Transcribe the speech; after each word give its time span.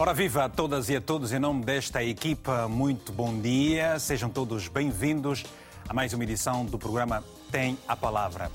Ora 0.00 0.14
viva 0.14 0.44
a 0.44 0.48
todas 0.48 0.88
e 0.88 0.94
a 0.94 1.00
todos, 1.00 1.32
em 1.32 1.40
nome 1.40 1.64
desta 1.64 2.04
equipa, 2.04 2.68
muito 2.68 3.10
bom 3.10 3.36
dia. 3.40 3.98
Sejam 3.98 4.30
todos 4.30 4.68
bem-vindos 4.68 5.44
a 5.88 5.92
mais 5.92 6.12
uma 6.12 6.22
edição 6.22 6.64
do 6.64 6.78
programa 6.78 7.24
Tem 7.50 7.76
a 7.88 7.96
Palavra. 7.96 8.48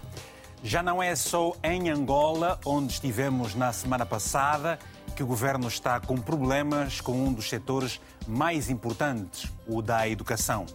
Já 0.63 0.81
não 0.81 1.03
é 1.03 1.13
só 1.17 1.51
em 1.61 1.89
Angola, 1.89 2.57
onde 2.65 2.93
estivemos 2.93 3.55
na 3.55 3.73
semana 3.73 4.05
passada, 4.05 4.79
que 5.17 5.21
o 5.21 5.27
governo 5.27 5.67
está 5.67 5.99
com 5.99 6.15
problemas 6.15 7.01
com 7.01 7.11
um 7.11 7.33
dos 7.33 7.49
setores 7.49 7.99
mais 8.25 8.69
importantes, 8.69 9.51
o 9.67 9.81
da 9.81 10.07
educação. 10.07 10.65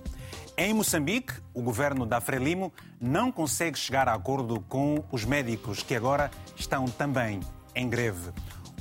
Em 0.55 0.75
Moçambique, 0.75 1.33
o 1.55 1.63
governo 1.63 2.05
da 2.05 2.21
Frelimo 2.21 2.75
não 3.01 3.33
consegue 3.33 3.79
chegar 3.79 4.07
a 4.07 4.13
acordo 4.13 4.61
com 4.69 5.03
os 5.11 5.25
médicos, 5.25 5.83
que 5.83 5.95
agora 5.95 6.31
estão 6.59 6.85
também 6.85 7.41
em 7.75 7.89
greve. 7.89 8.33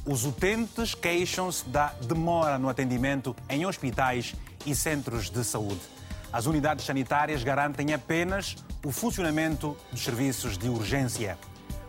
Os 0.10 0.24
utentes 0.24 0.96
queixam-se 0.96 1.68
da 1.68 1.88
demora 2.08 2.58
no 2.58 2.70
atendimento 2.70 3.36
em 3.50 3.66
hospitais 3.66 4.34
e 4.66 4.74
centros 4.74 5.30
de 5.30 5.44
saúde. 5.44 5.82
As 6.32 6.46
unidades 6.46 6.86
sanitárias 6.86 7.44
garantem 7.44 7.94
apenas 7.94 8.56
o 8.86 8.92
funcionamento 8.94 9.76
dos 9.92 10.02
serviços 10.02 10.58
de 10.58 10.70
urgência. 10.70 11.38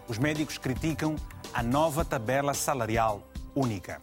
Os 0.09 0.19
médicos 0.19 0.59
criticam 0.59 1.15
a 1.55 1.63
nova 1.63 2.05
tabela 2.05 2.55
salarial 2.55 3.23
única. 3.55 4.03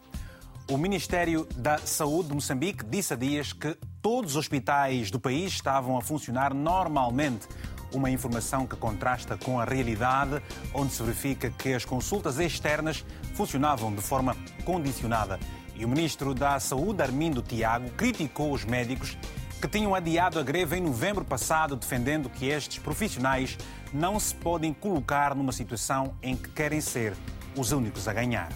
O 0.71 0.77
Ministério 0.77 1.45
da 1.53 1.77
Saúde 1.79 2.29
de 2.29 2.35
Moçambique 2.35 2.85
disse 2.85 3.13
há 3.13 3.17
dias 3.17 3.51
que 3.51 3.77
todos 4.01 4.31
os 4.31 4.37
hospitais 4.37 5.11
do 5.11 5.19
país 5.19 5.51
estavam 5.51 5.97
a 5.97 6.01
funcionar 6.01 6.53
normalmente 6.53 7.49
uma 7.95 8.11
informação 8.11 8.67
que 8.67 8.75
contrasta 8.75 9.37
com 9.37 9.59
a 9.59 9.63
realidade, 9.65 10.41
onde 10.73 10.91
se 10.91 11.01
verifica 11.01 11.49
que 11.49 11.73
as 11.73 11.85
consultas 11.85 12.37
externas 12.39 13.05
funcionavam 13.33 13.93
de 13.93 14.01
forma 14.01 14.35
condicionada. 14.63 15.39
E 15.75 15.85
o 15.85 15.89
ministro 15.89 16.33
da 16.33 16.59
Saúde, 16.59 17.01
Armindo 17.01 17.41
Tiago, 17.41 17.89
criticou 17.91 18.51
os 18.51 18.65
médicos 18.65 19.17
que 19.61 19.67
tinham 19.67 19.95
adiado 19.95 20.39
a 20.39 20.43
greve 20.43 20.77
em 20.77 20.81
novembro 20.81 21.23
passado, 21.23 21.75
defendendo 21.75 22.29
que 22.29 22.47
estes 22.47 22.77
profissionais 22.77 23.57
não 23.93 24.19
se 24.19 24.35
podem 24.35 24.73
colocar 24.73 25.33
numa 25.33 25.51
situação 25.51 26.13
em 26.21 26.35
que 26.35 26.49
querem 26.49 26.81
ser 26.81 27.13
os 27.55 27.71
únicos 27.71 28.07
a 28.07 28.13
ganhar. 28.13 28.49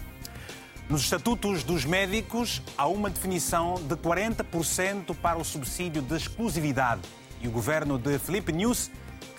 Nos 0.89 1.03
estatutos 1.03 1.63
dos 1.63 1.85
médicos, 1.85 2.61
há 2.77 2.87
uma 2.87 3.09
definição 3.09 3.75
de 3.75 3.95
40% 3.95 5.15
para 5.15 5.37
o 5.37 5.45
subsídio 5.45 6.01
de 6.01 6.15
exclusividade. 6.15 7.01
E 7.41 7.47
o 7.47 7.51
governo 7.51 7.97
de 7.97 8.17
Felipe 8.17 8.51
News 8.51 8.89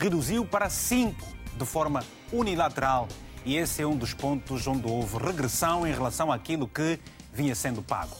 reduziu 0.00 0.46
para 0.46 0.70
5 0.70 1.14
de 1.58 1.66
forma 1.66 2.02
unilateral. 2.32 3.06
E 3.44 3.56
esse 3.56 3.82
é 3.82 3.86
um 3.86 3.96
dos 3.96 4.14
pontos 4.14 4.66
onde 4.66 4.90
houve 4.90 5.18
regressão 5.18 5.86
em 5.86 5.92
relação 5.92 6.32
àquilo 6.32 6.66
que 6.66 6.98
vinha 7.32 7.54
sendo 7.54 7.82
pago. 7.82 8.16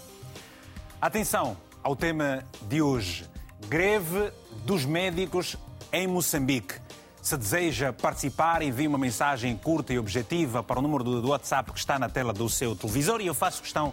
Atenção 1.01 1.57
ao 1.83 1.97
tema 1.97 2.45
de 2.69 2.83
hoje: 2.83 3.25
greve 3.67 4.31
dos 4.67 4.85
médicos 4.85 5.57
em 5.91 6.07
Moçambique. 6.07 6.75
Se 7.23 7.37
deseja 7.37 7.93
participar, 7.93 8.63
envie 8.63 8.87
uma 8.87 8.99
mensagem 8.99 9.57
curta 9.57 9.93
e 9.93 9.99
objetiva 9.99 10.63
para 10.63 10.79
o 10.79 10.83
número 10.83 11.05
do 11.05 11.29
WhatsApp 11.29 11.73
que 11.73 11.79
está 11.79 11.99
na 11.99 12.09
tela 12.09 12.33
do 12.33 12.49
seu 12.49 12.77
televisor 12.77 13.21
e 13.21 13.27
eu 13.27 13.35
faço 13.35 13.63
questão 13.63 13.93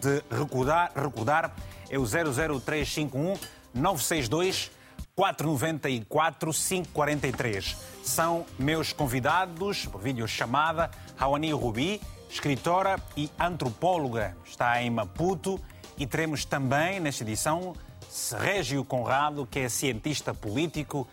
de 0.00 0.22
recordar, 0.30 0.92
recordar 0.94 1.54
é 1.90 1.98
o 1.98 2.04
00351 2.04 3.34
962 3.72 4.70
494 5.16 6.52
543. 6.52 7.76
São 8.02 8.44
meus 8.58 8.92
convidados 8.92 9.86
por 9.86 10.00
videochamada 10.00 10.90
Rawani 11.16 11.52
Rubi, 11.52 12.00
escritora 12.28 13.00
e 13.16 13.30
antropóloga, 13.38 14.36
está 14.44 14.82
em 14.82 14.90
Maputo 14.90 15.60
e 15.96 16.06
teremos 16.06 16.44
também 16.44 16.98
nesta 16.98 17.22
edição 17.22 17.74
Régio 18.40 18.84
Conrado, 18.84 19.46
que 19.46 19.60
é 19.60 19.68
cientista 19.68 20.34
político 20.34 21.06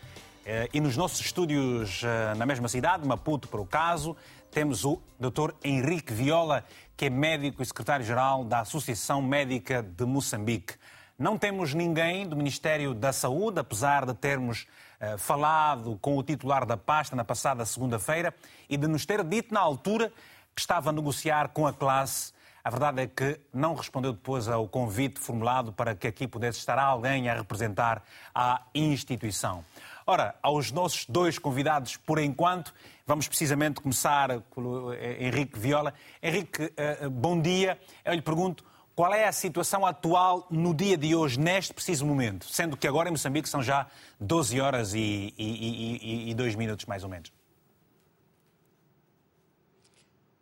eh, 0.46 0.68
e 0.74 0.80
nos 0.80 0.98
nossos 0.98 1.20
estúdios 1.22 2.02
eh, 2.04 2.34
na 2.36 2.46
mesma 2.46 2.68
cidade, 2.68 3.08
Maputo, 3.08 3.48
por 3.48 3.60
o 3.60 3.66
caso, 3.66 4.18
temos 4.50 4.84
o 4.84 5.00
Dr. 5.20 5.54
Henrique 5.64 6.12
Viola, 6.12 6.66
que 6.98 7.06
é 7.06 7.10
médico 7.10 7.62
e 7.62 7.66
secretário-geral 7.66 8.44
da 8.44 8.62
Associação 8.62 9.22
Médica 9.22 9.84
de 9.84 10.06
Moçambique. 10.06 10.74
Não 11.22 11.38
temos 11.38 11.76
ninguém 11.76 12.28
do 12.28 12.36
Ministério 12.36 12.96
da 12.96 13.14
Saúde, 13.14 13.60
apesar 13.60 14.08
de 14.08 14.14
termos 14.16 14.66
uh, 15.00 15.20
falado 15.20 15.96
com 16.02 16.18
o 16.18 16.24
titular 16.24 16.66
da 16.66 16.76
pasta 16.76 17.16
na 17.16 17.24
passada 17.24 17.64
segunda-feira 17.64 18.34
e 18.68 18.76
de 18.76 18.88
nos 18.88 19.06
ter 19.06 19.24
dito 19.24 19.54
na 19.54 19.60
altura 19.60 20.12
que 20.56 20.60
estava 20.60 20.90
a 20.90 20.92
negociar 20.92 21.50
com 21.50 21.68
a 21.68 21.74
classe. 21.74 22.34
A 22.64 22.72
verdade 22.72 23.04
é 23.04 23.06
que 23.06 23.40
não 23.54 23.76
respondeu 23.76 24.14
depois 24.14 24.48
ao 24.48 24.68
convite 24.68 25.20
formulado 25.20 25.72
para 25.72 25.94
que 25.94 26.08
aqui 26.08 26.28
pudesse 26.28 26.58
estar 26.58 26.80
alguém 26.80 27.30
a 27.30 27.36
representar 27.36 28.04
a 28.34 28.64
instituição. 28.74 29.64
Ora, 30.08 30.34
aos 30.42 30.72
nossos 30.72 31.06
dois 31.06 31.38
convidados, 31.38 31.98
por 31.98 32.18
enquanto, 32.18 32.74
vamos 33.06 33.28
precisamente 33.28 33.80
começar 33.80 34.40
com 34.50 34.92
Henrique 34.92 35.60
Viola. 35.60 35.94
Henrique, 36.22 36.74
eh, 36.76 37.08
bom 37.08 37.40
dia. 37.40 37.80
Eu 38.04 38.16
lhe 38.16 38.24
pergunto 38.24 38.71
qual 38.96 39.14
é 39.14 39.28
a 39.28 39.32
situação 39.32 39.86
atual 39.86 40.46
no 40.50 40.74
dia 40.74 40.98
de 40.98 41.16
hoje, 41.16 41.40
neste 41.40 41.74
preciso 41.74 42.06
momento? 42.06 42.46
Sendo 42.46 42.76
que 42.76 42.88
agora 42.88 43.10
em 43.10 43.12
Moçambique 43.12 43.48
são 43.48 43.62
já 43.62 43.88
12 44.20 44.60
horas 44.60 44.94
e, 44.94 45.34
e, 45.38 46.28
e, 46.28 46.30
e 46.32 46.34
2 46.34 46.56
minutos, 46.56 46.86
mais 46.86 47.04
ou 47.04 47.10
menos. 47.10 47.32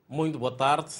Muito 0.08 0.40
boa 0.40 0.52
tarde. 0.52 0.94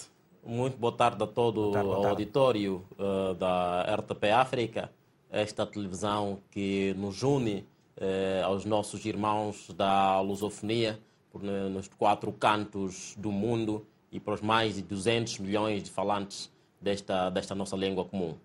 Muito 0.46 0.78
boa 0.78 0.94
tarde 0.94 1.24
a 1.24 1.28
todo 1.28 1.72
o 1.72 2.08
auditório 2.08 2.86
uh, 2.98 3.34
da 3.34 3.82
RTP 3.96 4.26
África, 4.34 4.92
esta 5.30 5.66
televisão 5.66 6.40
que 6.50 6.94
nos 6.98 7.24
une 7.24 7.66
uh, 7.98 8.46
aos 8.46 8.66
nossos 8.66 9.06
irmãos 9.06 9.70
da 9.76 10.22
lusofonia 10.22 11.00
por, 11.32 11.44
nos 11.44 11.88
quatro 11.90 12.32
cantos 12.32 13.16
do 13.18 13.32
mundo 13.32 13.86
e 14.12 14.20
para 14.20 14.36
os 14.36 14.42
mais 14.42 14.76
de 14.76 14.82
200 14.82 15.40
milhões 15.40 15.84
de 15.84 15.92
falantes 15.92 16.50
desta, 16.82 17.30
desta 17.30 17.56
nossa 17.56 17.76
língua 17.76 18.06
comum. 18.06 18.36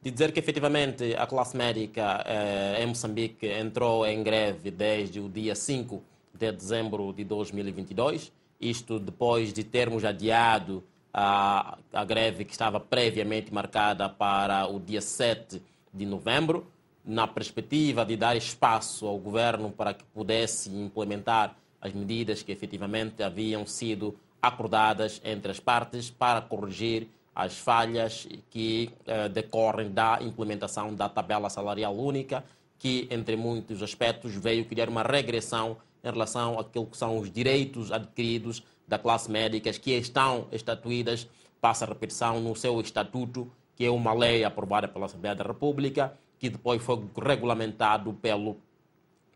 De 0.00 0.10
dizer 0.10 0.32
que 0.32 0.38
efetivamente 0.38 1.14
a 1.16 1.26
classe 1.26 1.56
médica 1.56 2.22
eh, 2.24 2.82
em 2.82 2.86
Moçambique 2.86 3.46
entrou 3.46 4.06
em 4.06 4.22
greve 4.22 4.70
desde 4.70 5.18
o 5.18 5.28
dia 5.28 5.54
5 5.54 6.02
de 6.32 6.52
dezembro 6.52 7.12
de 7.12 7.24
2022, 7.24 8.32
isto 8.60 8.98
depois 8.98 9.52
de 9.52 9.64
termos 9.64 10.04
adiado 10.04 10.84
a, 11.12 11.78
a 11.92 12.04
greve 12.04 12.44
que 12.44 12.52
estava 12.52 12.78
previamente 12.78 13.52
marcada 13.52 14.08
para 14.08 14.68
o 14.68 14.78
dia 14.78 15.00
7 15.00 15.60
de 15.92 16.06
novembro, 16.06 16.66
na 17.04 17.26
perspectiva 17.26 18.04
de 18.04 18.16
dar 18.16 18.36
espaço 18.36 19.06
ao 19.06 19.18
governo 19.18 19.70
para 19.70 19.94
que 19.94 20.04
pudesse 20.04 20.70
implementar 20.70 21.56
as 21.80 21.92
medidas 21.92 22.42
que 22.42 22.52
efetivamente 22.52 23.22
haviam 23.22 23.66
sido 23.66 24.14
acordadas 24.42 25.20
entre 25.24 25.50
as 25.50 25.58
partes 25.58 26.10
para 26.10 26.40
corrigir 26.40 27.08
as 27.38 27.56
falhas 27.56 28.28
que 28.50 28.90
uh, 29.06 29.28
decorrem 29.28 29.92
da 29.92 30.18
implementação 30.20 30.92
da 30.92 31.08
tabela 31.08 31.48
salarial 31.48 31.96
única, 31.96 32.44
que, 32.76 33.06
entre 33.12 33.36
muitos 33.36 33.80
aspectos, 33.80 34.34
veio 34.34 34.64
criar 34.64 34.88
uma 34.88 35.04
regressão 35.04 35.76
em 36.02 36.10
relação 36.10 36.58
àquilo 36.58 36.86
que 36.86 36.96
são 36.96 37.16
os 37.16 37.30
direitos 37.30 37.92
adquiridos 37.92 38.64
da 38.88 38.98
classe 38.98 39.30
médica, 39.30 39.72
que 39.72 39.92
estão 39.92 40.48
estatuídas, 40.50 41.28
passa 41.60 41.84
a 41.84 41.88
repetição, 41.88 42.40
no 42.40 42.56
seu 42.56 42.80
estatuto, 42.80 43.48
que 43.76 43.84
é 43.84 43.90
uma 43.90 44.12
lei 44.12 44.42
aprovada 44.42 44.88
pela 44.88 45.06
Assembleia 45.06 45.36
da 45.36 45.44
República, 45.44 46.18
que 46.40 46.50
depois 46.50 46.82
foi 46.82 47.00
regulamentado 47.24 48.14
pelo 48.14 48.56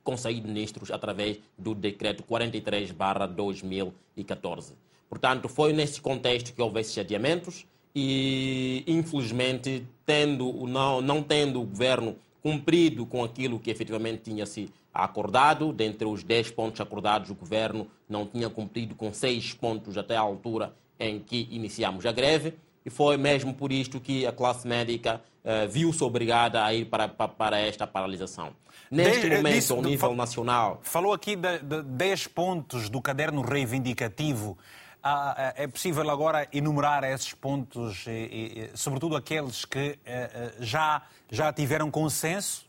Conselho 0.02 0.40
de 0.40 0.48
Ministros 0.48 0.90
através 0.90 1.38
do 1.56 1.72
decreto 1.72 2.24
43/2014. 2.24 4.72
Portanto, 5.08 5.48
foi 5.48 5.72
nesse 5.72 6.00
contexto 6.00 6.52
que 6.52 6.60
houve 6.60 6.80
esses 6.80 6.98
adiamentos 6.98 7.64
e, 7.94 8.84
infelizmente, 8.86 9.86
tendo, 10.06 10.66
não, 10.66 11.00
não 11.00 11.22
tendo 11.22 11.60
o 11.60 11.66
governo 11.66 12.16
cumprido 12.42 13.06
com 13.06 13.22
aquilo 13.22 13.58
que 13.58 13.70
efetivamente 13.70 14.22
tinha 14.22 14.46
se 14.46 14.70
acordado, 14.92 15.72
dentre 15.72 16.06
os 16.06 16.22
10 16.22 16.50
pontos 16.50 16.80
acordados, 16.80 17.30
o 17.30 17.34
governo 17.34 17.86
não 18.08 18.26
tinha 18.26 18.50
cumprido 18.50 18.94
com 18.94 19.12
6 19.12 19.54
pontos 19.54 19.96
até 19.96 20.16
a 20.16 20.20
altura 20.20 20.74
em 20.98 21.18
que 21.18 21.48
iniciamos 21.50 22.04
a 22.04 22.12
greve, 22.12 22.54
e 22.84 22.90
foi 22.90 23.16
mesmo 23.16 23.54
por 23.54 23.72
isto 23.72 24.00
que 24.00 24.26
a 24.26 24.32
classe 24.32 24.66
médica 24.66 25.22
uh, 25.44 25.68
viu-se 25.68 26.02
obrigada 26.02 26.64
a 26.64 26.74
ir 26.74 26.86
para, 26.86 27.08
para, 27.08 27.28
para 27.28 27.58
esta 27.58 27.86
paralisação. 27.86 28.50
Neste 28.90 29.28
de, 29.28 29.36
momento, 29.36 29.54
disso, 29.54 29.74
ao 29.74 29.82
nível 29.82 30.14
nacional. 30.14 30.80
Falou 30.82 31.12
aqui 31.12 31.36
de, 31.36 31.58
de 31.60 31.82
10 31.82 32.26
pontos 32.28 32.88
do 32.88 33.00
caderno 33.00 33.40
reivindicativo. 33.40 34.58
Ah, 35.04 35.52
é 35.56 35.66
possível 35.66 36.08
agora 36.08 36.46
enumerar 36.52 37.02
esses 37.02 37.34
pontos, 37.34 38.06
e, 38.06 38.70
e, 38.72 38.76
sobretudo 38.76 39.16
aqueles 39.16 39.64
que 39.64 39.78
eh, 39.78 39.98
eh, 40.06 40.52
já, 40.60 41.02
já 41.28 41.52
tiveram 41.52 41.90
consenso? 41.90 42.64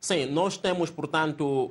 Sim, 0.00 0.26
nós 0.26 0.56
temos, 0.56 0.90
portanto, 0.90 1.70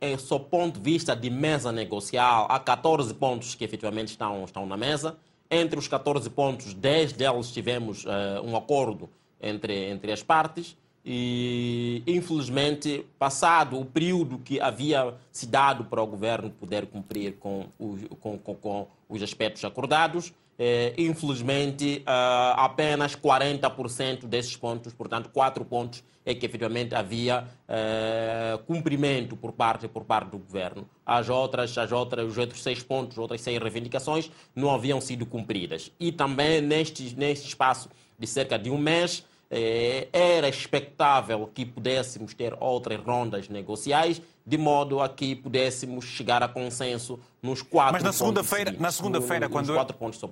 em 0.00 0.18
seu 0.18 0.40
ponto 0.40 0.78
de 0.78 0.90
vista 0.90 1.14
de 1.16 1.30
mesa 1.30 1.70
negocial, 1.72 2.46
há 2.50 2.58
14 2.58 3.14
pontos 3.14 3.54
que 3.54 3.64
efetivamente 3.64 4.08
estão, 4.08 4.44
estão 4.44 4.66
na 4.66 4.76
mesa. 4.76 5.16
Entre 5.50 5.78
os 5.78 5.88
14 5.88 6.28
pontos, 6.28 6.74
10 6.74 7.12
deles 7.12 7.50
tivemos 7.50 8.04
um 8.44 8.54
acordo 8.56 9.08
entre, 9.40 9.88
entre 9.88 10.12
as 10.12 10.22
partes 10.22 10.76
e, 11.08 12.02
infelizmente, 12.04 13.06
passado 13.16 13.78
o 13.78 13.84
período 13.84 14.38
que 14.38 14.60
havia 14.60 15.14
se 15.30 15.46
dado 15.46 15.84
para 15.84 16.02
o 16.02 16.06
governo 16.06 16.50
poder 16.50 16.86
cumprir 16.86 17.36
com, 17.38 17.66
o, 17.78 17.96
com, 18.16 18.36
com, 18.36 18.54
com 18.56 18.88
os 19.08 19.22
aspectos 19.22 19.64
acordados, 19.64 20.34
eh, 20.58 20.94
infelizmente, 20.98 22.02
uh, 22.02 22.58
apenas 22.58 23.14
40% 23.14 24.26
desses 24.26 24.56
pontos, 24.56 24.92
portanto, 24.94 25.28
4 25.28 25.64
pontos, 25.64 26.02
é 26.24 26.34
que 26.34 26.44
efetivamente 26.44 26.92
havia 26.92 27.44
uh, 27.44 28.58
cumprimento 28.64 29.36
por 29.36 29.52
parte, 29.52 29.86
por 29.86 30.04
parte 30.04 30.30
do 30.30 30.38
governo. 30.38 30.88
As 31.04 31.28
outras, 31.28 31.78
as 31.78 31.92
outras, 31.92 32.26
os 32.26 32.36
outros 32.36 32.62
6 32.64 32.82
pontos, 32.82 33.16
outras 33.16 33.40
6 33.42 33.62
reivindicações 33.62 34.28
não 34.56 34.74
haviam 34.74 35.00
sido 35.00 35.24
cumpridas. 35.24 35.92
E 36.00 36.10
também 36.10 36.60
neste, 36.60 37.14
neste 37.14 37.46
espaço 37.46 37.88
de 38.18 38.26
cerca 38.26 38.58
de 38.58 38.70
um 38.70 38.78
mês, 38.78 39.22
eh, 39.22 39.35
era 39.50 40.48
expectável 40.48 41.48
que 41.54 41.64
pudéssemos 41.64 42.34
ter 42.34 42.56
outras 42.58 43.00
rondas 43.00 43.48
negociais, 43.48 44.20
de 44.44 44.56
modo 44.58 45.00
a 45.00 45.08
que 45.08 45.34
pudéssemos 45.34 46.04
chegar 46.04 46.42
a 46.42 46.48
consenso 46.48 47.18
nos 47.42 47.62
quatro 47.62 47.94
Mas 47.94 48.02
na 48.02 48.12
segunda-feira, 48.12 48.74
na 48.78 48.92
segunda-feira 48.92 49.48
quando 49.48 49.74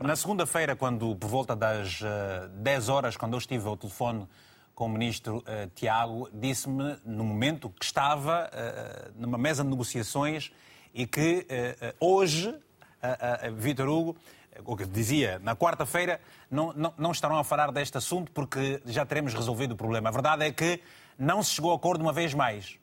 na 0.02 0.16
segunda-feira 0.16 0.76
quando 0.76 1.16
por 1.16 1.28
volta 1.28 1.56
das 1.56 2.00
uh, 2.00 2.06
eh, 2.06 2.48
10 2.58 2.88
horas 2.88 3.16
quando 3.16 3.32
eu 3.32 3.38
estive 3.38 3.66
ao 3.66 3.76
telefone 3.76 4.28
com 4.74 4.86
o 4.86 4.88
ministro 4.88 5.38
uh, 5.38 5.70
Tiago, 5.74 6.28
disse-me 6.32 6.96
no 7.04 7.24
momento 7.24 7.70
que 7.70 7.84
estava 7.84 8.50
uh, 8.52 9.12
numa 9.16 9.38
mesa 9.38 9.64
de 9.64 9.70
negociações 9.70 10.52
e 10.92 11.06
que 11.08 11.44
hoje 11.98 12.54
Vitor 13.56 13.88
Hugo 13.88 14.16
o 14.64 14.76
que 14.76 14.84
dizia, 14.86 15.38
na 15.40 15.56
quarta-feira 15.56 16.20
não, 16.50 16.72
não, 16.72 16.94
não 16.96 17.12
estarão 17.12 17.38
a 17.38 17.44
falar 17.44 17.70
deste 17.72 17.96
assunto 17.98 18.30
porque 18.32 18.80
já 18.86 19.04
teremos 19.04 19.34
resolvido 19.34 19.72
o 19.72 19.76
problema. 19.76 20.08
A 20.08 20.12
verdade 20.12 20.44
é 20.44 20.52
que 20.52 20.80
não 21.18 21.42
se 21.42 21.52
chegou 21.52 21.72
a 21.72 21.76
acordo 21.76 22.02
uma 22.02 22.12
vez 22.12 22.34
mais. 22.34 22.78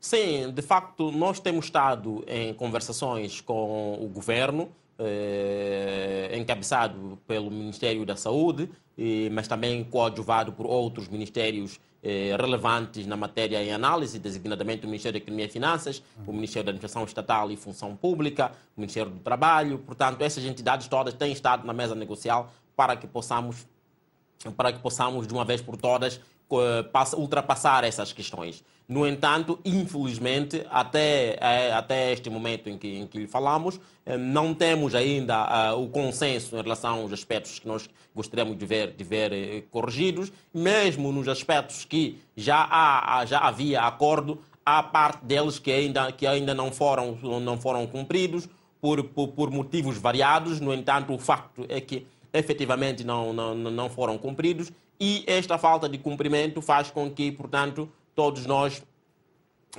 Sim, 0.00 0.52
de 0.52 0.62
facto, 0.62 1.10
nós 1.10 1.40
temos 1.40 1.64
estado 1.64 2.24
em 2.28 2.54
conversações 2.54 3.40
com 3.40 3.94
o 3.94 4.08
governo, 4.08 4.70
eh, 4.98 6.30
encabeçado 6.34 7.18
pelo 7.26 7.50
Ministério 7.50 8.06
da 8.06 8.14
Saúde, 8.14 8.70
eh, 8.96 9.28
mas 9.32 9.48
também 9.48 9.82
coadjuvado 9.82 10.52
por 10.52 10.64
outros 10.64 11.08
ministérios 11.08 11.80
relevantes 12.38 13.06
na 13.06 13.16
matéria 13.16 13.62
em 13.62 13.72
análise, 13.72 14.18
designadamente 14.18 14.84
o 14.84 14.88
Ministério 14.88 15.18
da 15.18 15.24
Economia 15.24 15.46
e 15.46 15.48
Finanças, 15.48 16.02
o 16.26 16.32
Ministério 16.32 16.66
da 16.66 16.70
Administração 16.70 17.04
Estatal 17.04 17.50
e 17.50 17.56
Função 17.56 17.96
Pública, 17.96 18.52
o 18.76 18.80
Ministério 18.80 19.10
do 19.10 19.18
Trabalho. 19.20 19.78
Portanto, 19.78 20.22
essas 20.22 20.44
entidades 20.44 20.86
todas 20.88 21.14
têm 21.14 21.32
estado 21.32 21.66
na 21.66 21.72
mesa 21.72 21.94
negocial 21.94 22.52
para 22.76 22.96
que 22.96 23.06
possamos, 23.06 23.66
para 24.56 24.72
que 24.72 24.78
possamos 24.78 25.26
de 25.26 25.34
uma 25.34 25.44
vez 25.44 25.60
por 25.60 25.76
todas, 25.76 26.20
ultrapassar 27.16 27.84
essas 27.84 28.12
questões. 28.12 28.62
No 28.88 29.06
entanto, 29.06 29.58
infelizmente, 29.64 30.64
até, 30.70 31.36
é, 31.40 31.72
até 31.72 32.12
este 32.12 32.30
momento 32.30 32.70
em 32.70 32.78
que, 32.78 32.98
em 32.98 33.06
que 33.06 33.26
falamos, 33.26 33.80
eh, 34.04 34.16
não 34.16 34.54
temos 34.54 34.94
ainda 34.94 35.72
uh, 35.72 35.82
o 35.82 35.88
consenso 35.88 36.56
em 36.56 36.62
relação 36.62 37.00
aos 37.00 37.12
aspectos 37.12 37.58
que 37.58 37.66
nós 37.66 37.90
gostaríamos 38.14 38.56
de 38.56 38.64
ver, 38.64 38.92
de 38.92 39.02
ver 39.02 39.66
corrigidos, 39.72 40.32
mesmo 40.54 41.10
nos 41.10 41.26
aspectos 41.26 41.84
que 41.84 42.18
já, 42.36 42.64
há, 42.70 43.24
já 43.26 43.40
havia 43.40 43.80
acordo, 43.80 44.38
há 44.64 44.84
parte 44.84 45.24
deles 45.24 45.58
que 45.58 45.72
ainda, 45.72 46.12
que 46.12 46.24
ainda 46.24 46.54
não, 46.54 46.70
foram, 46.70 47.18
não 47.40 47.58
foram 47.58 47.88
cumpridos 47.88 48.48
por, 48.80 49.02
por, 49.02 49.28
por 49.28 49.50
motivos 49.50 49.98
variados. 49.98 50.60
No 50.60 50.72
entanto, 50.72 51.12
o 51.12 51.18
facto 51.18 51.66
é 51.68 51.80
que 51.80 52.06
efetivamente 52.32 53.02
não, 53.02 53.32
não, 53.32 53.54
não 53.54 53.90
foram 53.90 54.16
cumpridos 54.16 54.70
e 54.98 55.24
esta 55.26 55.58
falta 55.58 55.88
de 55.88 55.98
cumprimento 55.98 56.62
faz 56.62 56.90
com 56.90 57.10
que, 57.10 57.30
portanto, 57.32 57.88
todos 58.14 58.46
nós, 58.46 58.82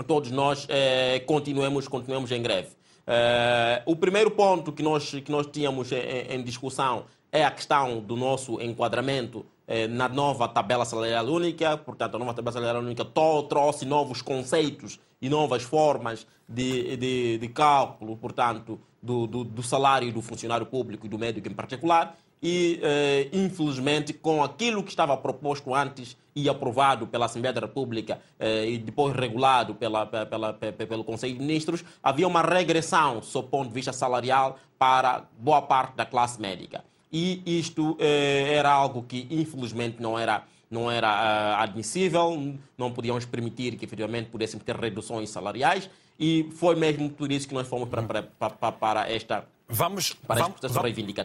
todos 0.05 0.31
nós 0.31 0.65
eh, 0.69 1.19
continuemos, 1.25 1.87
continuemos 1.87 2.31
em 2.31 2.41
greve. 2.41 2.69
Eh, 3.05 3.81
o 3.85 3.95
primeiro 3.95 4.31
ponto 4.31 4.71
que 4.71 4.83
nós, 4.83 5.09
que 5.09 5.31
nós 5.31 5.47
tínhamos 5.47 5.91
em, 5.91 6.35
em 6.35 6.43
discussão 6.43 7.05
é 7.31 7.43
a 7.43 7.51
questão 7.51 7.99
do 7.99 8.15
nosso 8.15 8.61
enquadramento 8.61 9.45
eh, 9.67 9.87
na 9.87 10.07
nova 10.07 10.47
tabela 10.47 10.85
salarial 10.85 11.25
única. 11.25 11.77
Portanto, 11.77 12.15
a 12.15 12.19
nova 12.19 12.33
tabela 12.33 12.51
salarial 12.51 12.83
única 12.83 13.03
trouxe 13.05 13.85
novos 13.85 14.21
conceitos 14.21 14.99
e 15.21 15.29
novas 15.29 15.63
formas 15.63 16.27
de, 16.47 16.95
de, 16.95 17.37
de 17.39 17.47
cálculo, 17.47 18.15
portanto, 18.17 18.79
do, 19.01 19.25
do, 19.25 19.43
do 19.43 19.63
salário 19.63 20.11
do 20.11 20.21
funcionário 20.21 20.65
público 20.65 21.05
e 21.05 21.09
do 21.09 21.17
médico 21.17 21.47
em 21.47 21.53
particular 21.53 22.15
e, 22.41 22.79
eh, 22.81 23.29
infelizmente, 23.33 24.13
com 24.13 24.43
aquilo 24.43 24.83
que 24.83 24.89
estava 24.89 25.17
proposto 25.17 25.73
antes 25.73 26.15
e 26.35 26.47
aprovado 26.47 27.07
pela 27.07 27.25
Assembleia 27.25 27.53
da 27.53 27.61
República 27.61 28.19
eh, 28.39 28.69
e 28.69 28.77
depois 28.77 29.15
regulado 29.15 29.73
pela, 29.73 30.05
pela, 30.05 30.53
pelo 30.53 31.03
Conselho 31.03 31.33
de 31.33 31.39
Ministros, 31.39 31.83
havia 32.01 32.27
uma 32.27 32.41
regressão, 32.41 33.21
sob 33.21 33.49
ponto 33.49 33.69
de 33.69 33.73
vista 33.73 33.91
salarial, 33.91 34.59
para 34.77 35.25
boa 35.39 35.61
parte 35.61 35.95
da 35.95 36.05
classe 36.05 36.39
médica. 36.39 36.83
E 37.11 37.41
isto 37.45 37.97
eh, 37.99 38.53
era 38.53 38.71
algo 38.71 39.03
que, 39.03 39.27
infelizmente, 39.31 40.01
não 40.01 40.17
era 40.17 40.43
não 40.69 40.91
era 40.91 41.07
uh, 41.07 41.61
admissível, 41.63 42.53
não 42.77 42.91
podíamos 42.91 43.23
permitir 43.23 43.77
que 43.77 43.85
efetivamente 43.85 44.29
pudéssemos 44.29 44.65
ter 44.65 44.75
reduções 44.75 45.29
salariais 45.29 45.89
e 46.19 46.49
foi 46.55 46.75
mesmo 46.75 47.09
por 47.09 47.31
isso 47.31 47.47
que 47.47 47.53
nós 47.53 47.67
fomos 47.67 47.87
para, 47.87 48.03
para, 48.03 48.23
para, 48.49 48.71
para 48.73 49.09
esta 49.09 49.45
Vamos, 49.69 50.15
vamos, 50.25 50.55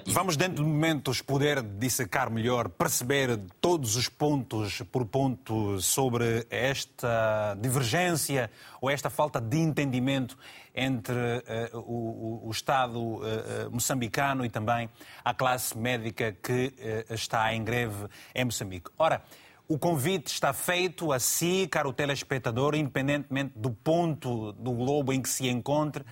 vamos, 0.09 0.37
dentro 0.37 0.65
de 0.65 0.69
momentos, 0.69 1.23
poder 1.23 1.63
dissecar 1.63 2.29
melhor, 2.29 2.69
perceber 2.69 3.39
todos 3.61 3.95
os 3.95 4.09
pontos 4.09 4.83
por 4.91 5.07
ponto 5.07 5.81
sobre 5.81 6.45
esta 6.51 7.57
divergência 7.61 8.51
ou 8.81 8.91
esta 8.91 9.09
falta 9.09 9.41
de 9.41 9.59
entendimento 9.59 10.37
entre 10.75 11.15
uh, 11.15 11.79
o, 11.79 12.49
o, 12.49 12.51
Estado 12.51 12.99
uh, 12.99 13.23
moçambicano 13.71 14.45
e 14.45 14.51
também 14.51 14.91
a 15.25 15.33
classe 15.33 15.79
médica 15.79 16.33
que 16.33 16.75
uh, 17.09 17.15
está 17.15 17.55
em 17.55 17.63
greve 17.63 18.09
em 18.35 18.45
Moçambique. 18.45 18.91
Ora, 18.99 19.23
o 19.69 19.79
convite 19.79 20.33
está 20.33 20.53
feito 20.53 21.13
a 21.13 21.21
si, 21.21 21.69
caro 21.71 21.93
telespectador, 21.93 22.75
independentemente 22.75 23.53
do 23.55 23.71
ponto 23.71 24.51
do 24.53 24.73
globo 24.73 25.13
em 25.13 25.23
que 25.23 25.29
se 25.29 25.49
encontre. 25.49 26.05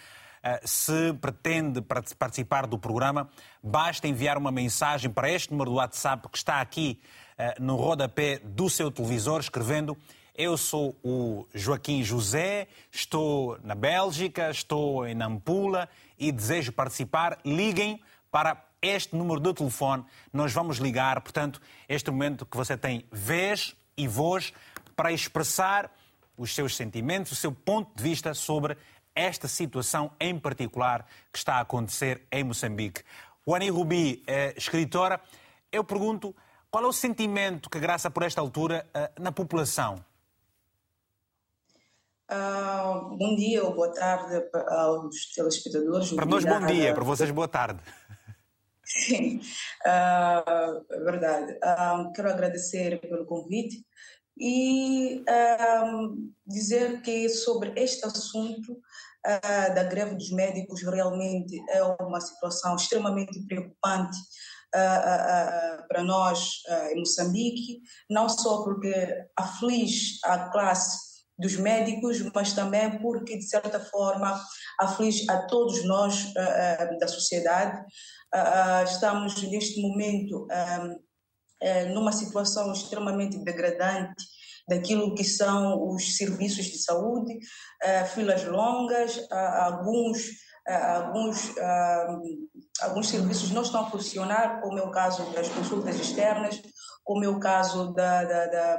Eh, 0.42 0.60
se 0.64 1.12
pretende 1.20 1.82
participar 1.82 2.66
do 2.66 2.78
programa, 2.78 3.28
basta 3.62 4.08
enviar 4.08 4.38
uma 4.38 4.50
mensagem 4.50 5.10
para 5.10 5.30
este 5.30 5.50
número 5.50 5.70
do 5.70 5.76
WhatsApp 5.76 6.26
que 6.30 6.38
está 6.38 6.60
aqui 6.60 6.98
eh, 7.36 7.56
no 7.58 7.76
rodapé 7.76 8.38
do 8.38 8.70
seu 8.70 8.90
televisor, 8.90 9.40
escrevendo 9.40 9.96
eu 10.34 10.56
sou 10.56 10.96
o 11.04 11.46
Joaquim 11.54 12.02
José, 12.02 12.68
estou 12.90 13.58
na 13.62 13.74
Bélgica, 13.74 14.50
estou 14.50 15.06
em 15.06 15.14
Nampula 15.14 15.86
e 16.18 16.32
desejo 16.32 16.72
participar. 16.72 17.38
Liguem 17.44 18.00
para 18.30 18.64
este 18.80 19.14
número 19.14 19.38
de 19.38 19.52
telefone. 19.52 20.02
Nós 20.32 20.50
vamos 20.50 20.78
ligar, 20.78 21.20
portanto, 21.20 21.60
este 21.86 22.10
momento 22.10 22.46
que 22.46 22.56
você 22.56 22.74
tem 22.74 23.04
vez 23.12 23.76
e 23.94 24.08
voz 24.08 24.50
para 24.96 25.12
expressar 25.12 25.94
os 26.38 26.54
seus 26.54 26.74
sentimentos, 26.74 27.32
o 27.32 27.36
seu 27.36 27.52
ponto 27.52 27.94
de 27.94 28.02
vista 28.02 28.32
sobre 28.32 28.78
esta 29.20 29.46
situação 29.46 30.10
em 30.18 30.38
particular 30.38 31.06
que 31.30 31.38
está 31.38 31.56
a 31.56 31.60
acontecer 31.60 32.26
em 32.32 32.42
Moçambique. 32.42 33.02
Wani 33.46 33.68
Rubi, 33.68 34.22
é 34.26 34.54
escritora, 34.56 35.20
eu 35.70 35.84
pergunto 35.84 36.34
qual 36.70 36.84
é 36.84 36.86
o 36.86 36.92
sentimento 36.92 37.68
que 37.68 37.78
graça 37.78 38.10
por 38.10 38.22
esta 38.22 38.40
altura 38.40 38.88
eh, 38.94 39.10
na 39.18 39.30
população? 39.30 40.04
Uh, 42.30 43.16
bom 43.16 43.34
dia 43.34 43.64
ou 43.64 43.74
boa 43.74 43.92
tarde 43.92 44.48
aos 44.68 45.34
telespectadores. 45.34 46.12
Para 46.12 46.26
nós, 46.26 46.44
bom 46.44 46.64
dia, 46.64 46.94
para 46.94 47.04
vocês, 47.04 47.30
boa 47.32 47.48
tarde. 47.48 47.82
Sim, 48.84 49.40
uh, 49.84 51.04
verdade. 51.04 51.52
Uh, 51.54 52.12
quero 52.12 52.30
agradecer 52.30 53.00
pelo 53.00 53.26
convite 53.26 53.84
e 54.38 55.22
dizer 56.46 57.02
que 57.02 57.28
sobre 57.28 57.72
este 57.76 58.06
assunto 58.06 58.80
uh, 59.26 59.74
da 59.74 59.84
greve 59.84 60.14
dos 60.14 60.30
médicos 60.30 60.82
realmente 60.82 61.60
é 61.70 61.82
uma 62.02 62.20
situação 62.20 62.76
extremamente 62.76 63.40
preocupante 63.46 64.18
uh, 64.74 65.80
uh, 65.82 65.88
para 65.88 66.02
nós 66.02 66.62
em 66.92 66.98
Moçambique, 66.98 67.80
não 68.08 68.28
só 68.28 68.62
porque 68.62 68.94
aflige 69.36 70.18
a 70.24 70.50
classe 70.50 71.10
dos 71.38 71.56
médicos, 71.56 72.20
mas 72.34 72.52
também 72.52 72.98
porque, 72.98 73.38
de 73.38 73.48
certa 73.48 73.80
forma, 73.80 74.38
aflige 74.78 75.28
a 75.30 75.46
todos 75.46 75.82
nós 75.86 76.34
da 77.00 77.08
sociedade. 77.08 77.82
estamos, 78.84 79.42
neste 79.44 79.80
momento, 79.80 80.46
numa 81.94 82.12
situação 82.12 82.70
extremamente 82.72 83.42
degradante 83.42 84.22
daquilo 84.68 85.14
que 85.14 85.24
são 85.24 85.88
os 85.88 86.16
serviços 86.16 86.66
de 86.66 86.82
saúde, 86.82 87.34
uh, 87.34 88.06
filas 88.06 88.44
longas, 88.44 89.16
uh, 89.16 89.34
alguns 89.62 90.18
alguns, 90.68 91.54
alguns 92.80 93.08
serviços 93.08 93.50
não 93.50 93.62
estão 93.62 93.80
a 93.80 93.90
funcionar, 93.90 94.60
como 94.60 94.78
é 94.78 94.82
o 94.82 94.90
caso 94.90 95.24
das 95.32 95.48
consultas 95.48 95.96
externas, 95.96 96.62
como 97.02 97.24
é 97.24 97.28
o 97.28 97.40
caso 97.40 97.92
da, 97.92 98.22
da, 98.22 98.46
da 98.46 98.78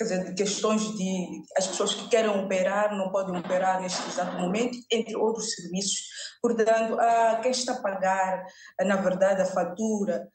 quer 0.00 0.04
dizer, 0.04 0.24
de 0.24 0.34
questões 0.34 0.82
de 0.96 1.42
as 1.58 1.66
pessoas 1.66 1.94
que 1.94 2.08
querem 2.08 2.30
operar 2.30 2.96
não 2.96 3.10
podem 3.10 3.38
operar 3.38 3.82
neste 3.82 4.00
exato 4.08 4.38
momento, 4.38 4.78
entre 4.90 5.14
outros 5.16 5.52
serviços. 5.54 6.00
Portanto, 6.40 6.96
quem 7.42 7.50
está 7.50 7.74
a 7.74 7.82
pagar, 7.82 8.44
na 8.80 8.96
verdade, 8.96 9.42
a 9.42 9.46
fatura 9.46 10.26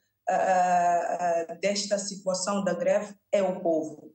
desta 1.60 1.98
situação 1.98 2.64
da 2.64 2.74
greve 2.74 3.14
é 3.32 3.42
o 3.42 3.60
povo. 3.60 4.12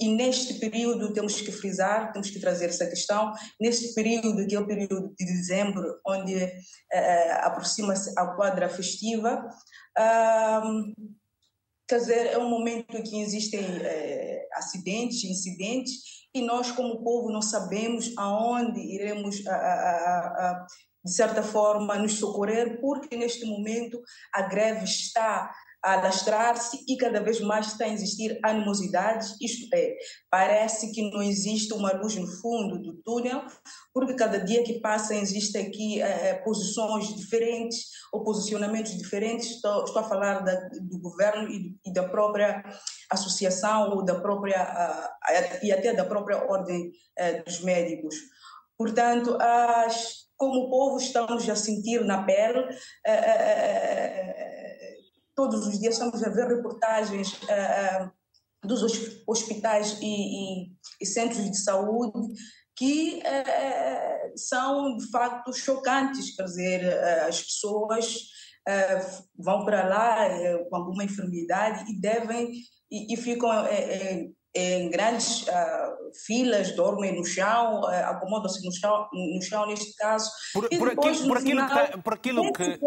E 0.00 0.08
neste 0.14 0.54
período 0.54 1.12
temos 1.12 1.40
que 1.40 1.52
frisar, 1.52 2.10
temos 2.12 2.30
que 2.30 2.40
trazer 2.40 2.66
essa 2.66 2.86
questão, 2.86 3.32
neste 3.60 3.94
período, 3.94 4.46
que 4.46 4.54
é 4.54 4.60
o 4.60 4.66
período 4.66 5.14
de 5.18 5.26
dezembro, 5.26 6.00
onde 6.06 6.50
aproxima-se 7.42 8.18
a 8.18 8.28
quadra 8.28 8.68
festiva, 8.70 9.46
quer 11.88 11.98
dizer, 11.98 12.26
é 12.28 12.38
um 12.38 12.48
momento 12.48 12.96
em 12.96 13.02
que 13.02 13.20
existem 13.20 13.60
é, 13.60 14.46
acidentes, 14.52 15.24
incidentes, 15.24 16.18
e 16.34 16.42
nós, 16.42 16.70
como 16.70 17.02
povo, 17.02 17.32
não 17.32 17.40
sabemos 17.40 18.12
aonde 18.16 18.78
iremos, 18.80 19.44
a, 19.46 19.54
a, 19.54 20.50
a, 20.50 20.66
de 21.04 21.14
certa 21.14 21.42
forma, 21.42 21.96
nos 21.96 22.18
socorrer, 22.18 22.80
porque 22.80 23.16
neste 23.16 23.44
momento 23.46 24.00
a 24.34 24.42
greve 24.42 24.84
está 24.84 25.50
a 25.82 25.92
alastrar-se 25.92 26.84
e 26.88 26.96
cada 26.96 27.20
vez 27.20 27.40
mais 27.40 27.68
está 27.68 27.84
a 27.84 27.92
existir 27.92 28.38
animosidades, 28.42 29.36
isto 29.40 29.68
é, 29.74 29.96
parece 30.28 30.92
que 30.92 31.08
não 31.10 31.22
existe 31.22 31.72
uma 31.72 31.92
luz 31.92 32.16
no 32.16 32.26
fundo 32.26 32.80
do 32.80 32.94
túnel, 33.02 33.44
porque 33.94 34.14
cada 34.14 34.38
dia 34.38 34.64
que 34.64 34.80
passa 34.80 35.14
existem 35.14 35.66
aqui 35.66 36.02
eh, 36.02 36.34
posições 36.44 37.14
diferentes 37.14 37.84
ou 38.12 38.24
posicionamentos 38.24 38.96
diferentes, 38.98 39.50
estou, 39.50 39.84
estou 39.84 40.02
a 40.02 40.08
falar 40.08 40.40
da, 40.40 40.54
do 40.82 40.98
governo 40.98 41.48
e, 41.48 41.76
e, 41.86 41.92
da 41.92 42.08
própria 42.08 42.64
associação 43.10 43.90
ou 43.90 44.04
da 44.04 44.20
própria, 44.20 44.62
uh, 44.64 45.64
e 45.64 45.70
até 45.70 45.94
da 45.94 46.04
própria 46.04 46.44
ordem 46.50 46.88
uh, 46.88 47.44
dos 47.44 47.60
médicos. 47.60 48.16
Portanto, 48.76 49.36
as, 49.40 50.27
como 50.38 50.70
povo 50.70 50.96
estamos 50.98 51.48
a 51.48 51.56
sentir 51.56 52.04
na 52.04 52.22
pele 52.22 52.60
uh, 52.60 52.68
todos 55.34 55.66
os 55.66 55.78
dias 55.78 55.94
estamos 55.94 56.22
a 56.22 56.30
ver 56.30 56.48
reportagens 56.48 57.38
dos 58.64 58.82
hospitais 59.26 59.98
e, 60.02 60.72
centros 61.04 61.48
de 61.48 61.56
saúde 61.56 62.34
que 62.74 63.22
são 64.34 64.96
de 64.96 65.08
facto 65.12 65.52
chocantes, 65.52 66.34
quer 66.34 66.42
dizer, 66.42 66.92
as 67.28 67.40
pessoas 67.40 68.24
vão 69.38 69.64
para 69.64 69.86
lá 69.86 70.28
com 70.68 70.74
alguma 70.74 71.04
enfermidade 71.04 71.88
e 71.88 72.00
devem 72.00 72.52
e 72.90 73.16
ficam 73.16 73.48
em 74.54 74.90
grandes 74.90 75.44
filas, 76.26 76.74
dormem 76.74 77.16
no 77.16 77.24
chão, 77.24 77.84
acomodam-se 77.84 78.64
no 78.64 78.72
chão, 78.72 79.08
no 79.12 79.42
chão 79.42 79.66
neste 79.66 79.94
caso. 79.96 80.30
Por, 80.52 80.68
por, 80.68 80.88
aquilo, 80.88 81.28
por, 81.28 81.36
aquilo, 81.36 81.40
final, 81.40 81.68
que, 81.68 81.98
por 81.98 82.14
aquilo 82.14 82.52
que 82.52 82.80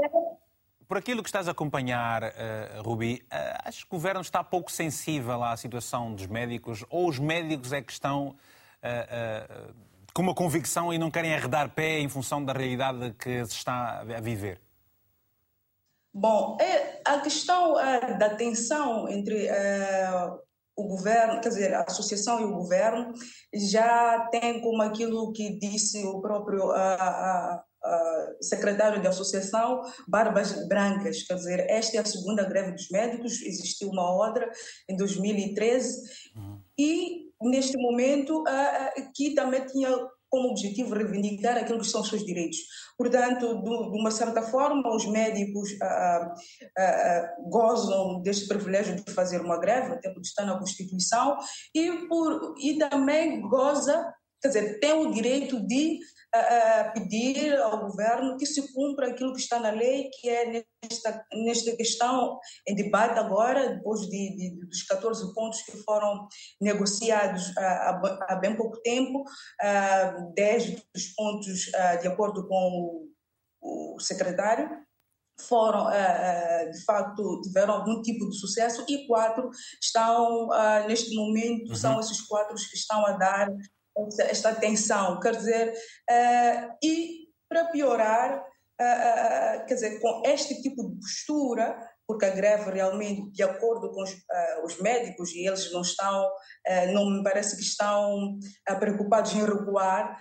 por 0.91 0.97
aquilo 0.97 1.23
que 1.23 1.29
estás 1.29 1.47
a 1.47 1.51
acompanhar, 1.51 2.21
uh, 2.21 2.81
Rubi, 2.83 3.23
uh, 3.31 3.63
acho 3.63 3.87
que 3.87 3.95
o 3.95 3.97
governo 3.97 4.19
está 4.19 4.43
pouco 4.43 4.69
sensível 4.69 5.41
à 5.41 5.55
situação 5.55 6.13
dos 6.13 6.27
médicos 6.27 6.83
ou 6.89 7.07
os 7.07 7.17
médicos 7.17 7.71
é 7.71 7.81
que 7.81 7.93
estão 7.93 8.35
uh, 8.83 9.73
com 10.13 10.21
uma 10.21 10.35
convicção 10.35 10.93
e 10.93 10.97
não 10.97 11.09
querem 11.09 11.33
arredar 11.33 11.69
pé 11.69 11.99
em 11.99 12.09
função 12.09 12.43
da 12.43 12.51
realidade 12.51 13.15
que 13.17 13.45
se 13.45 13.53
está 13.53 14.01
a 14.01 14.19
viver? 14.19 14.59
Bom, 16.13 16.57
é 16.59 17.01
a 17.05 17.21
questão 17.21 17.75
da 18.19 18.31
tensão 18.31 19.07
entre 19.07 19.47
o 20.75 20.87
governo, 20.87 21.41
quer 21.41 21.49
dizer, 21.49 21.73
a 21.73 21.83
associação 21.83 22.39
e 22.39 22.43
o 22.43 22.53
governo 22.53 23.13
já 23.53 24.27
tem 24.31 24.61
como 24.61 24.81
aquilo 24.81 25.31
que 25.31 25.57
disse 25.59 26.03
o 26.05 26.21
próprio 26.21 26.71
uh, 26.71 27.61
secretário 28.41 29.01
da 29.01 29.09
associação 29.09 29.81
Barbas 30.07 30.67
Brancas, 30.67 31.23
quer 31.23 31.35
dizer, 31.35 31.65
esta 31.69 31.97
é 31.97 31.99
a 31.99 32.05
segunda 32.05 32.43
greve 32.43 32.71
dos 32.71 32.89
médicos, 32.89 33.41
existiu 33.41 33.89
uma 33.89 34.11
outra 34.11 34.49
em 34.89 34.95
2013 34.95 36.01
uhum. 36.35 36.61
e 36.77 37.31
neste 37.41 37.77
momento 37.77 38.41
uh, 38.41 39.11
que 39.15 39.33
também 39.33 39.65
tinha 39.65 39.89
como 40.31 40.47
objetivo 40.47 40.95
reivindicar 40.95 41.57
aquilo 41.57 41.79
que 41.79 41.87
são 41.87 42.01
os 42.01 42.07
seus 42.07 42.25
direitos. 42.25 42.57
Portanto, 42.97 43.61
de 43.61 43.99
uma 43.99 44.09
certa 44.09 44.41
forma, 44.41 44.95
os 44.95 45.05
médicos 45.05 45.69
ah, 45.81 46.33
ah, 46.77 47.35
gozam 47.49 48.21
deste 48.21 48.47
privilégio 48.47 48.95
de 48.95 49.11
fazer 49.11 49.41
uma 49.41 49.59
greve, 49.59 49.91
até 49.91 50.09
porque 50.09 50.27
está 50.27 50.45
na 50.45 50.57
Constituição, 50.57 51.37
e, 51.75 52.07
por, 52.07 52.55
e 52.59 52.77
também 52.77 53.41
goza, 53.41 54.13
quer 54.41 54.47
dizer, 54.47 54.79
tem 54.79 54.93
o 54.93 55.11
direito 55.11 55.59
de 55.67 55.99
uh, 56.35 56.93
pedir 56.93 57.53
ao 57.59 57.87
governo 57.87 58.37
que 58.37 58.45
se 58.45 58.73
cumpra 58.73 59.09
aquilo 59.09 59.33
que 59.33 59.39
está 59.39 59.59
na 59.59 59.69
lei, 59.69 60.09
que 60.09 60.29
é 60.29 60.63
nesta, 60.83 61.25
nesta 61.33 61.75
questão 61.75 62.39
em 62.67 62.75
debate 62.75 63.19
agora, 63.19 63.75
depois 63.75 64.01
de, 64.01 64.35
de 64.35 64.65
dos 64.65 64.83
14 64.83 65.33
pontos 65.33 65.61
que 65.63 65.77
foram 65.83 66.27
negociados 66.59 67.55
há, 67.57 68.01
há, 68.29 68.35
bem 68.35 68.55
pouco 68.55 68.81
tempo, 68.81 69.21
uh, 69.21 70.33
10 70.33 70.75
dos 70.93 71.07
pontos, 71.15 71.67
uh, 71.67 72.01
de 72.01 72.07
acordo 72.07 72.47
com 72.47 73.07
o, 73.61 73.95
o 73.95 73.99
secretário, 73.99 74.69
foram, 75.47 75.87
de 76.71 76.85
facto, 76.85 77.41
tiveram 77.41 77.73
algum 77.73 77.99
tipo 78.03 78.29
de 78.29 78.37
sucesso 78.37 78.85
e 78.87 79.07
quatro 79.07 79.49
estão, 79.81 80.49
neste 80.87 81.15
momento, 81.15 81.69
uhum. 81.69 81.75
são 81.75 81.99
esses 81.99 82.21
quatro 82.21 82.53
que 82.53 82.77
estão 82.77 83.03
a 83.07 83.13
dar 83.13 83.47
esta 84.19 84.55
tensão, 84.55 85.19
quer 85.19 85.35
dizer, 85.35 85.69
uh, 85.69 86.77
e 86.83 87.27
para 87.49 87.65
piorar, 87.65 88.39
uh, 88.39 89.61
uh, 89.61 89.65
quer 89.65 89.73
dizer, 89.73 89.99
com 89.99 90.21
este 90.25 90.61
tipo 90.61 90.89
de 90.89 90.99
postura, 90.99 91.77
porque 92.07 92.25
a 92.25 92.29
greve 92.29 92.71
realmente, 92.71 93.31
de 93.31 93.43
acordo 93.43 93.89
com 93.91 94.03
os, 94.03 94.13
os 94.65 94.81
médicos, 94.81 95.31
e 95.31 95.47
eles 95.47 95.71
não 95.71 95.79
estão, 95.79 96.29
não 96.91 97.09
me 97.09 97.23
parece 97.23 97.55
que 97.55 97.61
estão 97.61 98.37
preocupados 98.81 99.33
em 99.33 99.45
recuar, 99.45 100.19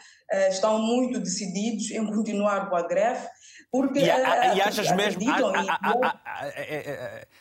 estão 0.49 0.79
muito 0.79 1.19
decididos 1.19 1.91
em 1.91 2.07
continuar 2.07 2.71
com 2.71 2.77
a 2.77 2.87
greve, 2.87 3.27
porque, 3.71 4.01
e, 4.01 4.11
a, 4.11 4.55
e 4.55 4.61
achas 4.61 4.91
mesmo. 4.93 5.23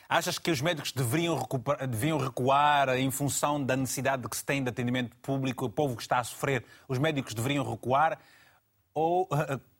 Achas 0.08 0.38
que 0.38 0.50
os 0.50 0.60
médicos 0.60 0.92
deveriam, 0.92 1.36
recuperar, 1.36 1.86
deveriam 1.86 2.18
recuar 2.18 2.90
em 2.90 3.10
função 3.10 3.62
da 3.62 3.76
necessidade 3.76 4.28
que 4.28 4.36
se 4.36 4.44
tem 4.44 4.62
de 4.62 4.68
atendimento 4.68 5.16
público, 5.16 5.66
o 5.66 5.70
povo 5.70 5.96
que 5.96 6.02
está 6.02 6.18
a 6.18 6.24
sofrer? 6.24 6.64
Os 6.88 6.98
médicos 6.98 7.34
deveriam 7.34 7.68
recuar? 7.68 8.18
Ou 8.94 9.22
o 9.22 9.26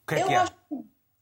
que 0.06 0.14
é 0.14 0.22
eu 0.22 0.26
que 0.26 0.34
é? 0.34 0.36
Acho, 0.36 0.54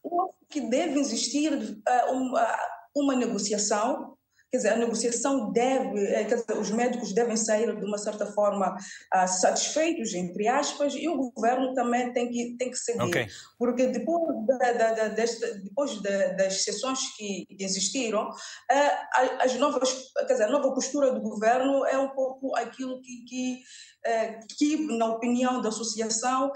eu 0.04 0.20
acho 0.23 0.35
que 0.49 0.61
deve 0.62 0.99
existir 0.99 1.52
uh, 1.52 2.12
uma, 2.12 2.58
uma 2.94 3.16
negociação 3.16 4.18
Quer 4.50 4.57
dizer, 4.57 4.73
a 4.73 4.76
negociação 4.76 5.52
deve, 5.52 6.07
eh, 6.07 6.25
dizer, 6.25 6.59
os 6.59 6.71
médicos 6.71 7.12
devem 7.12 7.37
sair 7.37 7.76
de 7.76 7.85
uma 7.85 7.99
certa 7.99 8.25
forma 8.26 8.75
uh, 8.75 9.28
satisfeitos, 9.28 10.14
entre 10.14 10.49
aspas, 10.49 10.95
e 10.95 11.07
o 11.07 11.31
governo 11.31 11.75
também 11.75 12.12
tem 12.14 12.31
que, 12.31 12.57
tem 12.57 12.71
que 12.71 12.78
seguir. 12.78 13.02
Okay. 13.02 13.26
Porque 13.59 13.88
depois, 13.88 14.47
da, 14.47 14.73
da, 14.73 14.93
da, 14.93 15.09
desta, 15.09 15.55
depois 15.59 16.00
das 16.00 16.64
sessões 16.64 16.99
que 17.17 17.47
existiram, 17.61 18.26
uh, 18.28 19.37
as 19.40 19.55
novas, 19.57 20.11
quer 20.26 20.33
dizer, 20.33 20.45
a 20.45 20.50
nova 20.50 20.73
postura 20.73 21.12
do 21.12 21.21
governo 21.21 21.85
é 21.85 21.99
um 21.99 22.09
pouco 22.11 22.57
aquilo 22.57 23.02
que, 23.02 23.25
que 23.26 23.62
uh, 24.07 24.38
que, 24.57 24.97
na 24.97 25.12
opinião 25.12 25.61
da 25.61 25.69
associação, 25.69 26.50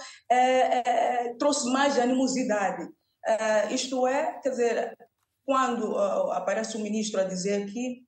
trouxe 1.38 1.70
mais 1.70 1.98
animosidade. 1.98 2.88
Uh, 3.24 3.72
isto 3.72 4.04
é, 4.06 4.40
quer 4.42 4.50
dizer, 4.50 4.96
quando 5.44 5.92
uh, 5.92 6.32
aparece 6.32 6.76
o 6.76 6.80
ministro 6.80 7.20
a 7.20 7.24
dizer 7.24 7.66
que 7.72 8.02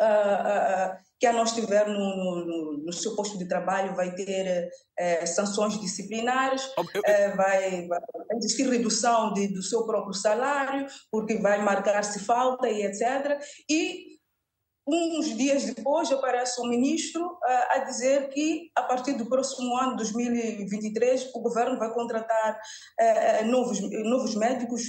uh, 0.00 0.92
uh, 0.92 0.96
quem 1.18 1.32
não 1.32 1.44
estiver 1.44 1.86
no, 1.86 2.44
no, 2.44 2.84
no, 2.84 2.92
seu 2.92 3.14
posto 3.14 3.38
de 3.38 3.46
trabalho 3.46 3.94
vai 3.94 4.14
ter 4.14 4.68
uh, 4.68 5.26
sanções 5.26 5.78
disciplinares, 5.80 6.64
uh, 6.64 7.36
vai, 7.36 7.86
vai, 7.86 8.00
existir 8.36 8.68
redução 8.68 9.32
de, 9.32 9.48
do 9.48 9.62
seu 9.62 9.84
próprio 9.84 10.14
salário, 10.14 10.86
porque 11.10 11.36
vai 11.36 11.62
marcar-se 11.62 12.20
falta 12.20 12.68
e 12.68 12.82
etc. 12.82 13.38
E 13.68 14.18
uns 14.88 15.36
dias 15.36 15.64
depois 15.64 16.10
aparece 16.10 16.60
o 16.60 16.66
ministro 16.66 17.38
a 17.70 17.78
dizer 17.84 18.28
que 18.30 18.70
a 18.74 18.82
partir 18.82 19.12
do 19.12 19.28
próximo 19.28 19.76
ano, 19.76 19.94
2023, 19.94 21.30
o 21.32 21.40
governo 21.42 21.78
vai 21.78 21.92
contratar 21.94 22.58
novos, 23.44 23.78
novos 24.04 24.34
médicos 24.34 24.82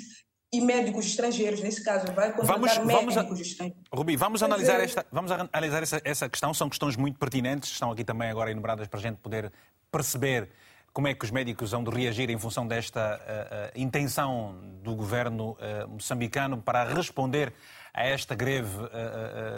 e 0.54 0.60
médicos 0.60 1.06
estrangeiros, 1.06 1.62
nesse 1.62 1.84
caso, 1.84 2.12
vai 2.14 2.34
contratar 2.34 2.60
vamos, 2.60 2.78
médicos 2.86 3.16
vamos 3.16 3.18
a... 3.18 3.42
estrangeiros. 3.42 3.84
Rubi, 3.94 4.16
vamos 4.18 4.44
analisar, 4.44 4.82
esta, 4.82 5.06
vamos 5.12 5.32
analisar 5.32 5.82
essa, 5.82 6.02
essa 6.04 6.30
questão, 6.30 6.54
são 6.54 6.70
questões 6.70 6.98
muito 6.98 7.18
pertinentes, 7.18 7.72
estão 7.72 7.92
aqui 7.92 8.04
também 8.04 8.30
agora 8.30 8.52
enumeradas 8.52 8.88
para 8.88 9.00
a 9.00 9.02
gente 9.02 9.18
poder 9.18 9.52
perceber 9.90 10.50
como 10.92 11.08
é 11.08 11.14
que 11.14 11.24
os 11.24 11.32
médicos 11.32 11.72
vão 11.72 11.84
de 11.84 11.90
reagir 11.90 12.30
em 12.30 12.38
função 12.38 12.68
desta 12.68 13.18
uh, 13.18 13.78
uh, 13.78 13.82
intenção 13.82 14.56
do 14.84 14.94
governo 14.94 15.52
uh, 15.52 15.88
moçambicano 15.88 16.62
para 16.62 16.84
responder 16.84 17.54
a 17.94 18.06
esta 18.06 18.36
greve 18.36 18.78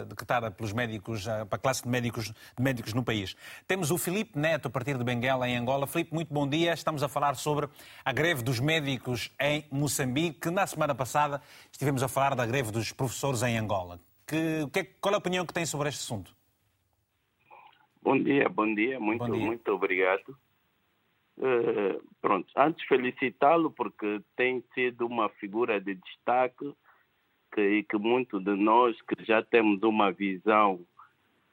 decretada 0.08 0.50
pelos 0.50 0.72
médicos, 0.72 1.24
para 1.24 1.56
a 1.56 1.58
classe 1.58 1.82
de 1.82 1.88
médicos, 1.88 2.26
de 2.26 2.62
médicos 2.62 2.92
no 2.92 3.04
país. 3.04 3.36
Temos 3.66 3.90
o 3.90 3.98
Filipe 3.98 4.38
Neto, 4.38 4.68
a 4.68 4.70
partir 4.70 4.98
de 4.98 5.04
Benguela, 5.04 5.48
em 5.48 5.56
Angola. 5.56 5.86
Filipe, 5.86 6.12
muito 6.12 6.32
bom 6.32 6.48
dia. 6.48 6.72
Estamos 6.72 7.02
a 7.02 7.08
falar 7.08 7.34
sobre 7.34 7.68
a 8.04 8.12
greve 8.12 8.42
dos 8.42 8.60
médicos 8.60 9.30
em 9.40 9.64
Moçambique. 9.70 10.50
Na 10.50 10.66
semana 10.66 10.94
passada 10.94 11.40
estivemos 11.70 12.02
a 12.02 12.08
falar 12.08 12.34
da 12.34 12.46
greve 12.46 12.70
dos 12.70 12.92
professores 12.92 13.42
em 13.42 13.56
Angola. 13.58 14.00
Que, 14.26 14.66
que, 14.72 14.84
qual 15.00 15.12
é 15.12 15.16
a 15.16 15.18
opinião 15.18 15.44
que 15.44 15.52
tem 15.52 15.66
sobre 15.66 15.88
este 15.88 16.00
assunto? 16.00 16.34
Bom 18.02 18.18
dia, 18.22 18.48
bom 18.48 18.74
dia. 18.74 18.98
Muito, 19.00 19.24
bom 19.24 19.32
dia. 19.32 19.46
muito 19.46 19.68
obrigado. 19.72 20.36
Uh, 21.36 22.00
pronto, 22.20 22.46
antes 22.56 22.86
felicitá-lo 22.86 23.70
porque 23.70 24.20
tem 24.36 24.62
sido 24.72 25.06
uma 25.06 25.28
figura 25.30 25.80
de 25.80 25.94
destaque 25.94 26.72
que, 27.54 27.60
e 27.60 27.82
que 27.84 27.96
muitos 27.96 28.42
de 28.42 28.54
nós 28.54 29.00
que 29.02 29.24
já 29.24 29.42
temos 29.42 29.82
uma 29.82 30.10
visão 30.10 30.84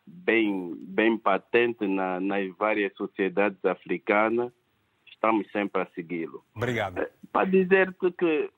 bem, 0.06 0.76
bem 0.80 1.18
patente 1.18 1.88
na, 1.88 2.20
nas 2.20 2.50
várias 2.58 2.94
sociedades 2.96 3.64
africanas, 3.64 4.52
estamos 5.06 5.50
sempre 5.52 5.84
a 5.84 5.86
segui-lo. 5.94 6.44
Obrigado. 6.56 7.00
Uh, 7.00 7.28
para 7.32 7.50
dizer 7.50 7.96
que, 8.18 8.50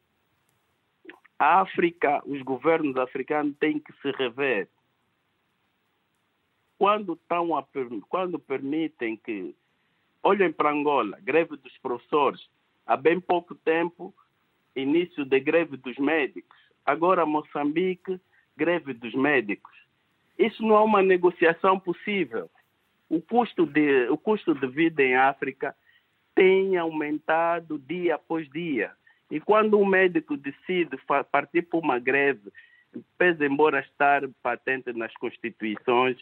a 1.37 1.61
África, 1.61 2.21
os 2.25 2.41
governos 2.41 2.95
africanos 2.95 3.55
têm 3.59 3.77
que 3.77 3.91
se 4.01 4.11
rever. 4.11 4.69
Quando, 6.77 7.13
estão 7.13 7.57
a, 7.57 7.65
quando 8.09 8.39
permitem 8.39 9.17
que 9.17 9.53
Olhem 10.23 10.53
para 10.53 10.71
Angola, 10.71 11.19
greve 11.21 11.57
dos 11.57 11.77
professores. 11.79 12.41
Há 12.85 12.95
bem 12.95 13.19
pouco 13.19 13.53
tempo, 13.53 14.13
início 14.73 15.25
da 15.25 15.37
greve 15.37 15.75
dos 15.75 15.97
médicos. 15.97 16.57
Agora, 16.85 17.25
Moçambique, 17.25 18.19
greve 18.55 18.93
dos 18.93 19.13
médicos. 19.13 19.73
Isso 20.37 20.63
não 20.63 20.75
é 20.75 20.81
uma 20.81 21.01
negociação 21.01 21.79
possível. 21.79 22.49
O 23.09 23.21
custo 23.21 23.65
de, 23.65 24.07
o 24.09 24.17
custo 24.17 24.53
de 24.53 24.67
vida 24.67 25.03
em 25.03 25.15
África 25.15 25.75
tem 26.33 26.77
aumentado 26.77 27.77
dia 27.77 28.15
após 28.15 28.49
dia. 28.49 28.91
E 29.29 29.39
quando 29.39 29.79
um 29.79 29.85
médico 29.85 30.35
decide 30.35 30.97
partir 31.31 31.63
para 31.63 31.79
uma 31.79 31.99
greve, 31.99 32.51
pese 33.17 33.45
embora 33.45 33.79
estar 33.79 34.21
patente 34.41 34.91
nas 34.93 35.13
constituições, 35.15 36.17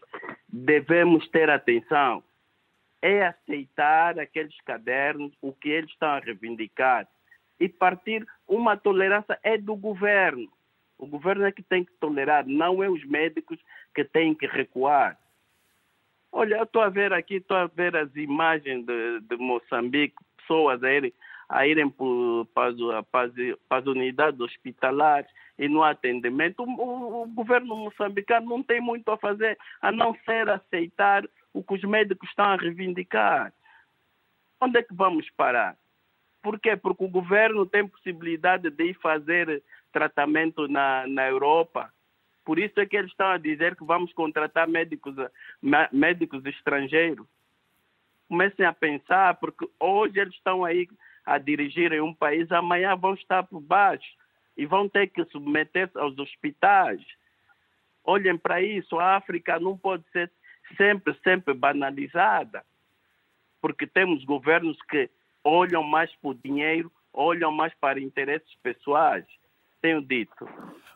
devemos 0.50 1.28
ter 1.30 1.50
atenção 1.50 2.24
é 3.02 3.26
aceitar 3.26 4.20
aqueles 4.20 4.56
cadernos, 4.62 5.34
o 5.42 5.52
que 5.52 5.70
eles 5.70 5.90
estão 5.90 6.10
a 6.10 6.20
reivindicar. 6.20 7.08
E 7.62 7.70
partir, 7.70 8.28
uma 8.48 8.76
tolerância 8.76 9.40
é 9.44 9.56
do 9.56 9.76
governo. 9.76 10.52
O 10.98 11.06
governo 11.06 11.46
é 11.46 11.52
que 11.52 11.62
tem 11.62 11.86
que 11.86 11.92
tolerar, 12.00 12.44
não 12.48 12.82
é 12.82 12.90
os 12.90 13.06
médicos 13.06 13.60
que 13.94 14.04
têm 14.04 14.34
que 14.34 14.48
recuar. 14.48 15.16
Olha, 16.32 16.56
eu 16.56 16.64
estou 16.64 16.82
a 16.82 16.90
ver 16.90 17.14
aqui, 17.14 17.36
estou 17.36 17.56
a 17.56 17.68
ver 17.68 17.96
as 17.96 18.16
imagens 18.16 18.84
de, 18.84 19.20
de 19.20 19.38
Moçambique, 19.38 20.16
pessoas 20.38 20.84
a 20.84 20.92
irem, 20.92 21.14
a 21.48 21.68
irem 21.68 21.88
para, 21.88 23.04
para, 23.04 23.04
para, 23.04 23.78
as 23.78 23.86
unidades 23.86 24.40
hospitalares 24.40 25.30
e 25.60 25.70
no 25.70 25.84
atendimento. 25.84 26.64
O, 26.64 26.66
o, 26.66 27.22
o 27.24 27.28
governo 27.28 27.76
moçambicano 27.76 28.50
não 28.50 28.64
tem 28.64 28.82
muito 28.82 29.12
a 29.12 29.18
fazer 29.18 29.56
a 29.80 29.92
não 29.92 30.16
ser 30.26 30.50
aceitar 30.50 31.30
o 31.54 31.62
que 31.62 31.76
os 31.76 31.84
médicos 31.84 32.28
estão 32.28 32.46
a 32.46 32.56
reivindicar. 32.56 33.54
Onde 34.60 34.80
é 34.80 34.82
que 34.82 34.96
vamos 34.96 35.30
parar? 35.38 35.78
Por 36.42 36.60
quê? 36.60 36.76
Porque 36.76 37.04
o 37.04 37.10
governo 37.10 37.66
tem 37.66 37.88
possibilidade 37.88 38.70
de 38.70 38.84
ir 38.84 38.94
fazer 38.96 39.64
tratamento 39.92 40.68
na, 40.68 41.06
na 41.08 41.28
Europa. 41.28 41.94
Por 42.44 42.58
isso 42.58 42.80
é 42.80 42.86
que 42.86 42.98
eles 42.98 43.12
estão 43.12 43.28
a 43.28 43.38
dizer 43.38 43.76
que 43.76 43.84
vamos 43.84 44.12
contratar 44.14 44.68
médicos, 44.68 45.16
médicos 45.92 46.44
estrangeiros. 46.46 47.28
Comecem 48.28 48.66
a 48.66 48.74
pensar, 48.74 49.36
porque 49.36 49.70
hoje 49.80 50.20
eles 50.20 50.34
estão 50.34 50.66
aí 50.66 50.88
a 51.26 51.38
dirigir 51.38 51.94
em 51.94 52.02
um 52.02 52.14
país, 52.14 52.52
amanhã 52.52 52.96
vão 52.96 53.14
estar 53.14 53.44
por 53.44 53.62
baixo 53.62 54.10
e 54.58 54.66
vão 54.66 54.90
ter 54.90 55.08
que 55.08 55.24
submeter-se 55.26 55.98
aos 55.98 56.18
hospitais. 56.18 57.02
Olhem 58.04 58.38
para 58.38 58.62
isso, 58.62 58.98
a 58.98 59.16
África 59.16 59.60
não 59.60 59.78
pode 59.78 60.04
ser 60.12 60.32
sempre, 60.76 61.14
sempre 61.24 61.54
banalizada, 61.54 62.66
porque 63.62 63.86
temos 63.86 64.24
governos 64.24 64.82
que 64.84 65.10
olham 65.44 65.84
mais 65.84 66.14
para 66.16 66.30
o 66.30 66.34
dinheiro, 66.34 66.92
olham 67.14 67.52
mais 67.52 67.74
para 67.76 68.00
interesses 68.00 68.54
pessoais. 68.64 69.26
Tenho 69.82 70.02
dito. 70.02 70.48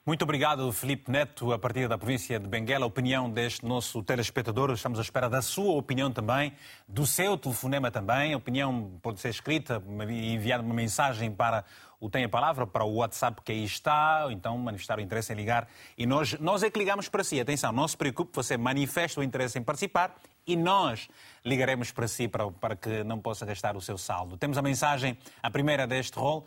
Muito 0.05 0.21
obrigado, 0.21 0.71
Felipe 0.71 1.09
Neto, 1.09 1.51
a 1.51 1.57
partir 1.57 1.87
da 1.87 1.97
província 1.97 2.39
de 2.39 2.47
Benguela. 2.47 2.85
A 2.85 2.87
opinião 2.87 3.27
deste 3.27 3.65
nosso 3.65 4.03
telespectador. 4.03 4.69
Estamos 4.69 4.99
à 4.99 5.01
espera 5.01 5.27
da 5.27 5.41
sua 5.41 5.73
opinião 5.73 6.11
também, 6.11 6.53
do 6.87 7.07
seu 7.07 7.35
telefonema 7.35 7.89
também. 7.89 8.33
A 8.33 8.37
opinião 8.37 8.99
pode 9.01 9.19
ser 9.19 9.29
escrita 9.29 9.81
e 10.07 10.35
enviar 10.35 10.61
uma 10.61 10.75
mensagem 10.75 11.31
para 11.31 11.65
o 11.99 12.07
Tem 12.07 12.23
a 12.23 12.29
Palavra, 12.29 12.67
para 12.67 12.83
o 12.83 12.97
WhatsApp 12.97 13.41
que 13.41 13.51
aí 13.51 13.63
está, 13.63 14.25
ou 14.25 14.31
então 14.31 14.55
manifestar 14.59 14.99
o 14.99 15.01
interesse 15.01 15.33
em 15.33 15.35
ligar. 15.35 15.67
E 15.97 16.05
nós, 16.05 16.37
nós 16.39 16.61
é 16.61 16.69
que 16.69 16.77
ligamos 16.77 17.09
para 17.09 17.23
si. 17.23 17.39
Atenção, 17.39 17.71
não 17.71 17.87
se 17.87 17.97
preocupe, 17.97 18.29
você 18.35 18.55
manifesta 18.55 19.19
o 19.19 19.23
interesse 19.23 19.57
em 19.57 19.63
participar 19.63 20.15
e 20.45 20.55
nós 20.55 21.09
ligaremos 21.43 21.91
para 21.91 22.07
si 22.07 22.27
para, 22.27 22.51
para 22.51 22.75
que 22.75 23.03
não 23.03 23.19
possa 23.19 23.43
gastar 23.43 23.75
o 23.75 23.81
seu 23.81 23.97
saldo. 23.97 24.37
Temos 24.37 24.55
a 24.55 24.61
mensagem, 24.61 25.17
a 25.41 25.49
primeira 25.49 25.87
deste 25.87 26.15
rol, 26.15 26.45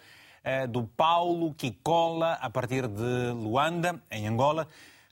do 0.71 0.85
Paulo 0.85 1.53
Kikola, 1.55 2.35
a 2.35 2.49
partir 2.49 2.87
de 2.87 3.33
Luanda, 3.33 4.03
em 4.11 4.27
Angola, 4.27 4.67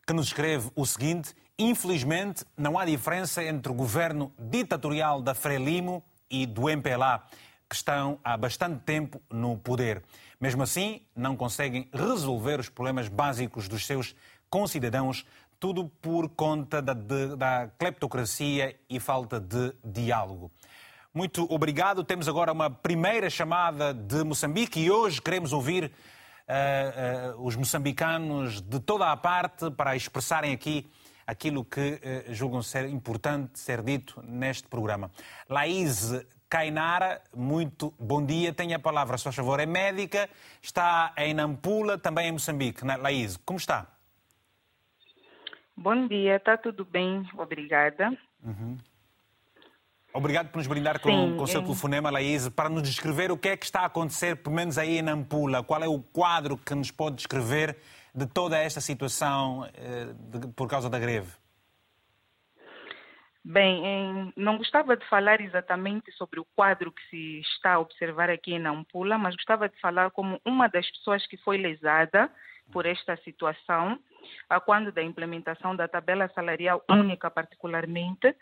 que 0.06 0.12
nos 0.12 0.26
escreve 0.26 0.70
o 0.74 0.86
seguinte: 0.86 1.34
Infelizmente, 1.58 2.44
não 2.54 2.78
há 2.78 2.84
diferença 2.84 3.42
entre 3.42 3.72
o 3.72 3.74
governo 3.74 4.30
ditatorial 4.38 5.22
da 5.22 5.34
Frelimo 5.34 6.04
e 6.30 6.44
do 6.44 6.68
MPLA, 6.68 7.22
que 7.66 7.74
estão 7.74 8.18
há 8.22 8.36
bastante 8.36 8.82
tempo 8.84 9.22
no 9.30 9.56
poder. 9.56 10.02
Mesmo 10.38 10.62
assim, 10.62 11.00
não 11.14 11.34
conseguem 11.34 11.88
resolver 11.94 12.60
os 12.60 12.68
problemas 12.68 13.08
básicos 13.08 13.68
dos 13.68 13.86
seus 13.86 14.14
concidadãos, 14.50 15.24
tudo 15.58 15.90
por 16.02 16.28
conta 16.28 16.82
da, 16.82 16.92
de, 16.92 17.36
da 17.36 17.70
kleptocracia 17.78 18.76
e 18.90 19.00
falta 19.00 19.40
de 19.40 19.74
diálogo. 19.82 20.50
Muito 21.16 21.50
obrigado. 21.50 22.04
Temos 22.04 22.28
agora 22.28 22.52
uma 22.52 22.68
primeira 22.68 23.30
chamada 23.30 23.94
de 23.94 24.22
Moçambique 24.22 24.78
e 24.78 24.90
hoje 24.90 25.22
queremos 25.22 25.50
ouvir 25.50 25.84
uh, 25.84 27.38
uh, 27.38 27.42
os 27.42 27.56
moçambicanos 27.56 28.60
de 28.60 28.78
toda 28.78 29.10
a 29.10 29.16
parte 29.16 29.70
para 29.70 29.96
expressarem 29.96 30.52
aqui 30.52 30.90
aquilo 31.26 31.64
que 31.64 31.80
uh, 31.80 32.34
julgam 32.34 32.60
ser 32.60 32.90
importante 32.90 33.58
ser 33.58 33.80
dito 33.80 34.22
neste 34.22 34.68
programa. 34.68 35.10
Laís 35.48 36.12
Cainara, 36.50 37.22
muito 37.34 37.94
bom 37.98 38.22
dia. 38.22 38.52
Tenha 38.52 38.76
a 38.76 38.78
palavra, 38.78 39.16
se 39.16 39.24
faz 39.24 39.36
favor. 39.36 39.58
É 39.58 39.64
médica, 39.64 40.28
está 40.60 41.14
em 41.16 41.32
Nampula, 41.32 41.96
também 41.96 42.28
em 42.28 42.32
Moçambique. 42.32 42.84
Né? 42.84 42.94
Laís, 42.98 43.38
como 43.38 43.58
está? 43.58 43.86
Bom 45.74 46.06
dia, 46.08 46.36
está 46.36 46.58
tudo 46.58 46.84
bem, 46.84 47.26
obrigada. 47.38 48.10
Uhum. 48.44 48.76
Obrigado 50.16 50.48
por 50.48 50.56
nos 50.56 50.66
brindar 50.66 50.98
com, 50.98 51.36
o 51.36 51.46
seu 51.46 51.62
telefonema, 51.62 52.10
Laís, 52.10 52.48
para 52.48 52.70
nos 52.70 52.82
descrever 52.82 53.30
o 53.30 53.36
que 53.36 53.50
é 53.50 53.56
que 53.56 53.66
está 53.66 53.80
a 53.80 53.84
acontecer, 53.84 54.34
pelo 54.36 54.56
menos 54.56 54.78
aí 54.78 54.96
em 54.96 55.02
Nampula. 55.02 55.62
Qual 55.62 55.82
é 55.82 55.86
o 55.86 56.00
quadro 56.00 56.56
que 56.56 56.74
nos 56.74 56.90
pode 56.90 57.16
descrever 57.16 57.76
de 58.14 58.26
toda 58.26 58.56
esta 58.56 58.80
situação 58.80 59.68
eh, 59.74 60.14
de, 60.18 60.48
por 60.54 60.68
causa 60.68 60.88
da 60.88 60.98
greve? 60.98 61.30
Bem, 63.44 63.84
em, 63.86 64.32
não 64.34 64.56
gostava 64.56 64.96
de 64.96 65.06
falar 65.06 65.42
exatamente 65.42 66.10
sobre 66.12 66.40
o 66.40 66.46
quadro 66.56 66.90
que 66.90 67.02
se 67.10 67.40
está 67.40 67.74
a 67.74 67.78
observar 67.78 68.30
aqui 68.30 68.54
em 68.54 68.58
Nampula, 68.58 69.18
mas 69.18 69.36
gostava 69.36 69.68
de 69.68 69.78
falar 69.78 70.10
como 70.12 70.40
uma 70.46 70.66
das 70.66 70.90
pessoas 70.92 71.26
que 71.26 71.36
foi 71.36 71.58
lesada 71.58 72.30
por 72.72 72.86
esta 72.86 73.18
situação, 73.18 73.98
a 74.48 74.58
quando 74.58 74.90
da 74.90 75.02
implementação 75.02 75.76
da 75.76 75.86
tabela 75.86 76.26
salarial 76.34 76.82
única 76.88 77.30
particularmente. 77.30 78.34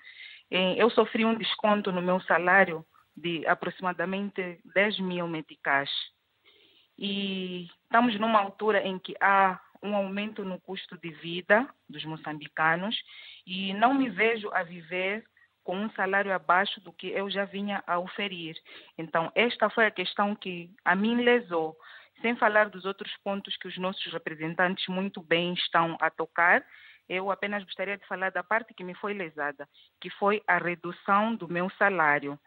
Eu 0.50 0.90
sofri 0.90 1.24
um 1.24 1.34
desconto 1.34 1.90
no 1.90 2.02
meu 2.02 2.20
salário 2.20 2.84
de 3.16 3.46
aproximadamente 3.46 4.60
10 4.74 5.00
mil 5.00 5.26
meticais. 5.26 5.90
E 6.98 7.68
estamos 7.82 8.18
numa 8.18 8.40
altura 8.40 8.86
em 8.86 8.98
que 8.98 9.14
há 9.20 9.60
um 9.82 9.94
aumento 9.94 10.44
no 10.44 10.60
custo 10.60 10.96
de 10.98 11.10
vida 11.10 11.68
dos 11.88 12.04
moçambicanos 12.04 12.96
e 13.46 13.74
não 13.74 13.92
me 13.92 14.08
vejo 14.08 14.50
a 14.52 14.62
viver 14.62 15.24
com 15.62 15.76
um 15.76 15.90
salário 15.90 16.32
abaixo 16.32 16.80
do 16.80 16.92
que 16.92 17.08
eu 17.08 17.28
já 17.30 17.44
vinha 17.44 17.82
a 17.86 17.98
oferir. 17.98 18.56
Então, 18.98 19.32
esta 19.34 19.68
foi 19.70 19.86
a 19.86 19.90
questão 19.90 20.34
que 20.34 20.70
a 20.84 20.94
mim 20.94 21.22
lesou, 21.22 21.76
sem 22.20 22.36
falar 22.36 22.68
dos 22.68 22.84
outros 22.84 23.14
pontos 23.24 23.56
que 23.56 23.66
os 23.66 23.76
nossos 23.78 24.12
representantes 24.12 24.86
muito 24.88 25.22
bem 25.22 25.54
estão 25.54 25.96
a 26.00 26.10
tocar. 26.10 26.64
Eu 27.08 27.30
apenas 27.30 27.64
gostaria 27.64 27.98
de 27.98 28.06
falar 28.06 28.30
da 28.30 28.42
parte 28.42 28.74
que 28.74 28.84
me 28.84 28.94
foi 28.94 29.12
lesada, 29.12 29.68
que 30.00 30.10
foi 30.10 30.42
a 30.46 30.58
redução 30.58 31.34
do 31.34 31.48
meu 31.48 31.68
salário. 31.78 32.38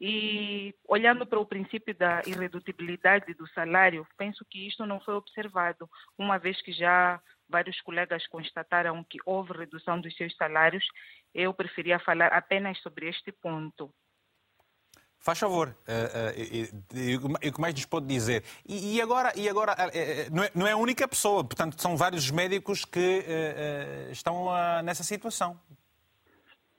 E 0.00 0.74
olhando 0.86 1.26
para 1.26 1.40
o 1.40 1.46
princípio 1.46 1.94
da 1.94 2.20
irredutibilidade 2.26 3.32
do 3.32 3.48
salário, 3.48 4.06
penso 4.18 4.44
que 4.44 4.66
isto 4.66 4.84
não 4.84 5.00
foi 5.00 5.14
observado, 5.14 5.88
uma 6.18 6.38
vez 6.38 6.60
que 6.60 6.72
já 6.72 7.20
vários 7.48 7.80
colegas 7.80 8.26
constataram 8.26 9.02
que 9.04 9.18
houve 9.24 9.52
redução 9.52 10.00
dos 10.00 10.14
seus 10.16 10.34
salários, 10.36 10.84
eu 11.32 11.54
preferia 11.54 11.98
falar 11.98 12.28
apenas 12.28 12.78
sobre 12.80 13.08
este 13.08 13.32
ponto. 13.32 13.90
Faz 15.18 15.38
favor, 15.38 15.76
o 17.44 17.52
que 17.52 17.60
mais 17.60 17.74
nos 17.74 17.84
pode 17.84 18.06
dizer? 18.06 18.44
E, 18.64 19.00
agora, 19.00 19.32
e 19.34 19.48
agora 19.48 19.74
não, 20.30 20.44
é, 20.44 20.50
não, 20.54 20.66
é, 20.66 20.72
a 20.72 20.76
única 20.76 21.08
pessoa, 21.08 21.42
portanto, 21.42 21.80
são 21.82 21.96
vários 21.96 22.30
médicos 22.30 22.84
que 22.84 23.24
estão 24.12 24.46
nessa 24.84 25.02
situação. 25.02 25.58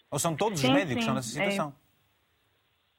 Ou 0.10 0.18
são 0.18 0.34
todos 0.34 0.62
sim, 0.62 0.68
os 0.68 0.74
médicos 0.74 0.94
que 0.94 1.00
estão 1.02 1.16
nessa 1.16 1.30
situação? 1.30 1.76
É 1.84 1.88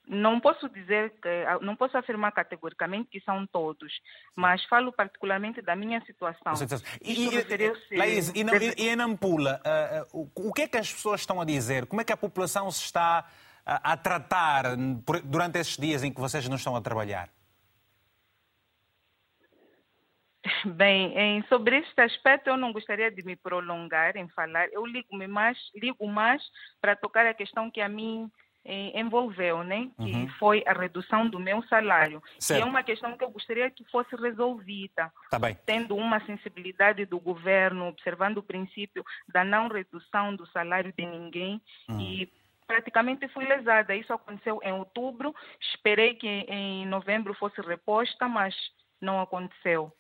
não 0.08 0.40
posso 0.40 0.68
dizer 0.70 1.12
que, 1.20 1.44
não 1.60 1.76
posso 1.76 1.96
afirmar 1.96 2.32
categoricamente 2.32 3.10
que 3.10 3.20
são 3.20 3.46
todos, 3.46 3.92
mas 4.34 4.64
falo 4.64 4.92
particularmente 4.92 5.60
da 5.60 5.76
minha 5.76 6.00
situação. 6.04 6.54
E, 7.02 7.26
e, 7.26 7.96
Laís, 7.96 8.32
e, 8.34 8.42
e, 8.82 8.88
em 8.88 8.96
Nampula, 8.96 9.60
uh, 10.12 10.18
uh, 10.18 10.30
o 10.34 10.52
que 10.52 10.62
é 10.62 10.68
que 10.68 10.78
as 10.78 10.90
pessoas 10.90 11.20
estão 11.20 11.40
a 11.40 11.44
dizer? 11.44 11.86
Como 11.86 12.00
é 12.00 12.04
que 12.04 12.12
a 12.12 12.16
população 12.16 12.70
se 12.70 12.84
está 12.84 13.28
a, 13.68 13.92
a 13.92 13.96
tratar 13.96 14.76
durante 15.24 15.58
esses 15.58 15.76
dias 15.76 16.02
em 16.02 16.10
que 16.10 16.20
vocês 16.20 16.48
não 16.48 16.56
estão 16.56 16.74
a 16.74 16.80
trabalhar? 16.80 17.28
Bem, 20.64 21.12
em, 21.18 21.42
sobre 21.48 21.76
este 21.78 22.00
aspecto 22.00 22.48
eu 22.48 22.56
não 22.56 22.72
gostaria 22.72 23.10
de 23.10 23.22
me 23.22 23.36
prolongar 23.36 24.16
em 24.16 24.26
falar. 24.28 24.68
Eu 24.72 24.86
ligo 24.86 25.14
mais, 25.28 25.58
ligo 25.74 26.06
mais 26.06 26.42
para 26.80 26.96
tocar 26.96 27.26
a 27.26 27.34
questão 27.34 27.70
que 27.70 27.82
a 27.82 27.88
mim 27.88 28.30
envolveu, 28.94 29.64
né? 29.64 29.88
Que 29.96 30.12
uhum. 30.12 30.28
foi 30.38 30.62
a 30.66 30.72
redução 30.72 31.28
do 31.28 31.38
meu 31.38 31.62
salário. 31.64 32.22
Certo. 32.38 32.60
E 32.60 32.62
é 32.62 32.66
uma 32.66 32.82
questão 32.82 33.16
que 33.16 33.24
eu 33.24 33.30
gostaria 33.30 33.70
que 33.70 33.82
fosse 33.90 34.14
resolvida. 34.14 35.10
Tá 35.30 35.38
bem. 35.38 35.56
Tendo 35.64 35.96
uma 35.96 36.20
sensibilidade 36.26 37.06
do 37.06 37.18
governo, 37.18 37.88
observando 37.88 38.38
o 38.38 38.42
princípio 38.42 39.02
da 39.26 39.42
não 39.42 39.68
redução 39.68 40.36
do 40.36 40.46
salário 40.48 40.92
de 40.92 41.06
ninguém 41.06 41.60
uhum. 41.88 42.00
e 42.00 42.30
praticamente 42.68 43.26
fui 43.28 43.46
lesada. 43.46 43.96
Isso 43.96 44.12
aconteceu 44.12 44.60
em 44.62 44.72
outubro. 44.72 45.34
Esperei 45.60 46.14
que 46.14 46.28
em 46.28 46.86
novembro 46.86 47.34
fosse 47.34 47.60
reposta, 47.62 48.28
mas 48.28 48.54
não 49.00 49.20
aconteceu. 49.20 49.92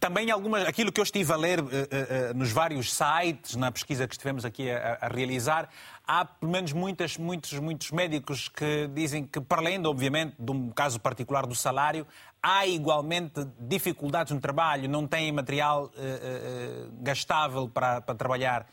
Também 0.00 0.28
algumas, 0.28 0.66
aquilo 0.66 0.90
que 0.90 1.00
eu 1.00 1.04
estive 1.04 1.32
a 1.32 1.36
ler 1.36 1.60
uh, 1.60 1.64
uh, 1.64 2.34
nos 2.34 2.50
vários 2.50 2.92
sites, 2.92 3.54
na 3.54 3.70
pesquisa 3.70 4.08
que 4.08 4.14
estivemos 4.14 4.44
aqui 4.44 4.68
a, 4.68 4.98
a, 5.00 5.06
realizar, 5.06 5.68
há 6.04 6.24
pelo 6.24 6.50
menos 6.50 6.72
muitas, 6.72 7.16
muitos, 7.16 7.56
muitos 7.60 7.92
médicos 7.92 8.48
que 8.48 8.88
dizem 8.88 9.24
que, 9.24 9.40
para 9.40 9.60
além, 9.60 9.86
obviamente, 9.86 10.34
de 10.36 10.50
um 10.50 10.68
caso 10.70 10.98
particular 10.98 11.46
do 11.46 11.54
salário, 11.54 12.04
há 12.42 12.66
igualmente 12.66 13.46
dificuldades 13.56 14.32
no 14.32 14.40
trabalho, 14.40 14.88
não 14.88 15.06
têm 15.06 15.30
material 15.30 15.84
uh, 15.84 16.92
gastável 17.00 17.68
para, 17.68 18.00
para 18.00 18.16
trabalhar. 18.16 18.66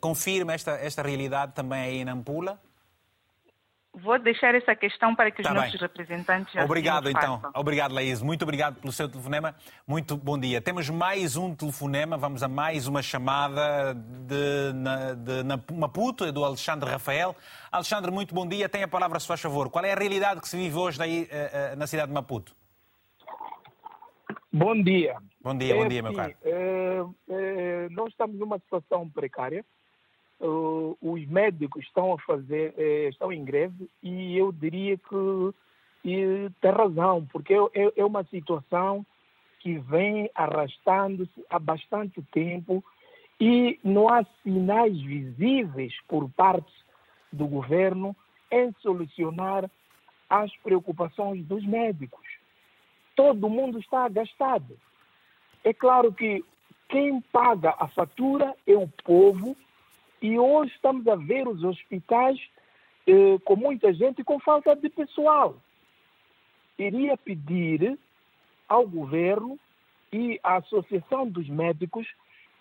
Confirma 0.00 0.54
esta, 0.54 0.72
esta 0.72 1.02
realidade 1.02 1.52
também 1.54 1.80
aí 1.80 2.04
na 2.04 2.12
Ampula? 2.12 2.60
Vou 3.94 4.18
deixar 4.18 4.54
essa 4.54 4.76
questão 4.76 5.14
para 5.14 5.30
que 5.30 5.40
os 5.40 5.46
tá 5.46 5.52
nossos 5.52 5.72
bem. 5.72 5.80
representantes 5.80 6.52
já 6.52 6.64
Obrigado, 6.64 7.10
então. 7.10 7.42
Obrigado, 7.54 7.92
Laís. 7.94 8.22
Muito 8.22 8.42
obrigado 8.42 8.76
pelo 8.80 8.92
seu 8.92 9.08
telefonema. 9.08 9.54
Muito 9.86 10.16
bom 10.16 10.38
dia. 10.38 10.60
Temos 10.60 10.88
mais 10.88 11.36
um 11.36 11.54
telefonema. 11.54 12.16
Vamos 12.16 12.42
a 12.42 12.48
mais 12.48 12.86
uma 12.86 13.02
chamada 13.02 13.94
de, 13.94 14.72
de, 15.16 15.42
de 15.42 15.74
Maputo, 15.74 16.24
é 16.24 16.30
do 16.30 16.44
Alexandre 16.44 16.88
Rafael. 16.88 17.34
Alexandre, 17.72 18.10
muito 18.10 18.34
bom 18.34 18.46
dia. 18.46 18.68
Tem 18.68 18.84
a 18.84 18.88
palavra, 18.88 19.18
se 19.18 19.26
faz 19.26 19.40
favor. 19.40 19.68
Qual 19.68 19.84
é 19.84 19.92
a 19.92 19.96
realidade 19.96 20.40
que 20.40 20.48
se 20.48 20.56
vive 20.56 20.76
hoje 20.76 20.98
daí, 20.98 21.22
uh, 21.22 21.74
uh, 21.74 21.76
na 21.76 21.86
cidade 21.86 22.08
de 22.08 22.14
Maputo? 22.14 22.57
Bom 24.58 24.82
dia. 24.82 25.16
Bom 25.40 25.56
dia, 25.56 25.74
é, 25.74 25.76
bom 25.76 25.88
dia, 25.88 26.02
meu 26.02 26.14
caro. 26.14 26.34
É, 26.42 27.04
é, 27.30 27.88
nós 27.90 28.08
estamos 28.08 28.36
numa 28.38 28.58
situação 28.58 29.08
precária 29.08 29.64
uh, 30.40 30.96
os 31.00 31.26
médicos 31.26 31.84
estão 31.84 32.12
a 32.12 32.18
fazer, 32.18 32.74
uh, 32.76 33.08
estão 33.08 33.32
em 33.32 33.44
greve 33.44 33.88
e 34.02 34.36
eu 34.36 34.52
diria 34.52 34.96
que 34.96 35.54
e 36.04 36.48
tem 36.60 36.70
razão, 36.70 37.26
porque 37.32 37.52
é, 37.52 37.92
é 37.96 38.04
uma 38.04 38.24
situação 38.24 39.04
que 39.58 39.78
vem 39.78 40.30
arrastando-se 40.34 41.44
há 41.50 41.58
bastante 41.58 42.22
tempo 42.32 42.82
e 43.40 43.78
não 43.82 44.08
há 44.08 44.24
sinais 44.42 44.98
visíveis 45.00 45.92
por 46.06 46.30
parte 46.30 46.72
do 47.32 47.46
governo 47.46 48.16
em 48.50 48.72
solucionar 48.80 49.68
as 50.30 50.54
preocupações 50.58 51.44
dos 51.46 51.66
médicos. 51.66 52.27
Todo 53.18 53.50
mundo 53.50 53.80
está 53.80 54.04
agastado. 54.04 54.78
É 55.64 55.74
claro 55.74 56.12
que 56.12 56.44
quem 56.88 57.20
paga 57.20 57.74
a 57.76 57.88
fatura 57.88 58.54
é 58.64 58.76
o 58.76 58.86
povo 58.86 59.56
e 60.22 60.38
hoje 60.38 60.70
estamos 60.72 61.04
a 61.08 61.16
ver 61.16 61.48
os 61.48 61.64
hospitais 61.64 62.38
eh, 63.08 63.36
com 63.44 63.56
muita 63.56 63.92
gente 63.92 64.22
com 64.22 64.38
falta 64.38 64.76
de 64.76 64.88
pessoal. 64.88 65.56
Iria 66.78 67.16
pedir 67.16 67.98
ao 68.68 68.86
governo 68.86 69.58
e 70.12 70.38
à 70.40 70.58
Associação 70.58 71.26
dos 71.26 71.48
Médicos 71.48 72.06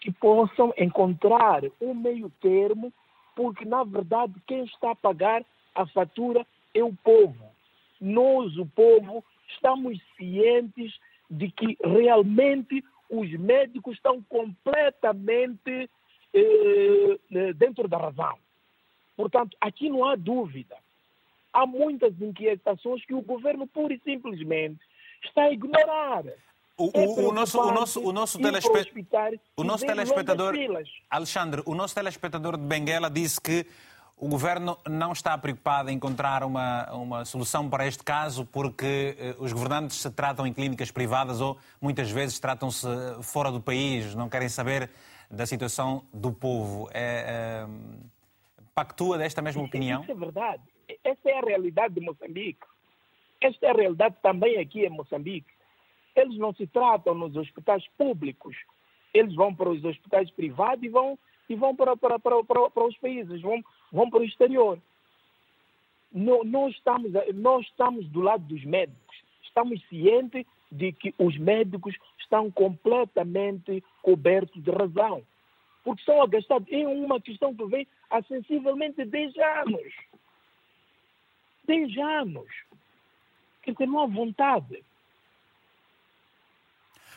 que 0.01 0.11
possam 0.11 0.73
encontrar 0.75 1.61
um 1.79 1.93
meio 1.93 2.31
termo, 2.41 2.91
porque 3.35 3.63
na 3.63 3.83
verdade 3.83 4.33
quem 4.47 4.63
está 4.63 4.89
a 4.89 4.95
pagar 4.95 5.45
a 5.75 5.85
fatura 5.85 6.47
é 6.73 6.83
o 6.83 6.95
povo. 7.03 7.45
Nós, 8.01 8.57
o 8.57 8.65
povo, 8.65 9.23
estamos 9.47 9.99
cientes 10.15 10.93
de 11.29 11.51
que 11.51 11.77
realmente 11.83 12.83
os 13.09 13.31
médicos 13.33 13.95
estão 13.95 14.21
completamente 14.23 15.89
eh, 16.33 17.19
eh, 17.31 17.53
dentro 17.53 17.87
da 17.87 17.97
razão. 17.97 18.37
Portanto, 19.15 19.57
aqui 19.59 19.89
não 19.89 20.05
há 20.05 20.15
dúvida. 20.15 20.75
Há 21.51 21.65
muitas 21.65 22.13
inquietações 22.21 23.03
que 23.05 23.13
o 23.13 23.21
governo 23.21 23.65
pura 23.65 23.93
e 23.93 23.99
simplesmente 23.99 24.79
está 25.23 25.43
a 25.43 25.51
ignorar. 25.51 26.25
O, 26.77 26.91
é 26.93 27.07
o, 27.07 27.29
o, 27.29 27.33
nosso, 27.33 27.59
o 27.59 27.71
nosso, 27.71 27.99
o 28.01 28.13
nosso, 28.13 28.39
telespe... 28.39 28.69
o 29.55 29.63
nosso 29.63 29.83
telespectador, 29.83 30.53
Alexandre, 31.09 31.63
o 31.65 31.73
nosso 31.73 31.95
telespectador 31.95 32.55
de 32.55 32.63
Benguela 32.63 33.09
disse 33.09 33.41
que 33.41 33.65
o 34.19 34.27
governo 34.27 34.75
não 34.89 35.11
está 35.11 35.37
preocupado 35.37 35.91
em 35.91 35.93
encontrar 35.93 36.43
uma, 36.43 36.91
uma 36.91 37.23
solução 37.23 37.69
para 37.69 37.85
este 37.85 38.03
caso 38.03 38.45
porque 38.45 39.15
eh, 39.19 39.35
os 39.37 39.53
governantes 39.53 39.97
se 39.97 40.09
tratam 40.09 40.47
em 40.47 40.51
clínicas 40.51 40.89
privadas 40.89 41.39
ou 41.39 41.55
muitas 41.79 42.09
vezes 42.09 42.39
tratam-se 42.39 42.87
fora 43.21 43.51
do 43.51 43.61
país, 43.61 44.15
não 44.15 44.27
querem 44.27 44.49
saber 44.49 44.89
da 45.29 45.45
situação 45.45 46.03
do 46.11 46.31
povo. 46.31 46.89
É, 46.91 47.65
é, 47.65 47.67
pactua 48.73 49.19
desta 49.19 49.39
mesma 49.39 49.61
opinião? 49.61 50.01
Isso 50.01 50.11
é 50.11 50.15
verdade. 50.15 50.63
Essa 51.03 51.29
é 51.29 51.37
a 51.37 51.41
realidade 51.41 51.93
de 51.93 52.01
Moçambique. 52.01 52.65
Esta 53.39 53.67
é 53.67 53.69
a 53.69 53.73
realidade 53.73 54.15
também 54.23 54.57
aqui 54.57 54.83
em 54.83 54.89
Moçambique. 54.89 55.51
Eles 56.15 56.39
não 56.39 56.53
se 56.55 56.65
tratam 56.65 57.13
nos 57.13 57.35
hospitais 57.35 57.83
públicos. 57.95 58.55
Eles 59.13 59.35
vão 59.35 59.53
para 59.53 59.69
os 59.69 59.83
hospitais 59.85 60.31
privados 60.31 60.83
e 60.83 60.89
vão, 60.89 61.19
e 61.47 61.55
vão 61.55 61.75
para, 61.75 61.95
para, 61.95 62.17
para, 62.17 62.43
para, 62.43 62.69
para 62.71 62.87
os 62.87 62.97
países, 62.97 63.41
vão, 63.41 63.63
vão 63.91 64.09
para 64.09 64.19
o 64.19 64.25
exterior. 64.25 64.79
Não, 66.11 66.43
nós, 66.43 66.73
estamos, 66.73 67.11
nós 67.35 67.65
estamos 67.65 68.07
do 68.09 68.21
lado 68.21 68.43
dos 68.45 68.63
médicos. 68.63 69.17
Estamos 69.43 69.81
cientes 69.87 70.45
de 70.71 70.91
que 70.91 71.13
os 71.17 71.37
médicos 71.37 71.95
estão 72.19 72.51
completamente 72.51 73.83
cobertos 74.01 74.61
de 74.61 74.71
razão. 74.71 75.23
Porque 75.83 76.01
estão 76.01 76.21
agastados 76.21 76.67
em 76.69 76.85
uma 76.85 77.21
questão 77.21 77.55
que 77.55 77.65
vem 77.65 77.87
há 78.09 78.21
sensivelmente 78.23 79.05
10 79.05 79.37
anos. 79.37 79.93
10 81.65 81.97
anos. 81.97 82.47
Dizer, 83.65 83.85
não 83.85 83.99
há 83.99 84.05
vontade. 84.05 84.83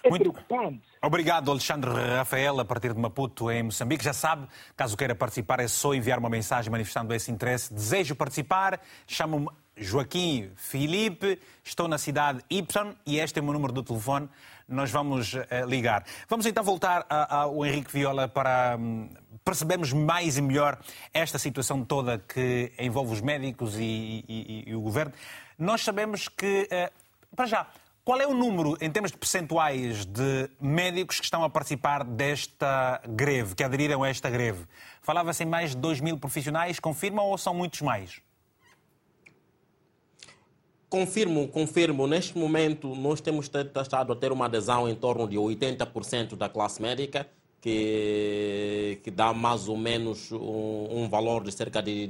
É 0.03 0.09
Muito 0.09 0.33
preocupante. 0.33 0.81
Obrigado, 1.03 1.51
Alexandre 1.51 1.91
Rafael, 1.91 2.59
a 2.59 2.65
partir 2.65 2.95
de 2.95 3.01
Maputo, 3.01 3.51
em 3.51 3.65
Moçambique. 3.65 4.03
Já 4.03 4.13
sabe, 4.13 4.47
caso 4.77 4.97
queira 4.97 5.15
participar, 5.15 5.61
é 5.61 5.69
só 5.69 5.95
enviar 5.95 6.19
uma 6.19 6.31
mensagem 6.31 6.71
manifestando 6.71 7.13
esse 7.15 7.31
interesse. 7.31 7.73
Desejo 7.73 8.15
participar, 8.15 8.81
chamo-me 9.07 9.49
Joaquim 9.77 10.51
Filipe, 10.57 11.39
estou 11.65 11.89
na 11.89 11.99
cidade 11.99 12.45
Y 12.51 12.95
e 13.07 13.19
este 13.19 13.39
é 13.39 13.43
o 13.43 13.45
meu 13.45 13.53
número 13.53 13.73
do 13.73 13.83
telefone. 13.83 14.29
Nós 14.69 14.91
vamos 14.91 15.35
uh, 15.35 15.41
ligar. 15.67 16.05
Vamos 16.29 16.47
então 16.47 16.63
voltar 16.63 17.05
ao 17.09 17.65
Henrique 17.67 17.93
Viola 17.93 18.29
para 18.29 18.77
um, 18.79 19.09
percebermos 19.45 19.93
mais 19.93 20.37
e 20.39 20.43
melhor 20.43 20.79
esta 21.13 21.39
situação 21.39 21.85
toda 21.85 22.19
que 22.19 22.73
envolve 22.79 23.13
os 23.13 23.21
médicos 23.21 23.77
e, 23.77 24.25
e, 24.29 24.65
e 24.69 24.75
o 24.75 24.81
governo. 24.81 25.13
Nós 25.59 25.83
sabemos 25.83 26.29
que, 26.29 26.69
uh, 26.71 26.93
para 27.35 27.47
já, 27.47 27.67
qual 28.11 28.21
é 28.21 28.27
o 28.27 28.35
número, 28.35 28.77
em 28.81 28.91
termos 28.91 29.13
de 29.13 29.17
percentuais, 29.17 30.05
de 30.05 30.51
médicos 30.61 31.21
que 31.21 31.25
estão 31.25 31.45
a 31.45 31.49
participar 31.49 32.03
desta 32.03 33.01
greve, 33.09 33.55
que 33.55 33.63
aderiram 33.63 34.03
a 34.03 34.09
esta 34.09 34.29
greve? 34.29 34.65
Falava-se 35.01 35.45
em 35.45 35.47
mais 35.47 35.71
de 35.71 35.77
2 35.77 36.01
mil 36.01 36.19
profissionais, 36.19 36.81
confirmam 36.81 37.27
ou 37.27 37.39
são 37.39 37.55
muitos 37.55 37.83
mais? 37.83 38.21
confirmo, 40.89 41.47
confirmo. 41.47 42.09
Neste 42.09 42.37
momento, 42.37 42.97
nós 42.97 43.21
temos 43.21 43.49
estado 43.81 44.13
a 44.13 44.17
ter 44.17 44.33
uma 44.33 44.47
adesão 44.47 44.89
em 44.89 44.95
torno 44.97 45.29
de 45.29 45.37
80% 45.37 46.35
da 46.35 46.49
classe 46.49 46.83
médica, 46.83 47.29
que, 47.61 48.99
que 49.05 49.11
dá 49.13 49.33
mais 49.33 49.69
ou 49.69 49.77
menos 49.77 50.33
um, 50.33 50.89
um 50.91 51.09
valor 51.09 51.45
de 51.45 51.53
cerca 51.53 51.81
de 51.81 52.09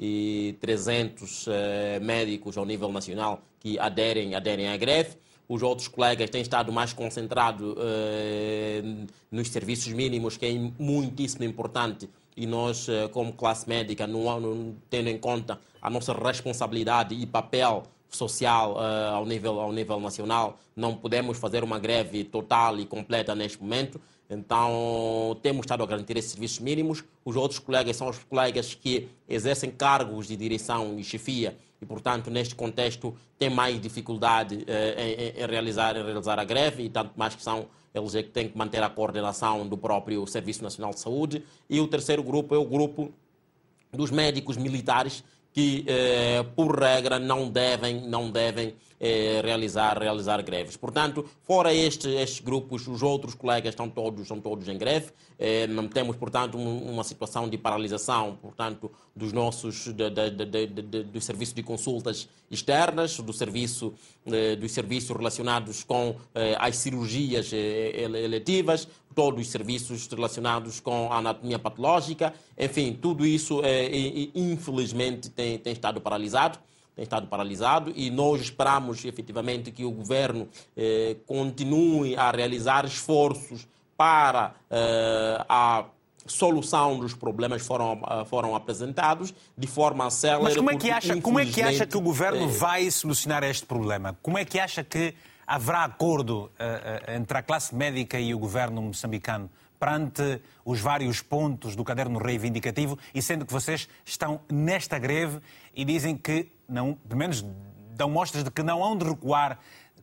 2.300 0.00 1.46
eh, 1.48 2.00
médicos 2.00 2.56
ao 2.56 2.64
nível 2.64 2.90
nacional 2.92 3.42
que 3.58 3.78
aderem, 3.78 4.34
aderem 4.34 4.68
à 4.68 4.76
greve. 4.76 5.16
Os 5.48 5.62
outros 5.62 5.88
colegas 5.88 6.30
têm 6.30 6.42
estado 6.42 6.70
mais 6.70 6.92
concentrados 6.92 7.74
eh, 7.78 8.82
nos 9.30 9.48
serviços 9.48 9.92
mínimos, 9.92 10.36
que 10.36 10.46
é 10.46 10.52
muitíssimo 10.78 11.44
importante 11.44 12.08
e 12.36 12.46
nós, 12.46 12.88
eh, 12.88 13.08
como 13.08 13.32
classe 13.32 13.68
médica, 13.68 14.06
não, 14.06 14.74
tendo 14.88 15.08
em 15.08 15.18
conta 15.18 15.58
a 15.82 15.90
nossa 15.90 16.12
responsabilidade 16.12 17.14
e 17.14 17.26
papel 17.26 17.82
social 18.10 18.78
ao, 18.78 19.26
nível, 19.26 19.60
ao 19.60 19.70
nível 19.70 20.00
nacional, 20.00 20.58
não 20.74 20.94
podemos 20.94 21.36
fazer 21.36 21.62
uma 21.62 21.78
greve 21.78 22.24
total 22.24 22.78
e 22.78 22.86
completa 22.86 23.34
neste 23.34 23.62
momento. 23.62 24.00
Então, 24.30 25.38
temos 25.42 25.64
estado 25.64 25.82
a 25.82 25.86
garantir 25.86 26.16
esses 26.16 26.32
serviços 26.32 26.58
mínimos. 26.58 27.02
Os 27.24 27.34
outros 27.34 27.58
colegas 27.58 27.96
são 27.96 28.08
os 28.08 28.18
colegas 28.24 28.74
que 28.74 29.08
exercem 29.28 29.70
cargos 29.70 30.26
de 30.26 30.36
direção 30.36 30.98
e 30.98 31.04
chefia 31.04 31.56
e, 31.80 31.86
portanto, 31.86 32.30
neste 32.30 32.54
contexto, 32.54 33.16
têm 33.38 33.48
mais 33.48 33.80
dificuldade 33.80 34.56
uh, 34.56 35.00
em, 35.00 35.42
em, 35.42 35.46
realizar, 35.46 35.96
em 35.96 36.04
realizar 36.04 36.38
a 36.38 36.44
greve 36.44 36.84
e 36.84 36.90
tanto 36.90 37.12
mais 37.16 37.34
que 37.34 37.42
são 37.42 37.66
eles 37.94 38.14
é 38.14 38.22
que 38.22 38.30
têm 38.30 38.48
que 38.48 38.56
manter 38.56 38.82
a 38.82 38.90
coordenação 38.90 39.66
do 39.66 39.76
próprio 39.76 40.26
Serviço 40.26 40.62
Nacional 40.62 40.92
de 40.92 41.00
Saúde. 41.00 41.42
E 41.68 41.80
o 41.80 41.88
terceiro 41.88 42.22
grupo 42.22 42.54
é 42.54 42.58
o 42.58 42.64
grupo 42.64 43.12
dos 43.92 44.10
médicos 44.10 44.56
militares 44.56 45.24
que, 45.52 45.84
eh, 45.86 46.44
por 46.54 46.78
regra, 46.78 47.18
não 47.18 47.48
devem, 47.50 48.06
não 48.08 48.30
devem 48.30 48.74
eh, 49.00 49.40
realizar, 49.42 49.98
realizar 49.98 50.42
greves. 50.42 50.76
Portanto, 50.76 51.24
fora 51.42 51.72
este, 51.72 52.08
estes 52.08 52.40
grupos, 52.40 52.86
os 52.88 53.02
outros 53.02 53.34
colegas 53.34 53.70
estão 53.70 53.88
todos, 53.88 54.22
estão 54.22 54.40
todos 54.40 54.68
em 54.68 54.76
greve. 54.76 55.12
Eh, 55.38 55.68
temos, 55.92 56.16
portanto, 56.16 56.58
um, 56.58 56.90
uma 56.90 57.04
situação 57.04 57.48
de 57.48 57.56
paralisação, 57.56 58.36
portanto, 58.42 58.90
dos 59.14 59.32
nossos, 59.32 59.86
de, 59.86 60.10
de, 60.10 60.46
de, 60.66 61.02
do 61.04 61.20
serviço 61.20 61.54
de 61.54 61.62
consultas 61.62 62.28
externas, 62.50 63.18
do 63.18 63.32
serviço, 63.32 63.94
eh, 64.26 64.56
dos 64.56 64.72
serviços 64.72 65.16
relacionados 65.16 65.84
com 65.84 66.16
eh, 66.34 66.56
as 66.58 66.76
cirurgias 66.76 67.52
eh, 67.52 68.02
eletivas, 68.02 68.88
todos 69.18 69.40
os 69.40 69.50
serviços 69.50 70.06
relacionados 70.06 70.78
com 70.78 71.12
a 71.12 71.16
anatomia 71.18 71.58
patológica, 71.58 72.32
enfim, 72.56 72.96
tudo 73.02 73.26
isso, 73.26 73.60
infelizmente, 74.32 75.28
tem, 75.28 75.58
tem 75.58 75.72
estado 75.72 76.00
paralisado 76.00 76.60
tem 76.94 77.02
estado 77.04 77.28
paralisado 77.28 77.92
e 77.94 78.10
nós 78.10 78.40
esperamos 78.40 79.04
efetivamente 79.04 79.70
que 79.70 79.84
o 79.84 79.90
governo 79.92 80.48
eh, 80.76 81.16
continue 81.26 82.16
a 82.16 82.32
realizar 82.32 82.84
esforços 82.84 83.68
para 83.96 84.54
eh, 84.68 85.44
a 85.48 85.84
solução 86.28 86.98
dos 86.98 87.14
problemas 87.14 87.64
foram, 87.66 88.00
eh, 88.08 88.24
foram 88.26 88.54
apresentados 88.54 89.34
de 89.56 89.66
forma 89.66 90.10
célere. 90.10 90.44
Mas 90.44 90.56
como 90.56 90.70
é 90.70 90.76
que 90.76 90.90
acha, 90.90 91.20
como 91.20 91.40
é 91.40 91.46
que, 91.46 91.62
acha 91.62 91.86
que 91.86 91.96
o 91.96 92.00
governo 92.00 92.44
eh, 92.44 92.46
vai 92.58 92.90
solucionar 92.90 93.42
este 93.44 93.66
problema? 93.66 94.16
Como 94.22 94.38
é 94.38 94.44
que 94.44 94.58
acha 94.58 94.84
que 94.84 95.14
haverá 95.48 95.84
acordo 95.84 96.44
uh, 96.44 97.10
entre 97.16 97.38
a 97.38 97.42
classe 97.42 97.74
médica 97.74 98.20
e 98.20 98.34
o 98.34 98.38
governo 98.38 98.82
moçambicano 98.82 99.50
perante 99.80 100.42
os 100.62 100.80
vários 100.80 101.22
pontos 101.22 101.74
do 101.74 101.82
caderno 101.82 102.18
reivindicativo 102.18 102.98
e 103.14 103.22
sendo 103.22 103.46
que 103.46 103.52
vocês 103.52 103.88
estão 104.04 104.40
nesta 104.50 104.98
greve 104.98 105.40
e 105.74 105.84
dizem 105.84 106.16
que, 106.16 106.52
não, 106.68 106.94
pelo 106.94 107.18
menos 107.18 107.42
dão 107.92 108.10
mostras 108.10 108.44
de 108.44 108.50
que 108.50 108.62
não 108.62 108.84
hão 108.84 108.96
de 108.96 109.06
recuar 109.06 109.58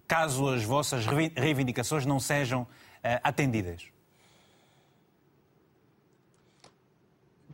caso 0.08 0.50
as 0.50 0.64
vossas 0.64 1.06
reivindicações 1.36 2.06
não 2.06 2.20
sejam 2.20 2.64
uh, 2.64 2.68
atendidas? 3.24 3.95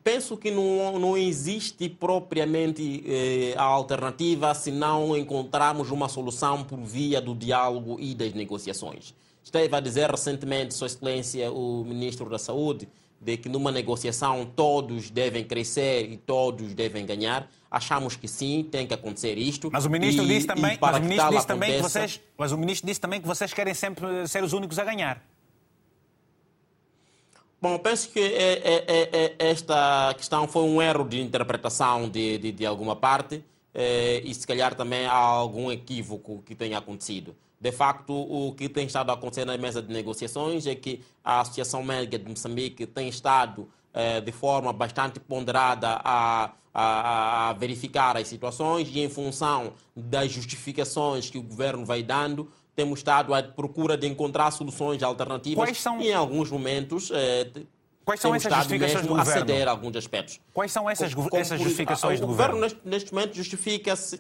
Penso 0.04 0.36
que 0.36 0.50
não, 0.50 0.98
não 0.98 1.16
existe 1.16 1.88
propriamente 1.88 3.04
eh, 3.06 3.54
a 3.56 3.64
alternativa 3.64 4.54
se 4.56 4.72
não 4.72 5.16
encontrarmos 5.16 5.92
uma 5.92 6.10
solução 6.10 6.64
por 6.64 6.80
via 6.80 7.22
do 7.22 7.36
diálogo 7.36 7.98
e 8.00 8.16
das 8.16 8.34
negociações. 8.34 9.14
Esteve 9.44 9.76
a 9.76 9.80
dizer 9.80 10.10
recentemente, 10.10 10.74
Sua 10.74 10.88
Excelência, 10.88 11.52
o 11.52 11.84
Ministro 11.84 12.30
da 12.30 12.40
Saúde, 12.40 12.88
de 13.22 13.38
que 13.38 13.48
numa 13.48 13.72
negociação 13.72 14.52
todos 14.56 15.12
devem 15.12 15.44
crescer 15.44 16.12
e 16.12 16.18
todos 16.18 16.74
devem 16.74 17.06
ganhar. 17.06 17.48
Achamos 17.70 18.16
que 18.16 18.28
sim, 18.28 18.68
tem 18.70 18.88
que 18.88 18.94
acontecer 18.94 19.38
isto. 19.38 19.70
Mas 19.72 19.86
o 19.86 19.90
ministro 19.90 20.26
e, 20.26 20.28
disse 20.28 20.48
também, 20.48 20.78
mas 20.82 20.98
o 20.98 21.02
ministro 21.02 21.30
disse 21.30 21.48
também 21.48 21.76
que 21.76 21.82
vocês, 21.82 22.22
mas 22.38 22.52
o 22.52 22.58
ministro 22.58 22.88
disse 22.88 23.00
também 23.00 23.22
que 23.22 23.28
vocês 23.28 23.54
querem 23.54 23.74
sempre 23.76 24.28
ser 24.28 24.44
os 24.44 24.52
únicos 24.52 24.80
a 24.80 24.84
ganhar. 24.84 25.24
Bom, 27.62 27.78
penso 27.78 28.10
que 28.10 28.20
é, 28.20 28.54
é, 28.54 29.10
é, 29.12 29.36
esta 29.38 30.14
questão 30.16 30.48
foi 30.48 30.64
um 30.64 30.82
erro 30.82 31.08
de 31.08 31.22
interpretação 31.22 32.10
de, 32.10 32.38
de, 32.40 32.52
de 32.52 32.66
alguma 32.66 32.96
parte 32.96 33.44
e 33.74 34.34
se 34.34 34.46
calhar 34.46 34.76
também 34.76 35.06
há 35.06 35.14
algum 35.14 35.72
equívoco 35.72 36.44
que 36.46 36.54
tenha 36.54 36.78
acontecido. 36.78 37.34
De 37.62 37.72
facto, 37.72 38.12
o 38.12 38.54
que 38.54 38.68
tem 38.68 38.88
estado 38.88 39.12
a 39.12 39.14
acontecer 39.14 39.46
na 39.46 39.56
mesa 39.56 39.84
de 39.84 39.94
negociações 39.94 40.66
é 40.66 40.74
que 40.74 41.04
a 41.24 41.42
Associação 41.42 41.84
Médica 41.84 42.18
de 42.18 42.28
Moçambique 42.28 42.88
tem 42.88 43.08
estado 43.08 43.70
eh, 43.94 44.20
de 44.20 44.32
forma 44.32 44.74
bastante 44.74 45.20
ponderada 45.20 46.02
a, 46.04 46.54
a, 46.74 47.50
a, 47.50 47.54
verificar 47.54 48.16
as 48.16 48.28
situações 48.28 48.90
e, 48.90 49.02
em 49.02 49.10
função 49.10 49.74
das 49.96 50.32
justificações 50.32 51.30
que 51.30 51.38
o 51.38 51.44
governo 51.44 51.86
vai 51.86 52.02
dando, 52.02 52.50
temos 52.76 53.00
estado 53.00 53.34
à 53.34 53.44
procura 53.44 53.98
de 53.98 54.08
encontrar 54.08 54.52
soluções 54.52 55.04
alternativas 55.04 55.78
são... 55.78 56.00
e, 56.02 56.10
em 56.10 56.14
alguns 56.14 56.50
momentos, 56.50 57.12
eh, 57.14 57.50
Quais 58.04 58.20
são 58.20 58.34
essas 58.34 58.52
justificações 58.54 59.06
do 59.06 59.10
governo? 59.10 59.32
a 59.32 59.34
ceder 59.34 59.68
a 59.68 59.72
alguns 59.72 59.96
aspectos. 59.96 60.40
Quais 60.54 60.72
são 60.72 60.90
essas, 60.90 61.14
como, 61.14 61.30
essas 61.34 61.62
justificações 61.62 62.20
do 62.20 62.28
governo? 62.28 62.56
O 62.56 62.60
governo, 62.60 62.76
neste, 62.84 62.90
neste 62.90 63.14
momento, 63.14 63.36
justifica-se 63.36 64.20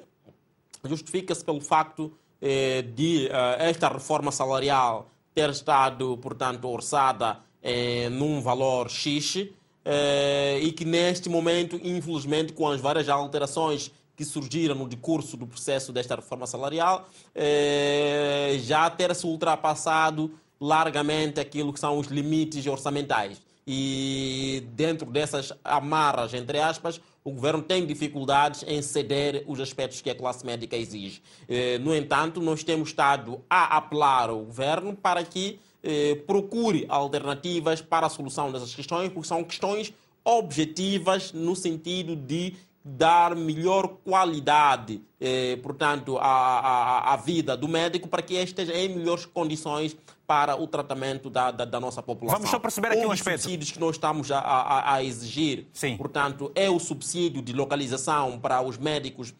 justifica 0.84 1.36
pelo 1.36 1.62
facto 1.62 2.12
eh, 2.42 2.82
de 2.82 3.28
eh, 3.28 3.70
esta 3.70 3.88
reforma 3.88 4.32
salarial 4.32 5.10
ter 5.34 5.50
estado, 5.50 6.18
portanto, 6.18 6.68
orçada 6.68 7.40
eh, 7.62 8.10
num 8.10 8.42
valor 8.42 8.90
X 8.90 9.48
e 10.62 10.72
que 10.74 10.86
neste 10.86 11.28
momento, 11.28 11.80
infelizmente, 11.84 12.54
com 12.54 12.70
as 12.70 12.80
várias 12.80 13.10
alterações 13.10 13.92
que 14.22 14.26
surgiram 14.26 14.76
no 14.76 14.88
decurso 14.88 15.36
do 15.36 15.48
processo 15.48 15.92
desta 15.92 16.16
reforma 16.16 16.46
salarial, 16.46 17.10
já 18.60 18.88
ter-se 18.88 19.26
ultrapassado 19.26 20.32
largamente 20.60 21.40
aquilo 21.40 21.74
que 21.74 21.80
são 21.80 21.98
os 21.98 22.06
limites 22.06 22.68
orçamentais. 22.68 23.42
E 23.66 24.64
dentro 24.74 25.10
dessas 25.10 25.52
amarras, 25.64 26.36
entre 26.36 26.60
aspas, 26.60 27.02
o 27.24 27.32
governo 27.32 27.64
tem 27.64 27.86
dificuldades 27.86 28.64
em 28.68 28.80
ceder 28.82 29.44
os 29.48 29.60
aspectos 29.60 30.02
que 30.02 30.10
a 30.10 30.16
classe 30.16 30.46
médica 30.46 30.76
exige. 30.76 31.22
Eh, 31.48 31.80
no 31.80 31.96
entanto, 31.96 32.40
nós 32.42 32.64
temos 32.64 32.90
estado 32.90 33.42
a 33.50 33.78
apelar 33.78 34.30
ao 34.30 34.40
governo 34.40 34.96
para 34.96 35.24
que 35.24 35.60
eh, 35.84 36.16
procure 36.28 36.86
alternativas 36.90 37.82
para 37.82 38.08
a 38.08 38.10
solução 38.10 38.52
dessas 38.52 38.74
questões, 38.74 39.12
porque 39.12 39.28
são 39.28 39.44
questões 39.44 39.94
objetivas 40.24 41.32
no 41.34 41.56
sentido 41.56 42.16
de 42.16 42.56
dar 42.84 43.36
melhor 43.36 43.88
qualidade, 44.04 45.02
eh, 45.20 45.58
portanto, 45.62 46.18
à, 46.18 46.24
à, 46.24 47.14
à, 47.14 47.16
vida 47.16 47.56
do 47.56 47.68
médico 47.68 48.08
para 48.08 48.22
que 48.24 48.34
esteja 48.34 48.74
em 48.74 48.90
melhores 48.90 49.26
condições 49.26 49.96
para 50.26 50.60
o 50.60 50.66
tratamento 50.66 51.30
da, 51.30 51.52
da, 51.52 51.66
da 51.66 51.80
nossa 51.80 52.02
população. 52.02 52.40
Vamos 52.40 52.50
só 52.50 52.58
perceber 52.58 52.88
aqui 52.88 53.06
um, 53.06 53.10
um 53.10 53.12
aspecto. 53.12 53.42
subsídios 53.42 53.72
que 53.72 53.80
nós 53.80 53.96
estamos 53.96 54.32
a, 54.32 54.40
a, 54.40 54.96
a 54.96 55.04
exigir, 55.04 55.68
Sim. 55.74 55.96
portanto, 55.96 56.52
é 56.56 56.70
o 56.70 56.80
subsídio 56.80 57.42
de 57.42 57.54
localização 57.54 58.40
para 58.40 58.62
os 58.62 58.78
médicos 58.78 59.34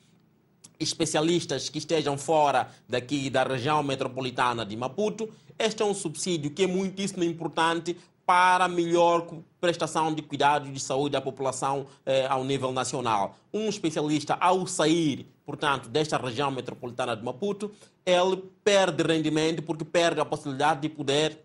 especialistas 0.80 1.70
que 1.70 1.78
estejam 1.78 2.18
fora 2.18 2.70
daqui 2.88 3.30
da 3.30 3.44
região 3.44 3.82
metropolitana 3.82 4.66
de 4.66 4.76
Maputo. 4.76 5.30
Este 5.58 5.82
é 5.84 5.86
um 5.86 5.94
subsídio 5.94 6.52
que 6.52 6.64
é 6.64 6.68
muitíssimo 6.68 7.24
importante 7.24 7.96
para 8.26 8.68
melhor 8.68 9.28
prestação 9.60 10.14
de 10.14 10.22
cuidados 10.22 10.72
de 10.72 10.80
saúde 10.80 11.14
da 11.14 11.22
população 11.22 11.86
eh, 12.06 12.26
ao 12.28 12.44
nível 12.44 12.72
nacional. 12.72 13.36
Um 13.54 13.68
especialista, 13.68 14.36
ao 14.40 14.66
sair, 14.66 15.28
portanto, 15.46 15.90
desta 15.90 16.18
região 16.18 16.50
metropolitana 16.50 17.16
de 17.16 17.24
Maputo, 17.24 17.72
ele 18.06 18.44
perde 18.64 19.04
rendimento 19.04 19.62
porque 19.62 19.86
perde 19.86 20.20
a 20.20 20.26
possibilidade 20.26 20.82
de 20.82 20.90
poder 20.90 21.40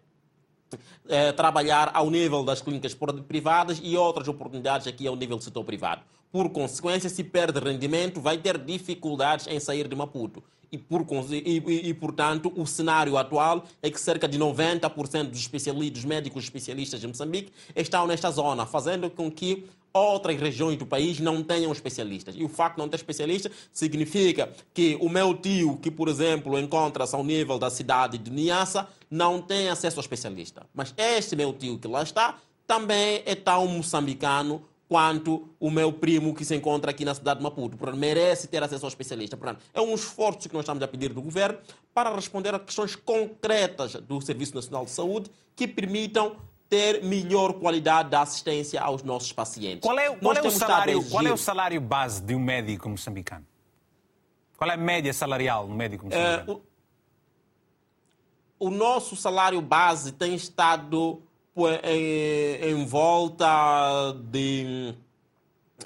eh, 1.08 1.32
trabalhar 1.32 1.90
ao 1.94 2.10
nível 2.10 2.44
das 2.44 2.60
clínicas 2.60 2.96
privadas 3.28 3.80
e 3.82 3.96
outras 3.96 4.26
oportunidades 4.28 4.86
aqui 4.86 5.06
ao 5.06 5.16
nível 5.16 5.36
do 5.36 5.44
setor 5.44 5.64
privado. 5.64 6.02
Por 6.32 6.50
consequência, 6.50 7.08
se 7.08 7.22
perde 7.22 7.60
rendimento, 7.60 8.20
vai 8.20 8.36
ter 8.36 8.58
dificuldades 8.58 9.46
em 9.46 9.60
sair 9.60 9.88
de 9.88 9.94
Maputo 9.94 10.42
e, 10.70 10.79
por, 10.79 11.07
e, 11.31 11.88
e, 11.88 11.94
portanto, 11.94 12.52
o 12.57 12.66
cenário 12.66 13.16
atual 13.16 13.64
é 13.83 13.90
que 13.90 14.00
cerca 14.00 14.29
de 14.29 14.38
90% 14.38 15.31
dos, 15.31 15.40
especialistas, 15.40 15.92
dos 15.92 16.05
médicos 16.05 16.44
especialistas 16.44 17.00
de 17.00 17.07
Moçambique 17.07 17.52
estão 17.74 18.07
nesta 18.07 18.31
zona, 18.31 18.66
fazendo 18.66 19.11
com 19.11 19.31
que 19.31 19.64
outras 19.92 20.38
regiões 20.38 20.76
do 20.76 20.87
país 20.87 21.18
não 21.20 21.42
tenham 21.42 21.72
especialistas. 21.72 22.35
E 22.37 22.44
o 22.44 22.48
facto 22.48 22.76
de 22.76 22.83
não 22.83 22.88
ter 22.88 22.96
especialistas 22.96 23.52
significa 23.72 24.50
que 24.74 24.96
o 25.00 25.09
meu 25.09 25.35
tio, 25.35 25.79
que 25.79 25.90
por 25.90 26.09
exemplo 26.09 26.59
encontra-se 26.59 27.14
ao 27.14 27.24
nível 27.24 27.59
da 27.59 27.70
cidade 27.70 28.18
de 28.18 28.31
Niassa, 28.31 28.88
não 29.11 29.40
tem 29.40 29.68
acesso 29.68 29.98
ao 29.98 30.02
especialista. 30.02 30.66
Mas 30.74 30.92
este 30.96 31.35
meu 31.35 31.52
tio 31.52 31.79
que 31.79 31.88
lá 31.88 32.02
está 32.02 32.37
também 32.66 33.22
é 33.24 33.35
tão 33.35 33.66
moçambicano 33.66 34.62
quanto 34.88 35.49
o 35.59 35.70
meu 35.70 35.92
primo 35.92 36.35
que 36.35 36.44
se 36.44 36.55
encontra 36.55 36.90
aqui 36.90 37.05
na 37.05 37.14
cidade 37.14 37.38
de 37.38 37.44
Maputo. 37.44 37.77
Portanto, 37.77 37.99
merece 37.99 38.46
ter 38.46 38.62
acesso 38.62 38.85
ao 38.85 38.88
especialista. 38.88 39.37
Portanto, 39.37 39.64
é 39.75 39.81
um 39.81 39.94
esforço 39.94 40.49
que 40.49 40.55
nós 40.55 40.62
estamos 40.62 40.83
a 40.83 40.88
pedir 40.88 41.12
do 41.12 41.20
governo 41.20 41.59
para 41.92 42.14
responder 42.14 42.55
a 42.55 42.59
questões 42.59 42.94
concretas 42.94 43.94
do 43.94 44.20
Serviço 44.20 44.55
Nacional 44.55 44.85
de 44.85 44.92
Saúde 44.92 45.31
que 45.55 45.66
permitam 45.66 46.37
ter 46.68 47.03
melhor 47.03 47.55
qualidade 47.55 48.11
da 48.11 48.22
assistência 48.22 48.81
aos 48.81 49.03
nossos 49.03 49.33
pacientes. 49.33 49.81
Qual 49.81 49.99
é, 49.99 50.14
qual 50.16 50.35
é 50.35 50.40
o, 50.40 50.51
salário, 50.51 51.05
qual 51.09 51.27
é 51.27 51.33
o 51.33 51.37
salário 51.37 51.81
base 51.81 52.22
de 52.22 52.35
um 52.35 52.40
médico 52.40 52.88
moçambicano? 52.88 53.46
Qual 54.57 54.70
é 54.70 54.75
a 54.75 54.77
média 54.77 55.12
salarial 55.12 55.66
no 55.68 55.75
médico 55.75 56.07
moçambicano? 56.07 56.55
Uh, 56.55 56.62
o, 58.59 58.66
o 58.68 58.70
nosso 58.70 59.14
salário 59.14 59.61
base 59.61 60.12
tem 60.12 60.35
estado 60.35 61.22
em, 61.82 62.70
em 62.70 62.84
volta 62.84 64.14
de, 64.30 64.94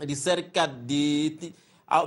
de 0.04 0.16
cerca 0.16 0.66
de. 0.66 1.52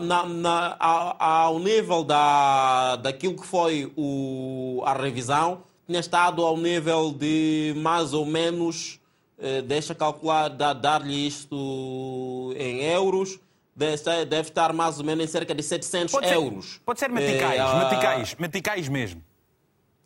Na, 0.02 0.26
na, 0.26 0.78
ao 1.20 1.60
nível 1.60 2.06
da, 2.06 2.96
daquilo 2.96 3.36
que 3.36 3.46
foi 3.46 3.92
o, 3.98 4.82
a 4.86 4.94
revisão, 4.94 5.64
tinha 5.86 6.00
estado 6.00 6.46
ao 6.46 6.56
nível 6.56 7.12
de 7.12 7.74
mais 7.76 8.14
ou 8.14 8.26
menos, 8.26 8.98
eh, 9.38 9.62
deixa 9.62 9.94
calcular, 9.94 10.48
dar-lhe 10.48 11.28
isto 11.28 12.54
em 12.58 12.82
euros, 12.84 13.38
deve, 13.76 14.26
deve 14.26 14.48
estar 14.48 14.72
mais 14.72 15.00
ou 15.00 15.06
menos 15.06 15.26
em 15.26 15.28
cerca 15.28 15.54
de 15.54 15.62
700 15.62 16.14
pode 16.14 16.28
euros. 16.28 16.66
Ser, 16.66 16.80
pode 16.86 17.00
ser 17.00 17.10
meticais, 17.10 17.60
eh, 17.60 17.84
meticais, 17.84 18.36
meticais 18.36 18.88
mesmo. 18.88 19.22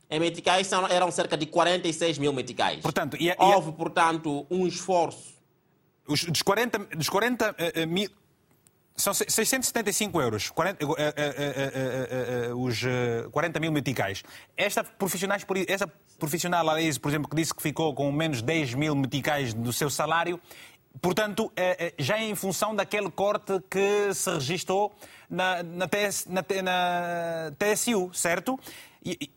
Em 0.10 0.20
meticais 0.20 0.72
eram 0.90 1.12
cerca 1.12 1.36
de 1.36 1.46
46 1.46 2.18
mil 2.18 2.32
meticais. 2.32 2.80
Portanto, 2.80 3.18
e, 3.20 3.28
e, 3.30 3.36
Houve, 3.38 3.74
portanto, 3.74 4.48
um 4.50 4.66
esforço. 4.66 5.36
Os, 6.08 6.24
dos 6.24 6.42
40, 6.42 6.80
dos 6.96 7.10
40 7.10 7.52
uh, 7.52 7.88
mil. 7.88 8.10
São 8.96 9.14
675 9.14 10.20
euros, 10.20 10.50
40, 10.50 10.84
uh, 10.84 10.90
uh, 10.90 10.96
os 12.64 12.82
40 13.32 13.60
mil 13.60 13.72
meticais. 13.72 14.24
Esta, 14.56 14.84
profissionais, 14.84 15.46
essa 15.68 15.86
profissional, 16.18 16.66
por 17.00 17.10
exemplo, 17.10 17.30
que 17.30 17.36
disse 17.36 17.54
que 17.54 17.62
ficou 17.62 17.94
com 17.94 18.12
menos 18.12 18.42
10 18.42 18.74
mil 18.74 18.96
meticais 18.96 19.54
do 19.54 19.72
seu 19.72 19.92
salário, 19.92 20.42
portanto, 21.00 21.52
já 22.00 22.18
é 22.18 22.24
em 22.24 22.34
função 22.34 22.76
daquele 22.76 23.12
corte 23.12 23.62
que 23.70 24.12
se 24.16 24.32
registrou 24.32 24.96
na, 25.30 25.62
na, 25.62 25.88
TS, 25.88 26.26
na, 26.26 26.44
na 26.64 27.52
TSU, 27.60 28.10
certo? 28.16 28.60
E, 29.06 29.30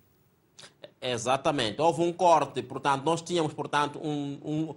Exatamente. 1.01 1.81
Houve 1.81 2.03
um 2.03 2.13
corte, 2.13 2.63
portanto, 2.63 3.05
nós 3.05 3.23
tínhamos, 3.23 3.55
portanto, 3.55 3.99
um, 4.03 4.39
um, 4.45 4.75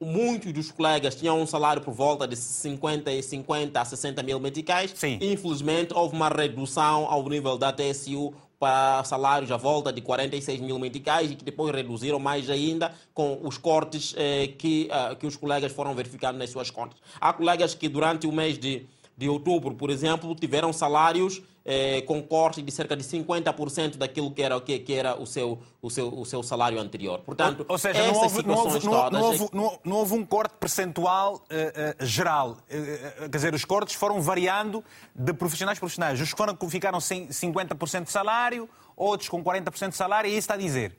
muitos 0.00 0.52
dos 0.52 0.70
colegas 0.70 1.14
tinham 1.14 1.40
um 1.40 1.46
salário 1.46 1.82
por 1.82 1.92
volta 1.92 2.26
de 2.26 2.34
50, 2.34 3.22
50 3.22 3.80
a 3.80 3.84
60 3.84 4.22
mil 4.22 4.40
meticais. 4.40 4.92
Sim. 4.94 5.18
Infelizmente, 5.20 5.92
houve 5.94 6.16
uma 6.16 6.28
redução 6.28 7.06
ao 7.10 7.28
nível 7.28 7.58
da 7.58 7.72
TSU 7.72 8.32
para 8.58 9.04
salários 9.04 9.50
à 9.50 9.56
volta 9.58 9.92
de 9.92 10.00
46 10.00 10.60
mil 10.60 10.78
meticais 10.78 11.30
e 11.30 11.36
que 11.36 11.44
depois 11.44 11.74
reduziram 11.74 12.18
mais 12.18 12.48
ainda 12.48 12.94
com 13.12 13.38
os 13.42 13.58
cortes 13.58 14.14
eh, 14.16 14.48
que, 14.58 14.88
eh, 14.90 15.14
que 15.16 15.26
os 15.26 15.36
colegas 15.36 15.72
foram 15.72 15.94
verificando 15.94 16.38
nas 16.38 16.50
suas 16.50 16.70
contas. 16.70 16.98
Há 17.20 17.34
colegas 17.34 17.74
que 17.74 17.86
durante 17.86 18.26
o 18.26 18.32
mês 18.32 18.58
de, 18.58 18.86
de 19.14 19.28
outubro, 19.28 19.74
por 19.74 19.90
exemplo, 19.90 20.34
tiveram 20.34 20.72
salários 20.72 21.42
eh, 21.68 22.02
com 22.02 22.22
corte 22.22 22.62
de 22.62 22.70
cerca 22.70 22.96
de 22.96 23.02
50% 23.02 23.96
daquilo 23.96 24.30
que 24.30 24.40
era, 24.40 24.60
que, 24.60 24.78
que 24.78 24.94
era 24.94 25.20
o, 25.20 25.26
seu, 25.26 25.58
o, 25.82 25.90
seu, 25.90 26.08
o 26.08 26.24
seu 26.24 26.40
salário 26.40 26.78
anterior. 26.78 27.18
Portanto, 27.26 27.60
ou, 27.60 27.72
ou 27.72 27.78
seja, 27.78 28.06
não 28.06 28.14
houve, 28.14 28.46
não, 28.46 28.54
houve, 28.54 28.86
não, 28.86 29.10
não, 29.10 29.22
houve, 29.22 29.48
não, 29.52 29.78
não, 29.84 29.96
houve, 29.96 30.14
um 30.14 30.24
corte 30.24 30.54
percentual 30.60 31.34
uh, 31.34 31.38
uh, 31.38 32.06
geral. 32.06 32.50
Uh, 32.50 33.28
quer 33.28 33.36
dizer, 33.36 33.52
os 33.52 33.64
cortes 33.64 33.96
foram 33.96 34.22
variando 34.22 34.84
de 35.12 35.32
profissionais 35.32 35.76
a 35.76 35.80
profissionais. 35.80 36.20
Os 36.20 36.30
que 36.30 36.36
foram, 36.36 36.56
ficaram 36.70 37.00
sem 37.00 37.26
50% 37.26 38.04
de 38.04 38.12
salário, 38.12 38.68
outros 38.96 39.28
com 39.28 39.42
40% 39.42 39.88
de 39.88 39.96
salário, 39.96 40.28
e 40.28 40.30
isso 40.30 40.38
está 40.38 40.54
a 40.54 40.58
dizer. 40.58 40.96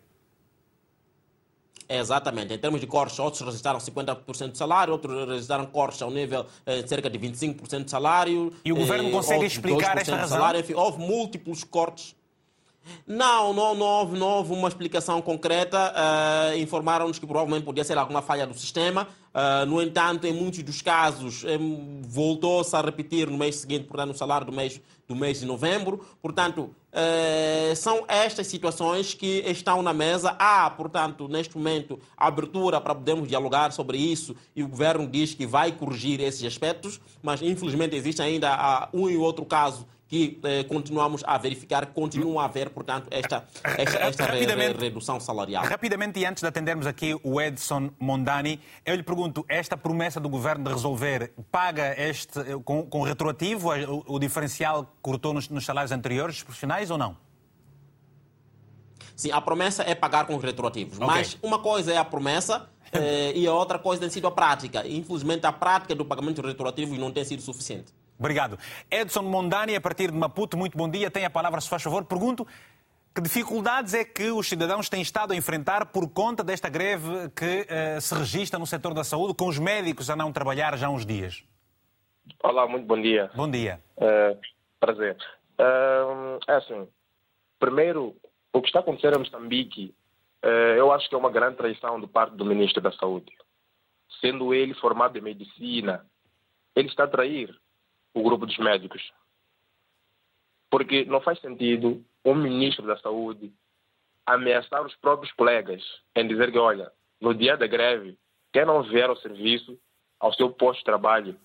Exatamente. 1.89 2.53
Em 2.53 2.57
termos 2.57 2.81
de 2.81 2.87
cortes, 2.87 3.17
outros 3.19 3.41
registraram 3.41 3.79
50% 3.79 4.51
de 4.51 4.57
salário, 4.57 4.93
outros 4.93 5.27
registraram 5.27 5.65
cortes 5.65 6.01
ao 6.01 6.11
nível 6.11 6.43
de 6.43 6.49
eh, 6.65 6.85
cerca 6.85 7.09
de 7.09 7.17
25% 7.17 7.85
de 7.85 7.91
salário. 7.91 8.53
E 8.65 8.73
o 8.73 8.75
governo 8.75 9.07
eh, 9.07 9.11
consegue 9.11 9.45
explicar 9.45 9.97
esta 9.97 10.15
razão? 10.15 10.37
Salário. 10.37 10.59
Enfim, 10.59 10.73
houve 10.73 10.99
múltiplos 10.99 11.63
cortes. 11.63 12.15
Não, 13.05 13.53
não, 13.53 13.75
não, 13.75 13.85
houve, 13.85 14.17
não 14.17 14.27
houve 14.27 14.53
uma 14.53 14.67
explicação 14.67 15.21
concreta. 15.21 15.93
Uh, 15.93 16.57
Informaram-nos 16.57 17.19
que 17.19 17.25
provavelmente 17.25 17.63
podia 17.63 17.83
ser 17.83 17.97
alguma 17.97 18.21
falha 18.21 18.45
do 18.45 18.53
sistema. 18.53 19.07
Uh, 19.33 19.65
no 19.65 19.81
entanto, 19.81 20.25
em 20.25 20.33
muitos 20.33 20.63
dos 20.63 20.81
casos, 20.81 21.43
um, 21.43 22.01
voltou-se 22.03 22.75
a 22.75 22.81
repetir 22.81 23.29
no 23.29 23.37
mês 23.37 23.57
seguinte, 23.57 23.85
portanto, 23.85 24.11
o 24.11 24.17
salário 24.17 24.45
do 24.45 24.53
mês, 24.53 24.81
do 25.07 25.15
mês 25.15 25.39
de 25.39 25.45
novembro. 25.45 26.05
Portanto, 26.21 26.73
uh, 26.97 27.75
são 27.75 28.03
estas 28.07 28.47
situações 28.47 29.13
que 29.13 29.43
estão 29.47 29.81
na 29.81 29.93
mesa. 29.93 30.35
Há, 30.39 30.69
portanto, 30.69 31.27
neste 31.27 31.55
momento, 31.55 31.99
abertura 32.17 32.81
para 32.81 32.95
podermos 32.95 33.27
dialogar 33.27 33.71
sobre 33.71 33.97
isso 33.97 34.35
e 34.55 34.63
o 34.63 34.67
governo 34.67 35.07
diz 35.07 35.33
que 35.33 35.45
vai 35.45 35.71
corrigir 35.71 36.19
esses 36.19 36.43
aspectos, 36.43 36.99
mas 37.21 37.41
infelizmente 37.41 37.95
existe 37.95 38.21
ainda 38.21 38.89
uh, 38.93 38.99
um 38.99 39.09
e 39.09 39.15
outro 39.15 39.45
caso 39.45 39.85
que 40.07 40.39
eh, 40.43 40.63
continuamos 40.63 41.23
a 41.25 41.37
verificar, 41.37 41.87
continua 41.87 42.43
a 42.43 42.45
haver, 42.45 42.69
portanto, 42.69 43.07
esta, 43.11 43.45
esta, 43.77 43.97
esta 43.99 44.25
redução 44.79 45.19
salarial. 45.19 45.65
Rapidamente, 45.65 46.19
e 46.19 46.25
antes 46.25 46.41
de 46.41 46.47
atendermos 46.47 46.87
aqui 46.87 47.19
o 47.23 47.41
Edson 47.41 47.91
Mondani, 47.99 48.59
eu 48.85 48.95
lhe 48.95 49.03
pergunto, 49.03 49.45
esta 49.49 49.75
promessa 49.75 50.19
do 50.19 50.29
governo 50.29 50.63
de 50.63 50.71
resolver 50.71 51.33
paga 51.51 51.93
este, 51.99 52.39
eh, 52.39 52.59
com, 52.63 52.85
com 52.85 53.01
retroativo 53.01 53.69
o, 53.69 54.15
o, 54.15 54.19
diferencial 54.19 54.85
que 54.85 54.91
cortou 55.01 55.33
nos, 55.33 55.49
nos 55.49 55.65
salários 55.65 55.91
anteriores 55.91 56.35
dos 56.35 56.43
profissionais 56.43 56.89
ou 56.89 56.97
não? 56.97 57.17
Sim, 59.15 59.31
a 59.31 59.41
promessa 59.41 59.83
é 59.83 59.95
pagar 59.95 60.25
com 60.25 60.37
retroativos. 60.37 60.97
Okay. 60.97 61.07
Mas 61.07 61.37
uma 61.41 61.59
coisa 61.59 61.91
é 61.91 61.97
a 61.97 62.05
promessa 62.05 62.69
eh, 62.93 63.33
e 63.35 63.45
a 63.45 63.53
outra 63.53 63.77
coisa 63.77 63.99
tem 63.99 64.09
sido 64.09 64.27
a 64.27 64.31
prática. 64.31 64.87
Infelizmente, 64.87 65.45
a 65.45 65.51
prática 65.51 65.93
do 65.93 66.05
pagamento 66.05 66.41
retroativo 66.41 66.95
não 66.95 67.11
tem 67.11 67.25
sido 67.25 67.41
suficiente. 67.41 67.96
Obrigado. 68.19 68.57
Edson 68.89 69.21
Mondani, 69.21 69.75
a 69.75 69.81
partir 69.81 70.11
de 70.11 70.17
Maputo, 70.17 70.57
muito 70.57 70.77
bom 70.77 70.89
dia. 70.89 71.11
Tem 71.11 71.25
a 71.25 71.29
palavra, 71.29 71.61
se 71.61 71.69
faz 71.69 71.83
favor. 71.83 72.03
Pergunto 72.05 72.47
que 73.13 73.21
dificuldades 73.21 73.93
é 73.93 74.03
que 74.03 74.29
os 74.29 74.47
cidadãos 74.47 74.89
têm 74.89 75.01
estado 75.01 75.33
a 75.33 75.35
enfrentar 75.35 75.87
por 75.87 76.07
conta 76.09 76.43
desta 76.43 76.69
greve 76.69 77.29
que 77.35 77.61
uh, 77.61 77.99
se 77.99 78.13
registra 78.13 78.59
no 78.59 78.65
setor 78.67 78.93
da 78.93 79.03
saúde, 79.03 79.33
com 79.33 79.47
os 79.47 79.57
médicos 79.57 80.09
a 80.09 80.15
não 80.15 80.31
trabalhar 80.31 80.77
já 80.77 80.87
há 80.87 80.89
uns 80.89 81.05
dias? 81.05 81.43
Olá, 82.43 82.67
muito 82.67 82.85
bom 82.85 83.01
dia. 83.01 83.31
Bom 83.35 83.49
dia. 83.49 83.81
Uh, 83.97 84.39
prazer. 84.79 85.17
Uh, 85.59 86.39
é 86.47 86.55
assim, 86.57 86.87
primeiro, 87.59 88.15
o 88.53 88.61
que 88.61 88.67
está 88.67 88.81
acontecendo 88.81 89.15
em 89.15 89.19
Moçambique, 89.19 89.95
eu 90.77 90.91
acho 90.93 91.09
que 91.09 91.15
é 91.15 91.17
uma 91.17 91.31
grande 91.31 91.57
traição 91.57 91.99
do 91.99 92.07
parte 92.07 92.35
do 92.35 92.45
Ministro 92.45 92.79
da 92.79 92.91
Saúde. 92.91 93.33
Sendo 94.21 94.53
ele 94.53 94.73
formado 94.75 95.17
em 95.17 95.21
medicina, 95.21 96.05
ele 96.75 96.87
está 96.87 97.03
a 97.03 97.07
trair 97.07 97.53
o 98.19 98.23
grupo 98.23 98.45
dos 98.45 98.57
médicos. 98.57 99.11
Porque 100.69 101.05
não 101.05 101.21
faz 101.21 101.39
sentido 101.39 102.03
um 102.25 102.35
ministro 102.35 102.85
da 102.85 102.97
Saúde 102.97 103.53
ameaçar 104.25 104.85
os 104.85 104.95
próprios 104.97 105.31
colegas 105.33 105.81
em 106.15 106.27
dizer 106.27 106.51
que, 106.51 106.57
olha, 106.57 106.91
no 107.21 107.33
dia 107.33 107.55
da 107.55 107.65
greve, 107.65 108.17
quem 108.51 108.65
não 108.65 108.83
vier 108.83 109.09
ao 109.09 109.15
serviço, 109.17 109.79
ao 110.19 110.33
seu 110.33 110.51
posto 110.51 110.79
de 110.79 110.85
trabalho, 110.85 111.39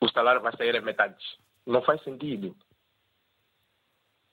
o 0.00 0.08
salário 0.08 0.40
vai 0.40 0.56
sair 0.56 0.74
a 0.76 0.80
metade. 0.80 1.22
Não 1.66 1.82
faz 1.82 2.02
sentido. 2.02 2.56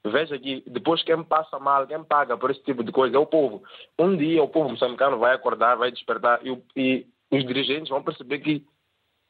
Veja 0.06 0.40
que 0.40 0.64
depois 0.66 1.04
quem 1.04 1.22
passa 1.24 1.60
mal, 1.60 1.86
quem 1.86 2.04
paga 2.04 2.38
por 2.38 2.50
esse 2.50 2.64
tipo 2.64 2.84
de 2.84 2.92
coisa 2.92 3.18
é 3.18 3.20
o 3.20 3.26
povo. 3.26 3.62
Um 3.98 4.16
dia 4.16 4.42
o 4.42 4.48
povo 4.48 4.70
moçambicano 4.70 5.20
vai 5.20 5.36
acordar, 5.36 5.76
vai 5.76 5.92
despertar 5.92 6.40
e, 6.46 6.58
e 6.76 7.08
os 7.30 7.46
dirigentes 7.46 7.90
vão 7.90 8.02
perceber 8.02 8.40
que, 8.40 8.66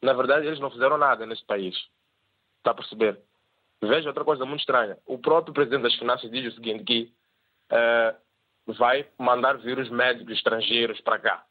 na 0.01 0.13
verdade, 0.13 0.45
eles 0.45 0.59
não 0.59 0.69
fizeram 0.69 0.97
nada 0.97 1.25
nesse 1.25 1.43
país. 1.45 1.75
Está 2.59 2.71
a 2.71 2.75
perceber? 2.75 3.21
Veja 3.81 4.09
outra 4.09 4.25
coisa 4.25 4.45
muito 4.45 4.59
estranha. 4.59 4.97
O 5.05 5.17
próprio 5.17 5.53
presidente 5.53 5.83
das 5.83 5.95
finanças 5.95 6.29
diz 6.29 6.51
o 6.51 6.55
seguinte, 6.55 6.83
que 6.83 7.13
uh, 7.71 8.73
vai 8.73 9.07
mandar 9.17 9.57
vir 9.57 9.79
os 9.79 9.89
médicos 9.89 10.33
estrangeiros 10.33 10.99
para 11.01 11.19
cá. 11.19 11.45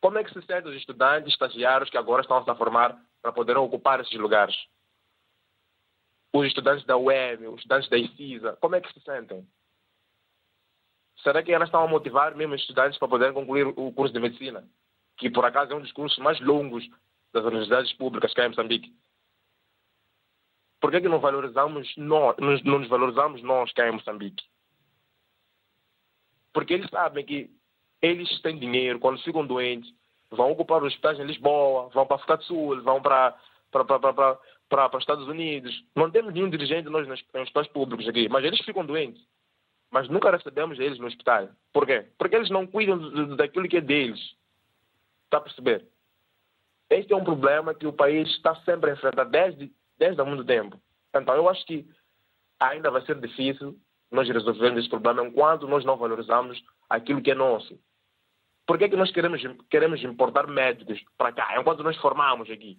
Como 0.00 0.18
é 0.18 0.24
que 0.24 0.32
se 0.32 0.42
sente 0.42 0.68
os 0.68 0.76
estudantes, 0.76 1.32
estagiários 1.32 1.88
que 1.88 1.96
agora 1.96 2.22
estão 2.22 2.42
-se 2.42 2.50
a 2.50 2.54
formar 2.54 2.98
para 3.22 3.32
poderem 3.32 3.62
ocupar 3.62 4.00
esses 4.00 4.18
lugares? 4.18 4.54
Os 6.32 6.46
estudantes 6.46 6.84
da 6.84 6.96
UEM, 6.96 7.46
os 7.46 7.60
estudantes 7.60 7.88
da 7.88 7.96
ICISA, 7.96 8.56
como 8.60 8.74
é 8.74 8.80
que 8.80 8.92
se 8.92 9.00
sentem? 9.00 9.46
Será 11.22 11.42
que 11.42 11.52
elas 11.52 11.68
estão 11.68 11.84
a 11.84 11.88
motivar 11.88 12.34
mesmo 12.34 12.54
os 12.54 12.60
estudantes 12.60 12.98
para 12.98 13.08
poderem 13.08 13.32
concluir 13.32 13.66
o 13.66 13.92
curso 13.92 14.12
de 14.12 14.20
medicina? 14.20 14.68
Que 15.16 15.30
por 15.30 15.44
acaso 15.44 15.72
é 15.72 15.76
um 15.76 15.80
dos 15.80 15.92
cursos 15.92 16.18
mais 16.18 16.38
longos 16.40 16.84
das 17.32 17.44
universidades 17.44 17.92
públicas 17.94 18.34
cá 18.34 18.44
em 18.44 18.48
Moçambique. 18.48 18.92
Por 20.84 20.90
que, 20.90 21.00
que 21.00 21.08
não 21.08 21.18
valorizamos 21.18 21.90
nós, 21.96 22.36
não 22.62 22.78
nos 22.78 22.88
valorizamos 22.88 23.42
nós 23.42 23.72
cá 23.72 23.88
em 23.88 23.92
Moçambique? 23.92 24.44
Porque 26.52 26.74
eles 26.74 26.90
sabem 26.90 27.24
que 27.24 27.50
eles 28.02 28.42
têm 28.42 28.58
dinheiro, 28.58 28.98
quando 28.98 29.18
ficam 29.22 29.46
doentes, 29.46 29.90
vão 30.30 30.52
ocupar 30.52 30.82
os 30.82 30.88
hospitais 30.88 31.18
em 31.18 31.24
Lisboa, 31.24 31.88
vão 31.88 32.04
para 32.04 32.16
a 32.16 32.18
África 32.18 32.36
do 32.36 32.44
Sul, 32.44 32.82
vão 32.82 33.00
para, 33.00 33.34
para, 33.70 33.82
para, 33.82 33.98
para, 33.98 34.12
para, 34.12 34.88
para 34.90 34.96
os 34.98 35.02
Estados 35.02 35.26
Unidos. 35.26 35.74
Não 35.96 36.10
temos 36.10 36.34
nenhum 36.34 36.50
dirigente 36.50 36.90
nós 36.90 37.08
nos 37.08 37.24
hospitais 37.34 37.68
públicos 37.68 38.06
aqui, 38.06 38.28
mas 38.28 38.44
eles 38.44 38.60
ficam 38.62 38.84
doentes. 38.84 39.26
Mas 39.90 40.06
nunca 40.10 40.30
recebemos 40.30 40.78
eles 40.78 40.98
no 40.98 41.06
hospital. 41.06 41.48
Por 41.72 41.86
quê? 41.86 42.04
Porque 42.18 42.36
eles 42.36 42.50
não 42.50 42.66
cuidam 42.66 43.36
daquilo 43.36 43.70
que 43.70 43.78
é 43.78 43.80
deles. 43.80 44.20
Está 45.24 45.38
a 45.38 45.40
perceber? 45.40 45.88
Este 46.90 47.14
é 47.14 47.16
um 47.16 47.24
problema 47.24 47.72
que 47.72 47.86
o 47.86 47.92
país 47.94 48.28
está 48.28 48.54
sempre 48.56 48.90
a 48.90 48.92
enfrentar 48.92 49.24
desde, 49.24 49.72
desde 49.98 50.20
há 50.20 50.24
muito 50.24 50.44
tempo. 50.44 50.80
Então, 51.14 51.34
eu 51.34 51.48
acho 51.48 51.64
que 51.66 51.86
ainda 52.58 52.90
vai 52.90 53.04
ser 53.04 53.20
difícil 53.20 53.76
nós 54.10 54.28
resolvermos 54.28 54.80
esse 54.80 54.88
problema 54.88 55.24
enquanto 55.24 55.66
nós 55.66 55.84
não 55.84 55.96
valorizamos 55.96 56.62
aquilo 56.88 57.22
que 57.22 57.30
é 57.30 57.34
nosso. 57.34 57.78
Por 58.66 58.78
que, 58.78 58.84
é 58.84 58.88
que 58.88 58.96
nós 58.96 59.10
queremos, 59.10 59.42
queremos 59.68 60.02
importar 60.02 60.46
médicos 60.46 61.02
para 61.18 61.32
cá, 61.32 61.60
enquanto 61.60 61.82
nós 61.82 61.96
formamos 61.98 62.50
aqui? 62.50 62.78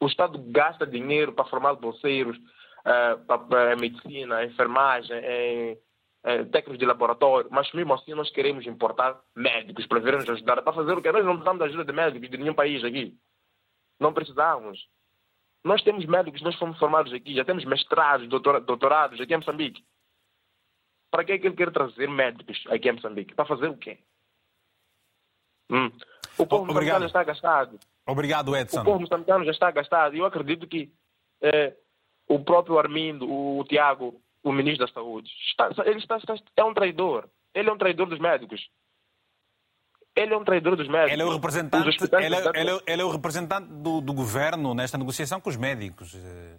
O 0.00 0.06
Estado 0.06 0.38
gasta 0.50 0.86
dinheiro 0.86 1.32
para 1.32 1.44
formar 1.44 1.74
bolseiros, 1.74 2.36
uh, 2.36 3.24
para, 3.26 3.38
para 3.38 3.76
medicina, 3.76 4.44
enfermagem, 4.44 5.18
em, 5.18 5.78
em, 6.24 6.44
técnicos 6.46 6.78
de 6.78 6.86
laboratório, 6.86 7.48
mas 7.50 7.70
mesmo 7.72 7.92
assim 7.92 8.14
nós 8.14 8.30
queremos 8.30 8.66
importar 8.66 9.20
médicos 9.34 9.86
para 9.86 10.00
vir 10.00 10.14
nos 10.14 10.30
ajudar. 10.30 10.62
Para 10.62 10.72
fazer 10.72 10.92
o 10.92 11.02
que? 11.02 11.12
Nós 11.12 11.24
não 11.24 11.34
precisamos 11.34 11.58
da 11.58 11.64
ajuda 11.66 11.84
de 11.84 11.92
médicos 11.92 12.30
de 12.30 12.38
nenhum 12.38 12.54
país 12.54 12.82
aqui. 12.84 13.14
Não 14.00 14.14
precisamos. 14.14 14.78
Nós 15.64 15.82
temos 15.82 16.04
médicos, 16.06 16.40
nós 16.42 16.56
fomos 16.56 16.78
formados 16.78 17.12
aqui, 17.12 17.34
já 17.34 17.44
temos 17.44 17.64
mestrados, 17.64 18.28
doutorados 18.28 19.20
aqui 19.20 19.34
em 19.34 19.38
Moçambique. 19.38 19.84
Para 21.10 21.24
que 21.24 21.32
é 21.32 21.38
que 21.38 21.46
ele 21.46 21.56
quer 21.56 21.72
trazer 21.72 22.08
médicos 22.08 22.62
aqui 22.68 22.88
em 22.88 22.92
Moçambique? 22.92 23.34
Para 23.34 23.46
fazer 23.46 23.68
o 23.68 23.76
quê? 23.76 23.98
Hum. 25.70 25.90
O 26.38 26.46
povo 26.46 26.66
moçambicano 26.66 27.00
já 27.00 27.06
está 27.06 27.24
gastado. 27.24 27.78
Obrigado, 28.06 28.56
Edson. 28.56 28.80
O 28.80 28.84
povo 28.84 29.00
moçambicano 29.00 29.44
já 29.44 29.50
está 29.50 29.70
gastado. 29.70 30.14
E 30.14 30.18
eu 30.18 30.24
acredito 30.24 30.66
que 30.66 30.90
é, 31.42 31.76
o 32.26 32.38
próprio 32.38 32.78
Armindo, 32.78 33.30
o 33.30 33.64
Tiago, 33.64 34.20
o 34.42 34.52
ministro 34.52 34.86
da 34.86 34.92
Saúde, 34.92 35.30
está, 35.50 35.70
ele 35.84 35.98
está, 35.98 36.16
está, 36.16 36.36
é 36.56 36.64
um 36.64 36.74
traidor. 36.74 37.28
Ele 37.54 37.68
é 37.68 37.72
um 37.72 37.78
traidor 37.78 38.06
dos 38.06 38.18
médicos. 38.18 38.68
Ele 40.18 40.34
é 40.34 40.36
um 40.36 40.44
traidor 40.44 40.74
dos 40.74 40.88
médicos. 40.88 41.12
Ele 41.12 41.22
é 41.22 41.24
o 41.24 41.30
representante, 41.30 41.86
ele 41.86 42.34
é, 42.34 42.60
ele 42.60 42.70
é, 42.70 42.92
ele 42.92 43.02
é 43.02 43.04
o 43.04 43.10
representante 43.10 43.68
do, 43.68 44.00
do, 44.00 44.12
governo 44.12 44.74
nesta 44.74 44.98
negociação 44.98 45.40
com 45.40 45.48
os 45.48 45.56
médicos. 45.56 46.14
Eh, 46.14 46.56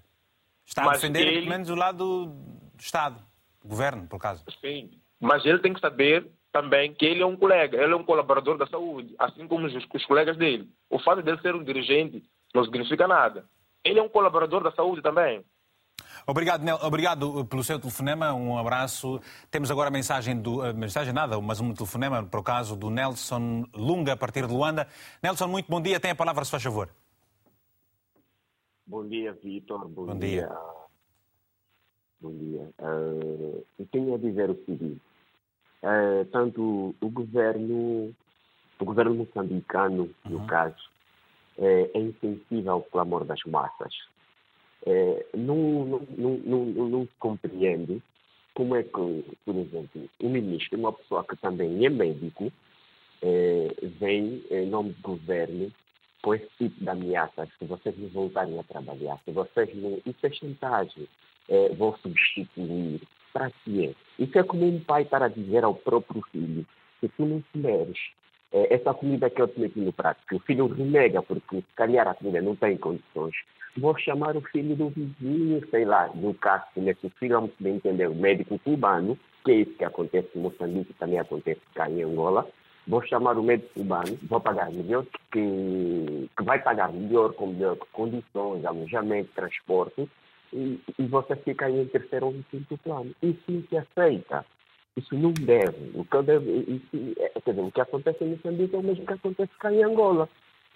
está 0.66 0.86
a 0.86 0.94
defender, 0.94 1.22
ele... 1.22 1.40
pelo 1.40 1.50
menos, 1.50 1.70
o 1.70 1.76
lado 1.76 2.26
do 2.28 2.80
Estado, 2.80 3.22
do 3.62 3.68
governo, 3.68 4.08
por 4.08 4.18
caso. 4.18 4.46
Sim, 4.62 4.92
mas 5.20 5.46
ele 5.46 5.60
tem 5.60 5.74
que 5.74 5.82
saber 5.82 6.26
também 6.54 6.94
que 6.94 7.06
ele 7.06 7.22
é 7.22 7.26
um 7.26 7.36
colega, 7.36 7.82
ele 7.84 7.92
é 7.92 7.96
um 7.96 8.04
colaborador 8.04 8.58
da 8.58 8.66
saúde, 8.66 9.14
assim 9.20 9.46
como 9.46 9.68
os, 9.68 9.76
os 9.76 10.06
colegas 10.06 10.38
dele. 10.38 10.70
O 10.90 10.98
fato 10.98 11.22
dele 11.22 11.42
ser 11.42 11.54
um 11.54 11.64
dirigente 11.64 12.24
não 12.56 12.64
significa 12.64 13.08
nada. 13.08 13.46
Ele 13.84 14.00
é 14.00 14.04
um 14.04 14.10
colaborador 14.10 14.64
da 14.64 14.72
saúde 14.72 15.02
também. 15.02 15.44
Obrigado, 16.26 16.64
Nel. 16.64 16.78
Obrigado 16.82 17.46
pelo 17.46 17.64
seu 17.64 17.80
telefonema. 17.80 18.34
Um 18.34 18.58
abraço. 18.58 19.20
Temos 19.50 19.70
agora 19.72 19.90
a 19.90 19.92
mensagem 19.92 20.40
do. 20.40 20.62
A 20.62 20.74
mensagem 20.74 21.14
nada, 21.14 21.40
mas 21.42 21.60
um 21.60 21.74
telefonema, 21.74 22.24
para 22.24 22.40
o 22.40 22.44
caso 22.44 22.76
do 22.76 22.90
Nelson 22.90 23.66
Lunga, 23.74 24.14
a 24.14 24.18
partir 24.18 24.46
de 24.46 24.54
Luanda. 24.54 24.88
Nelson, 25.22 25.48
muito 25.48 25.70
bom 25.70 25.82
dia. 25.82 26.00
Tem 26.00 26.12
a 26.12 26.16
palavra, 26.16 26.44
se 26.46 26.52
faz 26.52 26.64
favor. 26.64 26.90
Bom 28.86 29.08
dia, 29.08 29.34
Vitor. 29.34 29.88
Bom, 29.88 30.06
bom 30.08 30.18
dia. 30.18 30.48
dia. 30.48 30.58
Bom 32.22 32.32
dia. 32.32 32.70
Uh, 32.80 33.66
eu 33.78 33.86
tenho 33.92 34.16
a 34.16 34.18
dizer 34.18 34.50
o 34.50 34.66
seguinte. 34.66 35.02
Uh, 35.82 36.26
tanto 36.32 36.96
o 37.00 37.10
governo, 37.10 38.14
o 38.80 38.86
governo 38.86 39.16
moçambicano, 39.16 40.10
no 40.26 40.40
uhum. 40.40 40.48
caso, 40.48 40.90
é, 41.58 41.92
insensível 41.98 42.74
ao 42.74 42.84
clamor 42.84 43.24
das 43.24 43.42
massas 43.44 43.94
não, 45.36 46.02
não, 46.18 46.38
não, 46.38 46.90
não, 46.90 47.04
se 47.04 47.14
compreende 47.20 48.02
como 48.54 48.76
é 48.76 48.84
que, 48.84 49.26
por 49.46 49.56
exemplo, 49.56 50.10
o 50.22 50.30
ministro, 50.30 50.78
uma 50.78 50.94
pessoa 50.94 51.24
que 51.24 51.36
também 51.38 51.86
é 51.86 51.90
médico, 51.90 52.52
é, 53.22 53.68
vem 54.00 54.44
em 54.50 54.66
nome 54.66 54.92
do 54.92 55.02
governo 55.02 55.72
com 56.22 56.36
esse 56.36 56.50
tipo 56.58 56.84
de 56.84 56.90
ameaças, 56.90 57.50
se 57.58 57.66
vocês 57.66 57.98
não 57.98 58.10
voltarem 58.10 58.60
a 58.60 58.64
trabalhar, 58.64 59.20
se 59.24 59.32
vocês 59.32 59.74
não... 59.76 60.02
Isso 60.06 60.26
é 60.26 60.32
chantagem. 60.32 61.08
É, 61.48 61.70
vou 61.70 61.98
substituir. 62.00 63.02
Para 63.32 63.52
quê? 63.64 63.96
Isso 64.18 64.38
é 64.38 64.44
como 64.44 64.66
um 64.66 64.80
pai 64.82 65.04
estar 65.04 65.24
a 65.24 65.28
dizer 65.28 65.64
ao 65.64 65.76
próprio 65.76 66.22
filho, 66.32 66.66
se 67.00 67.08
tu 67.10 67.26
não 67.26 67.42
puderes 67.54 67.98
é, 67.98 68.19
essa 68.52 68.94
comida 68.94 69.30
que 69.30 69.42
eu 69.42 69.48
te 69.48 69.60
meti 69.60 69.80
no 69.80 69.94
prato, 69.94 70.22
que 70.28 70.36
o 70.36 70.40
filho 70.40 70.68
renega 70.68 71.22
porque 71.22 71.58
se 71.58 71.76
calhar 71.76 72.08
a 72.08 72.14
comida 72.14 72.42
não 72.42 72.56
tem 72.56 72.78
condições, 72.78 73.36
vou 73.78 73.98
chamar 73.98 74.36
o 74.36 74.42
filho 74.42 74.76
do 74.76 74.90
vizinho, 74.90 75.62
sei 75.70 75.86
lá, 75.86 76.10
no 76.16 76.34
caso, 76.34 76.66
nesse 76.76 77.10
filho, 77.12 77.36
vamos 77.36 77.52
bem 77.60 77.76
entender, 77.76 78.08
o 78.08 78.16
médico 78.16 78.60
cubano, 78.60 79.18
que 79.46 79.52
é 79.52 79.56
isso 79.56 79.74
que 79.74 79.86
acontece 79.86 80.30
em 80.36 80.42
Moçambique, 80.42 80.94
também 80.94 81.20
acontece 81.20 81.62
cá 81.76 81.90
em 81.90 82.04
Angola, 82.04 82.48
vou 82.88 83.02
chamar 83.04 83.38
o 83.38 83.44
médico 83.44 83.74
cubano, 83.76 84.18
vou 84.24 84.42
pagar 84.42 84.72
melhor, 84.72 85.06
que, 85.32 86.30
que 86.36 86.44
vai 86.44 86.60
pagar 86.62 86.92
melhor, 86.92 87.34
com 87.34 87.48
melhor 87.48 87.78
condições, 87.94 88.66
alojamento, 88.66 89.30
transporte, 89.36 90.10
e, 90.52 90.80
e 90.98 91.06
você 91.06 91.36
fica 91.36 91.68
aí 91.68 91.80
em 91.80 91.86
terceiro 91.86 92.28
ou 92.28 92.36
quinto 92.50 92.78
plano. 92.80 93.12
Isso 93.22 93.40
não 93.48 93.62
se 93.64 93.78
aceita. 93.78 94.44
Isso 94.98 95.16
não 95.16 95.32
deve. 95.32 95.92
O 95.94 96.04
que, 96.04 96.22
deve, 96.24 96.52
isso, 96.52 97.14
é, 97.20 97.30
quer 97.42 97.52
dizer, 97.52 97.62
o 97.62 97.72
que 97.72 97.82
acontece 97.82 98.24
em 98.24 98.30
Moçambique 98.30 98.76
é 98.76 98.80
o 98.80 98.84
mesmo 98.84 99.06
que 99.06 99.14
acontece 99.14 99.52
cá 99.60 99.72
em 99.72 99.84
Angola. 99.84 100.30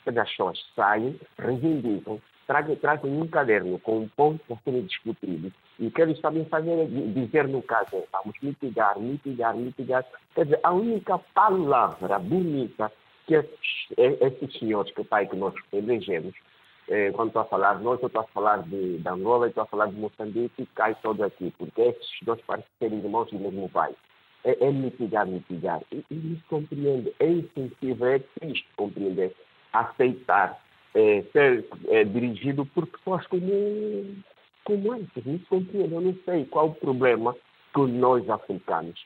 As 0.05 0.29
pessoas 0.29 0.59
saem, 0.75 1.19
reivindicam, 1.37 2.19
trazem, 2.45 2.75
trazem 2.75 3.11
um 3.11 3.27
caderno 3.27 3.79
com 3.79 3.99
um 3.99 4.07
ponto 4.09 4.41
a 4.53 4.57
serem 4.63 4.83
discutidos. 4.83 5.53
E 5.79 5.87
o 5.87 5.91
que 5.91 6.01
eles 6.01 6.19
sabem 6.19 6.45
fazer 6.45 6.71
é 6.71 6.85
dizer, 6.85 7.47
no 7.47 7.61
caso, 7.61 8.03
vamos 8.11 8.35
mitigar, 8.41 8.99
mitigar, 8.99 9.55
mitigar. 9.55 10.05
Quer 10.35 10.45
dizer, 10.45 10.59
a 10.63 10.71
única 10.71 11.17
palavra 11.33 12.19
bonita 12.19 12.91
que 13.25 13.35
esses, 13.35 13.87
esses 13.97 14.59
senhores 14.59 14.93
que, 14.93 15.03
pai, 15.03 15.25
que 15.27 15.35
nós 15.35 15.53
elegemos, 15.71 16.33
eh, 16.89 17.11
quando 17.11 17.27
estou 17.29 17.41
a 17.41 17.45
falar 17.45 17.79
nós, 17.79 18.01
eu 18.01 18.07
estou 18.07 18.21
a 18.21 18.27
falar 18.27 18.63
de, 18.63 18.99
de 18.99 19.07
Angola, 19.07 19.47
estou 19.47 19.63
a 19.63 19.67
falar 19.67 19.87
de 19.87 19.95
Moçambique, 19.95 20.67
cai 20.75 20.95
todo 21.01 21.23
aqui, 21.23 21.53
porque 21.57 21.81
esses 21.81 22.09
dois 22.23 22.41
parecem 22.41 22.69
serem 22.79 22.99
irmãos 22.99 23.29
do 23.31 23.39
mesmo 23.39 23.69
pai. 23.69 23.93
É, 24.43 24.65
é 24.65 24.71
mitigar, 24.71 25.25
mitigar. 25.25 25.81
E, 25.91 26.03
e 26.11 26.33
isso 26.33 26.43
compreende, 26.49 27.13
é 27.19 27.27
insensível, 27.27 28.07
é 28.07 28.19
triste 28.19 28.67
compreender, 28.75 29.33
aceitar 29.71 30.59
é, 30.93 31.23
ser 31.31 31.65
é, 31.87 32.03
dirigido 32.03 32.65
por 32.67 32.85
pessoas 32.87 33.25
como, 33.27 34.15
como 34.63 34.93
essas. 34.93 35.25
Isso 35.25 35.45
compreende. 35.49 35.93
Eu 35.93 36.01
não 36.01 36.15
sei 36.25 36.45
qual 36.45 36.67
o 36.67 36.75
problema 36.75 37.35
que 37.73 37.81
nós 37.81 38.29
africanos, 38.29 39.05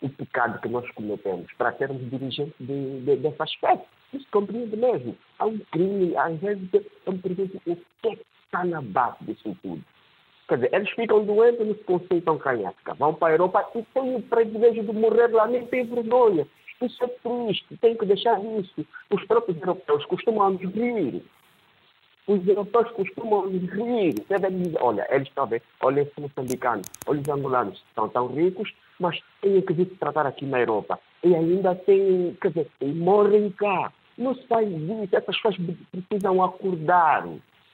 o 0.00 0.08
pecado 0.08 0.60
que 0.60 0.68
nós 0.68 0.88
cometemos 0.92 1.52
para 1.54 1.72
sermos 1.72 2.08
dirigentes 2.10 2.54
de, 2.60 3.00
de, 3.00 3.16
dessa 3.16 3.44
espécie. 3.44 3.84
Isso 4.14 4.26
compreende 4.30 4.76
mesmo. 4.76 5.16
Há 5.38 5.46
um 5.46 5.58
crime, 5.70 6.16
às 6.16 6.38
vezes 6.38 6.68
eu 7.04 7.12
me 7.12 7.18
pergunto 7.18 7.60
o 7.66 7.76
que 7.76 8.08
é 8.08 8.18
está 8.54 8.64
na 8.64 8.80
base 8.80 9.16
disso 9.22 9.56
tudo. 9.62 9.82
Quer 10.48 10.56
dizer, 10.56 10.74
eles 10.74 10.90
ficam 10.90 11.24
doentes, 11.24 11.66
não 11.66 11.74
se 11.74 11.84
concentram 11.84 12.38
cá 12.38 12.54
em 12.54 12.66
África, 12.66 12.94
vão 12.94 13.14
para 13.14 13.28
a 13.28 13.36
Europa 13.36 13.66
e 13.74 13.82
têm 13.82 14.16
o 14.16 14.22
privilégio 14.22 14.84
de 14.84 14.92
morrer 14.92 15.28
lá, 15.28 15.46
nem 15.46 15.66
têm 15.66 15.84
vergonha. 15.84 16.46
Isso 16.82 17.02
é 17.02 17.08
triste, 17.08 17.76
tem 17.78 17.96
que 17.96 18.04
deixar 18.04 18.38
isso. 18.44 18.86
Os 19.10 19.24
próprios 19.24 19.58
europeus 19.60 20.04
costumam 20.04 20.54
rir. 20.56 21.22
Os 22.26 22.46
europeus 22.46 22.90
costumam 22.92 23.48
rir. 23.48 24.12
dizer, 24.12 24.78
olha, 24.80 25.06
eles 25.10 25.30
talvez, 25.34 25.62
olha 25.80 26.02
esse 26.02 26.20
moçambicano, 26.20 26.82
olha 27.06 27.20
os 27.20 27.28
angolanos, 27.28 27.82
são 27.94 28.08
tão 28.10 28.26
ricos, 28.28 28.70
mas 29.00 29.18
têm 29.40 29.62
que 29.62 29.72
vir 29.72 29.86
se 29.86 29.96
tratar 29.96 30.26
aqui 30.26 30.44
na 30.44 30.60
Europa. 30.60 30.98
E 31.22 31.34
ainda 31.34 31.74
têm, 31.74 32.36
quer 32.40 32.48
dizer, 32.48 32.70
morrem 32.82 33.50
cá. 33.50 33.92
Não 34.16 34.34
se 34.34 34.46
faz 34.46 34.68
isso. 34.68 35.08
Essas 35.12 35.36
pessoas 35.36 35.56
precisam 35.90 36.42
acordar. 36.42 37.26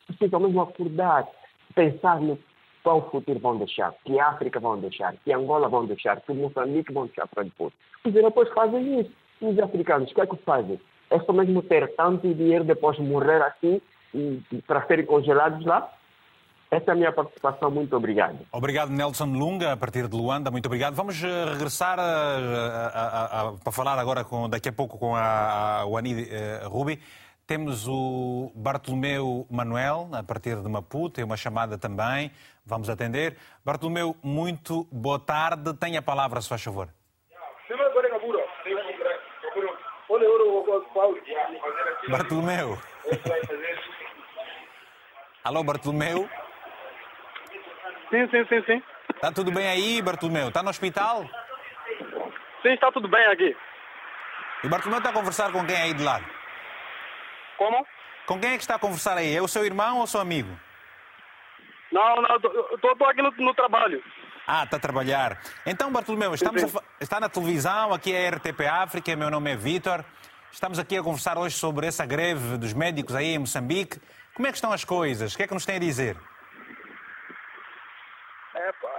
Precisam 0.06 0.40
mesmo 0.40 0.60
acordar. 0.60 1.26
Pensar 1.74 2.20
no 2.20 2.38
qual 2.82 3.10
futuro 3.10 3.38
vão 3.38 3.58
deixar, 3.58 3.94
que 4.04 4.18
África 4.18 4.58
vão 4.58 4.78
deixar, 4.78 5.14
que 5.24 5.32
Angola 5.32 5.68
vão 5.68 5.84
deixar, 5.86 6.20
que 6.20 6.32
Moçambique 6.32 6.92
vão 6.92 7.06
deixar 7.06 7.26
para 7.28 7.42
depois. 7.42 7.72
Os 8.04 8.14
europeus 8.14 8.48
fazem 8.54 9.00
isso. 9.00 9.12
E 9.40 9.46
os 9.46 9.58
africanos, 9.58 10.10
o 10.10 10.14
que 10.14 10.20
é 10.20 10.26
que 10.26 10.36
fazem? 10.36 10.80
É 11.10 11.18
só 11.20 11.32
mesmo 11.32 11.62
ter 11.62 11.94
tanto 11.96 12.32
dinheiro 12.34 12.64
depois 12.64 12.98
morrer 12.98 13.42
assim 13.42 13.80
e, 14.14 14.40
para 14.66 14.86
serem 14.86 15.06
congelados 15.06 15.64
lá? 15.64 15.92
Essa 16.70 16.90
é 16.90 16.92
a 16.92 16.96
minha 16.96 17.12
participação. 17.12 17.70
Muito 17.70 17.96
obrigado. 17.96 18.38
Obrigado, 18.52 18.90
Nelson 18.90 19.26
Lunga, 19.26 19.72
a 19.72 19.76
partir 19.76 20.06
de 20.06 20.16
Luanda. 20.16 20.50
Muito 20.52 20.66
obrigado. 20.66 20.94
Vamos 20.94 21.20
eh, 21.22 21.44
regressar 21.52 21.98
a, 21.98 22.02
a, 22.04 23.40
a, 23.40 23.52
para 23.54 23.72
falar 23.72 23.98
agora, 23.98 24.24
com, 24.24 24.48
daqui 24.48 24.68
a 24.68 24.72
pouco, 24.72 24.96
com 24.96 25.16
a, 25.16 25.80
a 25.80 25.84
Wani 25.86 26.22
uh, 26.22 26.68
Rubi. 26.68 27.00
temos 27.44 27.88
o 27.88 28.52
Bartolomeu 28.54 29.44
Manuel, 29.50 30.08
a 30.12 30.22
partir 30.22 30.54
de 30.54 30.68
Maputo, 30.68 31.16
tem 31.16 31.24
uma 31.24 31.36
chamada 31.36 31.76
também, 31.76 32.30
vamos 32.64 32.88
atender. 32.88 33.36
Bartolomeu, 33.64 34.14
muito 34.22 34.86
boa 34.92 35.18
tarde, 35.18 35.74
tenha 35.74 35.98
a 35.98 36.02
palavra, 36.02 36.40
se 36.40 36.48
faz 36.48 36.62
favor. 36.62 36.88
Bartolomeu. 42.08 42.78
Alô, 45.42 45.64
Bartolomeu? 45.64 46.28
Sim, 48.10 48.28
sim, 48.28 48.44
sim, 48.48 48.62
sim. 48.66 48.82
Está 49.14 49.30
tudo 49.30 49.52
bem 49.52 49.68
aí, 49.68 50.02
Bartolomeu? 50.02 50.48
Está 50.48 50.62
no 50.62 50.70
hospital? 50.70 51.24
Sim, 52.62 52.72
está 52.72 52.90
tudo 52.90 53.08
bem 53.08 53.24
aqui. 53.26 53.56
E 54.62 54.66
o 54.66 54.70
Bartolomeu 54.70 54.98
está 54.98 55.10
a 55.10 55.12
conversar 55.12 55.52
com 55.52 55.64
quem 55.64 55.76
aí 55.76 55.94
de 55.94 56.02
lado? 56.02 56.24
Como? 57.56 57.86
Com 58.26 58.40
quem 58.40 58.50
é 58.50 58.56
que 58.56 58.62
está 58.62 58.74
a 58.74 58.78
conversar 58.78 59.16
aí? 59.16 59.34
É 59.34 59.40
o 59.40 59.48
seu 59.48 59.64
irmão 59.64 59.98
ou 59.98 60.04
o 60.04 60.06
seu 60.06 60.20
amigo? 60.20 60.50
Não, 61.92 62.16
não, 62.16 62.36
estou 62.36 63.08
aqui 63.08 63.22
no, 63.22 63.30
no, 63.30 63.54
trabalho. 63.54 64.02
Ah, 64.46 64.64
está 64.64 64.76
a 64.76 64.80
trabalhar. 64.80 65.38
Então, 65.64 65.92
Bartolomeu, 65.92 66.34
estamos 66.34 66.60
sim, 66.60 66.68
sim. 66.68 66.78
A, 66.78 67.02
está 67.02 67.20
na 67.20 67.28
televisão, 67.28 67.92
aqui 67.92 68.12
é 68.12 68.28
a 68.28 68.30
RTP 68.30 68.60
África, 68.66 69.14
meu 69.16 69.30
nome 69.30 69.52
é 69.52 69.56
Vitor. 69.56 70.04
Estamos 70.52 70.78
aqui 70.78 70.96
a 70.96 71.02
conversar 71.02 71.38
hoje 71.38 71.56
sobre 71.56 71.86
essa 71.86 72.04
greve 72.04 72.58
dos 72.58 72.72
médicos 72.72 73.14
aí 73.14 73.34
em 73.34 73.38
Moçambique. 73.38 74.00
Como 74.34 74.46
é 74.46 74.50
que 74.50 74.56
estão 74.56 74.72
as 74.72 74.84
coisas? 74.84 75.32
O 75.32 75.36
que 75.36 75.44
é 75.44 75.46
que 75.46 75.54
nos 75.54 75.64
tem 75.64 75.76
a 75.76 75.80
dizer? 75.80 76.16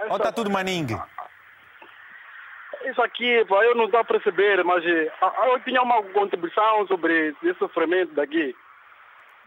Essa... 0.02 0.10
Ou 0.10 0.16
está 0.16 0.32
tudo 0.32 0.50
maningue? 0.50 0.96
Isso 2.84 3.00
aqui, 3.02 3.44
pá, 3.44 3.64
eu 3.64 3.74
não 3.76 3.84
estou 3.84 4.00
a 4.00 4.04
perceber, 4.04 4.64
mas 4.64 4.84
eh, 4.84 5.12
eu 5.46 5.60
tinha 5.60 5.80
uma 5.82 6.02
contribuição 6.02 6.86
sobre 6.88 7.34
esse 7.42 7.58
sofrimento 7.58 8.12
daqui. 8.14 8.54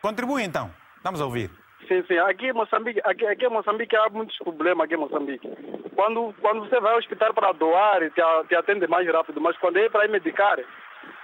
Contribui 0.01 0.43
então. 0.43 0.72
Vamos 1.03 1.20
ouvir. 1.20 1.49
Sim, 1.88 2.03
sim. 2.08 2.18
Aqui 2.20 2.47
em 2.47 2.53
Moçambique, 2.53 3.01
aqui, 3.03 3.26
aqui 3.26 3.45
em 3.45 3.49
Moçambique 3.49 3.95
há 3.95 4.10
muitos 4.10 4.38
problemas 4.38 4.86
aqui 4.86 4.95
em 4.95 4.99
Moçambique. 4.99 5.47
Quando, 5.95 6.34
quando 6.41 6.62
você 6.62 6.80
vai 6.80 6.93
ao 6.93 6.99
hospital 6.99 7.34
para 7.34 7.51
doar, 7.51 7.99
te, 8.12 8.22
te 8.47 8.56
atende 8.56 8.88
mais 8.88 9.08
rápido, 9.08 9.41
mas 9.41 9.58
quando 9.58 9.78
é 9.78 9.89
para 9.89 10.06
ir 10.06 10.10
medicar, 10.10 10.58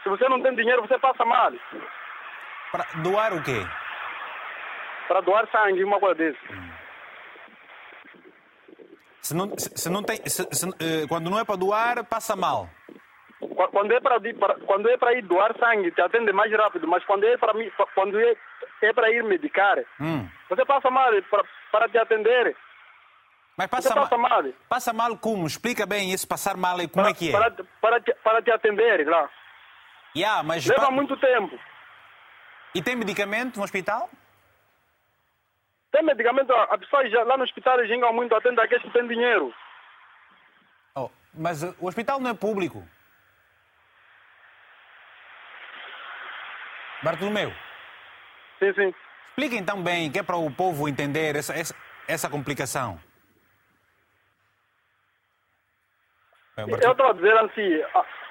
se 0.03 0.09
você 0.09 0.27
não 0.27 0.41
tem 0.41 0.55
dinheiro, 0.55 0.81
você 0.81 0.97
passa 0.99 1.23
mal. 1.23 1.51
Para 2.71 2.85
doar 3.01 3.33
o 3.33 3.43
quê? 3.43 3.65
Para 5.07 5.21
doar 5.21 5.47
sangue, 5.51 5.83
uma 5.83 5.99
coisa 5.99 6.15
desse. 6.15 6.39
Hum. 6.51 6.70
Se 9.21 9.35
não, 9.35 9.51
se 9.57 9.89
não 9.89 10.03
tem, 10.03 10.17
se, 10.25 10.47
se, 10.51 10.67
uh, 10.67 11.07
quando 11.07 11.29
não 11.29 11.39
é 11.39 11.45
para 11.45 11.55
doar, 11.55 12.03
passa 12.03 12.35
mal. 12.35 12.67
Quando 13.71 13.91
é 13.93 13.99
para, 13.99 14.19
quando 14.65 14.89
é 14.89 14.97
para 14.97 15.13
ir 15.13 15.21
doar 15.23 15.55
sangue, 15.57 15.91
te 15.91 16.01
atende 16.01 16.31
mais 16.31 16.51
rápido, 16.51 16.87
mas 16.87 17.03
quando 17.05 17.23
é 17.25 17.37
para 17.37 17.53
quando 17.93 18.19
é, 18.19 18.35
é 18.81 18.93
para 18.93 19.11
ir 19.11 19.23
medicar, 19.23 19.77
hum. 19.99 20.27
você 20.49 20.65
passa 20.65 20.89
mal 20.89 21.11
para, 21.29 21.43
para 21.71 21.89
te 21.89 21.97
atender. 21.97 22.55
Mas 23.57 23.67
passa, 23.67 23.93
passa 23.93 24.17
mal, 24.17 24.43
mal. 24.43 24.53
Passa 24.67 24.93
mal 24.93 25.17
como? 25.17 25.45
Explica 25.45 25.85
bem 25.85 26.11
isso, 26.11 26.27
passar 26.27 26.57
mal 26.57 26.81
e 26.81 26.87
como 26.87 27.05
para, 27.05 27.11
é 27.11 27.13
que 27.13 27.29
é? 27.29 27.31
Para, 27.31 27.51
para, 27.79 28.01
te, 28.01 28.13
para 28.23 28.41
te 28.41 28.51
atender, 28.51 29.07
lá. 29.07 29.29
Yeah, 30.15 30.43
mas 30.43 30.65
Leva 30.65 30.85
pa... 30.85 30.91
muito 30.91 31.15
tempo. 31.17 31.57
E 32.73 32.81
tem 32.81 32.95
medicamento 32.95 33.57
no 33.57 33.63
hospital? 33.63 34.09
Tem 36.01 36.07
medicamento, 36.07 36.51
a 36.51 36.77
pessoa 36.79 37.07
já, 37.07 37.23
lá 37.23 37.37
no 37.37 37.43
hospital 37.43 37.85
ginga 37.85 38.11
muito, 38.11 38.33
atende 38.33 38.59
aqueles 38.59 38.83
que 38.83 38.89
têm 38.89 39.07
dinheiro. 39.07 39.53
Oh, 40.95 41.11
mas 41.31 41.61
o 41.61 41.85
hospital 41.85 42.19
não 42.19 42.31
é 42.31 42.33
público. 42.33 42.83
Bartolomeu. 47.03 47.53
Sim, 48.57 48.73
sim. 48.73 48.95
Explica 49.29 49.55
então 49.55 49.83
bem, 49.83 50.11
que 50.11 50.17
é 50.17 50.23
para 50.23 50.37
o 50.37 50.49
povo 50.49 50.89
entender 50.89 51.35
essa, 51.35 51.53
essa, 51.53 51.75
essa 52.07 52.29
complicação. 52.29 52.99
Bem, 56.55 56.65
Eu 56.81 56.91
estou 56.91 57.09
a 57.09 57.13
dizer 57.13 57.37
assim, 57.37 57.79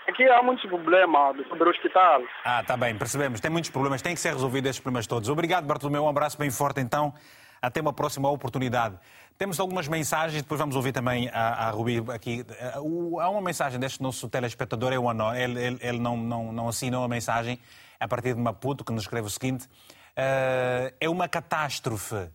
aqui 0.08 0.28
há 0.28 0.42
muitos 0.42 0.68
problemas 0.68 1.36
sobre 1.46 1.68
o 1.68 1.70
hospital. 1.70 2.22
Ah, 2.44 2.64
tá 2.64 2.76
bem, 2.76 2.98
percebemos. 2.98 3.40
Tem 3.40 3.50
muitos 3.50 3.70
problemas, 3.70 4.02
tem 4.02 4.14
que 4.14 4.20
ser 4.20 4.32
resolvidos 4.32 4.70
esses 4.70 4.82
problemas 4.82 5.06
todos. 5.06 5.28
Obrigado, 5.28 5.66
Bartolomeu. 5.66 6.02
Um 6.02 6.08
abraço 6.08 6.36
bem 6.36 6.50
forte 6.50 6.80
então. 6.80 7.14
Até 7.62 7.80
uma 7.80 7.92
próxima 7.92 8.30
oportunidade. 8.30 8.96
Temos 9.36 9.58
algumas 9.58 9.88
mensagens, 9.88 10.42
depois 10.42 10.58
vamos 10.58 10.76
ouvir 10.76 10.92
também 10.92 11.28
a, 11.30 11.68
a 11.68 11.70
Rubi 11.70 12.02
aqui. 12.12 12.44
Há 12.74 13.28
uma 13.30 13.40
mensagem 13.40 13.80
deste 13.80 14.02
nosso 14.02 14.28
telespectador, 14.28 14.92
é 14.92 14.98
o 14.98 15.08
Anó. 15.08 15.34
Ele, 15.34 15.58
ele, 15.58 15.78
ele 15.80 15.98
não, 15.98 16.16
não, 16.16 16.52
não 16.52 16.68
assinou 16.68 17.04
a 17.04 17.08
mensagem 17.08 17.58
a 17.98 18.06
partir 18.08 18.34
de 18.34 18.40
Maputo, 18.40 18.84
que 18.84 18.92
nos 18.92 19.02
escreve 19.02 19.26
o 19.26 19.30
seguinte: 19.30 19.64
uh, 19.64 20.94
é 21.00 21.08
uma 21.08 21.28
catástrofe. 21.28 22.28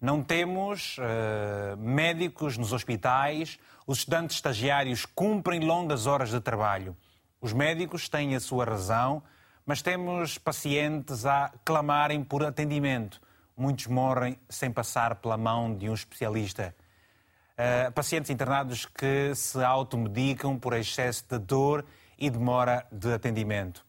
Não 0.00 0.22
temos 0.22 0.98
uh, 0.98 1.76
médicos 1.78 2.58
nos 2.58 2.72
hospitais, 2.72 3.58
os 3.86 3.98
estudantes 3.98 4.36
estagiários 4.36 5.06
cumprem 5.06 5.60
longas 5.60 6.06
horas 6.06 6.30
de 6.30 6.40
trabalho. 6.40 6.96
Os 7.40 7.52
médicos 7.52 8.08
têm 8.08 8.34
a 8.34 8.40
sua 8.40 8.64
razão, 8.64 9.22
mas 9.64 9.80
temos 9.80 10.36
pacientes 10.36 11.24
a 11.24 11.50
clamarem 11.64 12.22
por 12.22 12.44
atendimento 12.44 13.23
muitos 13.56 13.86
morrem 13.86 14.38
sem 14.48 14.70
passar 14.70 15.16
pela 15.16 15.36
mão 15.36 15.76
de 15.76 15.88
um 15.88 15.94
especialista. 15.94 16.74
Uh, 17.52 17.92
pacientes 17.92 18.30
internados 18.30 18.84
que 18.84 19.34
se 19.34 19.62
automedicam 19.62 20.58
por 20.58 20.72
excesso 20.72 21.24
de 21.28 21.38
dor 21.38 21.84
e 22.18 22.28
demora 22.28 22.86
de 22.90 23.12
atendimento. 23.12 23.84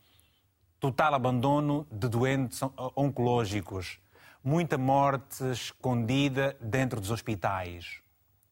Total 0.80 1.16
abandono 1.16 1.88
de 1.91 2.07
doentes 2.07 2.61
oncológicos. 2.95 3.99
Muita 4.43 4.78
morte 4.78 5.43
escondida 5.51 6.55
dentro 6.61 7.01
dos 7.01 7.09
hospitais. 7.09 7.99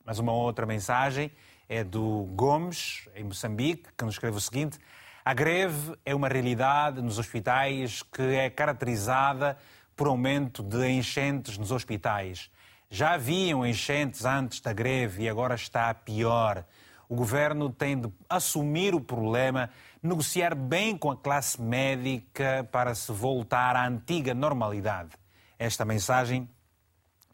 Mas 0.04 0.18
uma 0.18 0.32
outra 0.32 0.66
mensagem 0.66 1.32
é 1.70 1.84
do 1.84 2.28
Gomes, 2.36 3.08
em 3.16 3.24
Moçambique, 3.24 3.90
que 3.96 4.04
nos 4.04 4.16
escreve 4.16 4.38
o 4.38 4.42
seguinte: 4.42 4.80
a 5.24 5.34
greve 5.34 5.96
é 6.04 6.14
uma 6.14 6.28
realidade 6.28 7.02
nos 7.02 7.20
hospitais 7.20 8.02
que 8.02 8.22
é 8.22 8.50
caracterizada 8.50 9.58
por 9.96 10.08
aumento 10.08 10.64
de 10.64 10.88
enchentes 10.90 11.58
nos 11.58 11.72
hospitais. 11.72 12.50
Já 12.90 13.14
haviam 13.14 13.66
enchentes 13.66 14.26
antes 14.26 14.60
da 14.60 14.72
greve 14.74 15.24
e 15.24 15.30
agora 15.30 15.56
está 15.56 15.94
pior. 15.94 16.64
O 17.10 17.16
governo 17.16 17.70
tem 17.70 18.00
de 18.00 18.12
assumir 18.30 18.96
o 18.96 19.02
problema, 19.02 19.70
negociar 20.02 20.56
bem 20.56 20.98
com 20.98 21.12
a 21.12 21.18
classe 21.18 21.62
médica 21.62 22.68
para 22.72 22.94
se 22.96 23.12
voltar 23.12 23.76
à 23.76 23.88
antiga 23.88 24.34
normalidade. 24.34 25.12
Esta 25.58 25.86
mensagem 25.86 26.50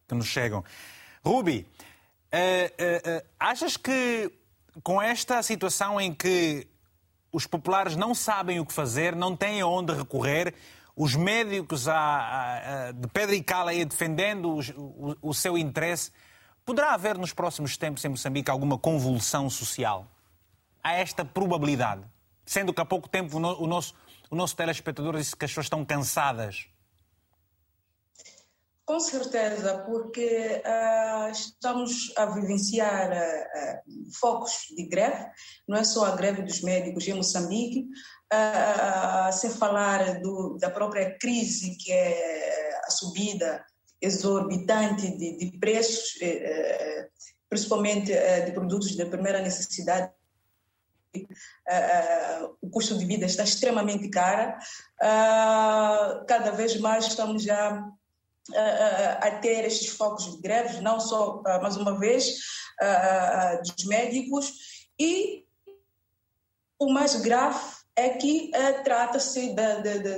que 0.08 0.16
nos 0.16 0.28
chegam. 0.28 0.64
Rubi, 1.24 1.68
uh, 2.34 2.38
uh, 2.38 3.18
uh, 3.18 3.26
achas 3.40 3.78
que 3.78 4.32
com 4.84 5.02
esta 5.02 5.42
situação 5.44 6.00
em 6.00 6.14
que 6.14 6.68
os 7.32 7.46
populares 7.46 7.96
não 7.96 8.16
sabem 8.16 8.60
o 8.60 8.66
que 8.66 8.74
fazer, 8.74 9.16
não 9.16 9.36
têm 9.36 9.62
aonde 9.62 9.94
recorrer, 9.94 10.54
os 11.02 11.16
médicos 11.16 11.88
a, 11.88 11.96
a, 11.96 12.88
a, 12.90 12.92
de 12.92 13.08
pedra 13.08 13.34
e 13.34 13.42
cala 13.42 13.72
aí 13.72 13.86
defendendo 13.86 14.54
os, 14.54 14.68
o, 14.76 15.16
o, 15.22 15.34
seu 15.34 15.58
interesse. 15.58 16.12
Poderá 16.66 16.94
haver 16.94 17.18
nos 17.18 17.32
próximos 17.32 17.78
tempos 17.78 18.04
em 18.04 18.10
Moçambique 18.10 18.52
alguma 18.52 18.78
convulsão 18.78 19.50
social? 19.50 20.12
Há 20.84 20.96
esta 20.96 21.24
probabilidade? 21.24 22.02
Sendo 22.46 22.74
que 22.74 22.82
há 22.82 22.86
pouco 22.86 23.08
tempo 23.08 23.38
o, 23.38 23.40
no, 23.40 23.64
o 23.64 23.66
nosso, 23.66 23.96
o 24.30 24.36
nosso 24.36 24.58
telespectador 24.58 25.16
disse 25.16 25.34
que 25.38 25.46
as 25.46 25.52
pessoas 25.52 25.68
estão 25.68 25.86
cansadas. 25.86 26.68
Com 28.90 29.00
certeza, 29.00 29.84
porque 29.86 30.64
uh, 30.66 31.30
estamos 31.30 32.12
a 32.18 32.26
vivenciar 32.26 33.12
uh, 33.12 34.12
focos 34.20 34.66
de 34.76 34.88
greve, 34.88 35.28
não 35.68 35.78
é 35.78 35.84
só 35.84 36.06
a 36.06 36.16
greve 36.16 36.42
dos 36.42 36.62
médicos 36.62 37.08
em 37.08 37.14
Moçambique, 37.14 37.86
sem 39.32 39.52
falar 39.52 40.20
do, 40.22 40.58
da 40.58 40.72
própria 40.72 41.16
crise 41.20 41.78
que 41.78 41.92
é 41.92 42.80
a 42.84 42.90
subida 42.90 43.64
exorbitante 44.02 45.16
de, 45.16 45.38
de 45.38 45.60
preços, 45.60 46.18
principalmente 47.48 48.12
de 48.12 48.52
produtos 48.54 48.96
de 48.96 49.06
primeira 49.06 49.40
necessidade. 49.40 50.12
Uh, 51.16 52.56
o 52.60 52.70
custo 52.72 52.98
de 52.98 53.06
vida 53.06 53.28
está 53.28 53.44
extremamente 53.44 54.10
caro. 54.10 54.58
Uh, 55.00 56.26
cada 56.26 56.52
vez 56.52 56.80
mais 56.80 57.06
estamos 57.06 57.44
já 57.44 57.88
a 58.56 59.32
ter 59.42 59.66
estes 59.66 59.90
focos 59.90 60.32
de 60.32 60.42
greves, 60.42 60.82
não 60.82 61.00
só, 61.00 61.42
mais 61.62 61.78
uma 61.78 61.98
vez, 62.00 62.36
dos 63.66 63.86
médicos. 63.86 64.54
E 65.00 65.46
o 66.80 66.92
mais 66.92 67.16
grave 67.18 67.79
é 68.00 68.10
que 68.10 68.52
uh, 68.56 68.84
trata-se 68.84 69.54
da, 69.54 69.76
da, 69.80 69.98
da, 69.98 70.18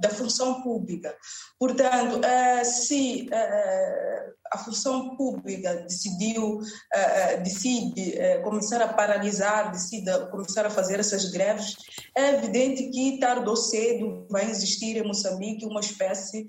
da, 0.00 0.08
função 0.10 0.62
pública. 0.62 1.14
Portanto, 1.58 2.20
uh, 2.20 2.64
se 2.64 3.28
uh, 3.28 4.32
a 4.52 4.58
função 4.58 5.16
pública 5.16 5.74
decidiu, 5.88 6.60
decide 7.42 8.14
começar 8.44 8.82
a 8.82 8.92
paralisar, 8.92 9.72
decide 9.72 10.10
começar 10.30 10.66
a 10.66 10.70
fazer 10.70 11.00
essas 11.00 11.30
greves, 11.30 11.74
é 12.14 12.34
evidente 12.34 12.90
que 12.90 13.18
tarde 13.18 13.48
ou 13.48 13.56
cedo 13.56 14.26
vai 14.30 14.50
existir 14.50 14.98
em 14.98 15.06
Moçambique 15.06 15.64
uma 15.64 15.80
espécie 15.80 16.44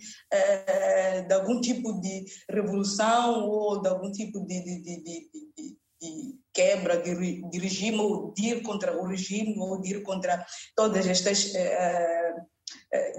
de 1.30 1.34
algum 1.34 1.62
tipo 1.62 1.94
de 2.02 2.26
revolução 2.50 3.48
ou 3.48 3.82
de 3.82 3.88
algum 3.88 4.12
tipo 4.12 4.42
de, 4.42 4.62
de, 4.62 4.82
de 4.82 5.54
de 6.04 6.43
quebra 6.54 6.98
de, 6.98 7.60
regime, 7.60 8.00
ou 8.00 8.32
de 8.34 8.48
ir 8.48 8.62
contra 8.62 8.96
o 8.96 9.06
regime, 9.06 9.56
ou 9.58 9.82
de 9.82 9.96
ir 9.96 10.04
contra 10.04 10.46
todas 10.76 11.08
estas 11.08 11.54
eh, 11.56 12.34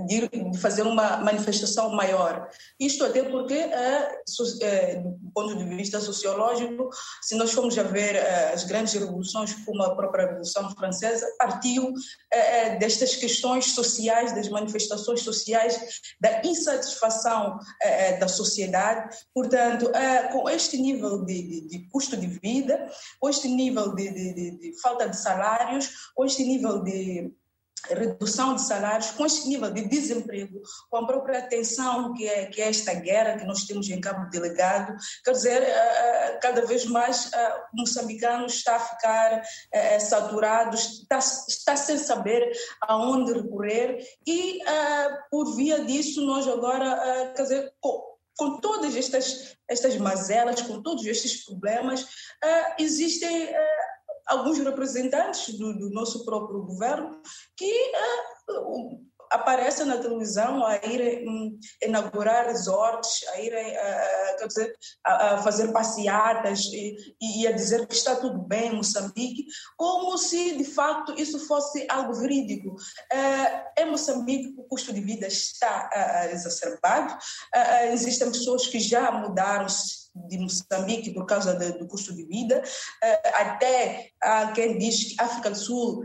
de, 0.07 0.59
fazer 0.59 0.83
uma 0.83 1.17
manifestação 1.17 1.91
maior. 1.91 2.49
Isto 2.79 3.05
até 3.05 3.23
porque, 3.25 3.55
eh, 3.55 4.23
eh, 4.63 4.95
do 4.97 5.31
ponto 5.33 5.57
de 5.57 5.65
vista 5.65 6.01
sociológico, 6.01 6.89
se 7.23 7.35
nós 7.35 7.53
formos 7.53 7.77
a 7.79 7.83
ver 7.83 8.17
as 8.53 8.65
grandes 8.65 8.95
revoluções, 8.95 9.53
como 9.65 9.83
a 9.83 9.97
própria 9.97 10.27
Revolução 10.27 10.71
Francesa, 10.77 11.27
partiu 11.39 11.93
destas 12.79 13.17
questões 13.17 13.67
sociais, 13.67 14.35
das 14.35 14.49
manifestações 14.49 15.23
sociais, 15.23 15.79
da 16.21 16.41
insatisfação 16.45 17.59
da 18.21 18.29
sociedade. 18.29 19.17
Portanto, 19.33 19.91
com 20.33 20.49
este 20.49 20.77
nível 20.77 21.25
de, 21.25 21.43
de, 21.43 21.69
de 21.69 21.89
custo 21.89 22.17
de 22.17 22.27
vida, 22.27 22.91
com 23.21 23.29
este 23.29 23.49
nível 23.49 23.95
de, 23.95 24.11
de 24.11 24.81
falta 24.81 25.09
de 25.09 25.17
salários, 25.17 25.91
com 26.15 26.25
este 26.25 26.45
nível 26.45 26.83
de 26.83 27.33
redução 27.91 28.55
de 28.55 28.63
salários, 28.63 29.11
com 29.11 29.27
este 29.27 29.49
nível 29.49 29.71
de 29.71 29.87
desemprego, 29.87 30.61
com 30.91 30.99
a 30.99 31.07
própria 31.07 31.43
tensão 31.43 32.15
que 32.15 32.29
é, 32.29 32.47
que 32.47 32.63
é 32.63 32.69
esta 32.69 32.95
guerra 32.95 33.39
que 33.39 33.45
nós 33.45 33.65
temos 33.65 33.89
em 33.89 34.01
Cabo 34.01 34.29
Delegado, 34.31 34.95
quer 35.25 35.33
dizer, 35.33 35.63
eh, 35.63 35.69
eh, 35.69 36.39
cada 36.41 36.65
vez 36.67 36.85
mais 36.87 37.33
eh, 37.33 37.63
o 37.75 37.81
moçambicano 37.81 38.47
está 38.47 38.77
a 38.77 38.81
ficar 38.81 39.43
saturado, 40.01 40.77
está, 40.77 41.19
está 41.19 41.77
sem 41.77 41.99
saber 41.99 42.51
aonde 42.83 43.33
recorrer 43.33 43.99
e 44.27 44.61
por 45.31 45.55
via 45.57 45.85
disso 45.85 46.25
nós 46.25 46.47
agora, 46.47 47.33
quer 47.35 47.43
dizer, 47.43 47.73
com, 47.81 48.03
com 48.37 48.61
todas 48.61 48.97
estas, 48.97 49.57
estas 49.69 49.97
mazelas, 49.97 50.63
com 50.63 50.83
todos 50.83 51.05
estes 51.07 51.45
problemas, 51.45 52.07
existem 52.79 53.53
alguns 54.27 54.59
representantes 54.59 55.59
do, 55.59 55.79
do 55.79 55.91
nosso 55.91 56.25
próprio 56.25 56.63
governo 56.63 57.21
que 57.57 57.93
uh, 58.51 59.01
aparecem 59.35 59.87
na 59.87 59.99
televisão 59.99 60.65
a 60.65 60.77
irem 60.87 61.29
um, 61.29 61.59
inaugurar 61.83 62.47
resorts, 62.47 63.27
a 63.33 63.41
irem 63.41 63.73
uh, 63.73 64.39
quer 64.39 64.47
dizer, 64.47 64.77
a, 65.05 65.35
a 65.35 65.39
fazer 65.43 65.73
passeatas 65.73 66.61
e, 66.67 66.97
e, 67.21 67.47
a 67.47 67.53
dizer 67.53 67.87
que 67.87 67.95
está 67.95 68.15
tudo 68.17 68.39
bem 68.39 68.69
em 68.69 68.77
Moçambique, 68.77 69.45
como 69.77 70.17
se 70.17 70.57
de 70.57 70.65
facto 70.65 71.15
isso 71.19 71.47
fosse 71.47 71.85
algo 71.91 72.15
verídico. 72.15 72.71
Uh, 72.71 73.81
em 73.81 73.91
Moçambique 73.91 74.55
o 74.57 74.65
custo 74.65 74.93
de 74.93 75.01
vida 75.01 75.27
está 75.27 75.91
exacerbado, 76.31 77.19
existem 77.93 78.31
pessoas 78.31 78.67
que 78.67 78.79
já 78.79 79.11
mudaram 79.11 79.67
de 80.15 80.39
Moçambique 80.39 81.13
por 81.13 81.27
causa 81.27 81.55
de, 81.55 81.73
do 81.73 81.89
custo 81.89 82.15
de 82.15 82.25
vida, 82.25 82.63
até 83.35 84.11
há 84.23 84.53
quem 84.53 84.79
diz 84.79 85.05
que 85.05 85.21
a 85.21 85.25
África 85.25 85.51
do 85.51 85.59
Sul 85.59 86.05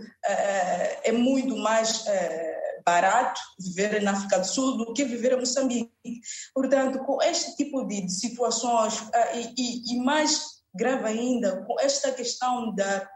é 1.03 1.11
muito 1.11 1.55
mais 1.57 2.05
barato 2.89 3.39
viver 3.59 4.01
na 4.01 4.11
África 4.11 4.39
do 4.39 4.47
Sul 4.47 4.77
do 4.77 4.93
que 4.93 5.03
viver 5.03 5.33
em 5.33 5.39
Moçambique. 5.39 5.91
Portanto, 6.53 6.99
com 7.05 7.21
este 7.21 7.55
tipo 7.55 7.85
de, 7.85 8.01
de 8.01 8.11
situações 8.11 8.95
e, 9.35 9.53
e, 9.57 9.93
e 9.93 10.03
mais 10.03 10.41
grave 10.73 11.05
ainda, 11.05 11.63
com 11.65 11.79
esta 11.79 12.11
questão 12.11 12.73
da 12.73 13.07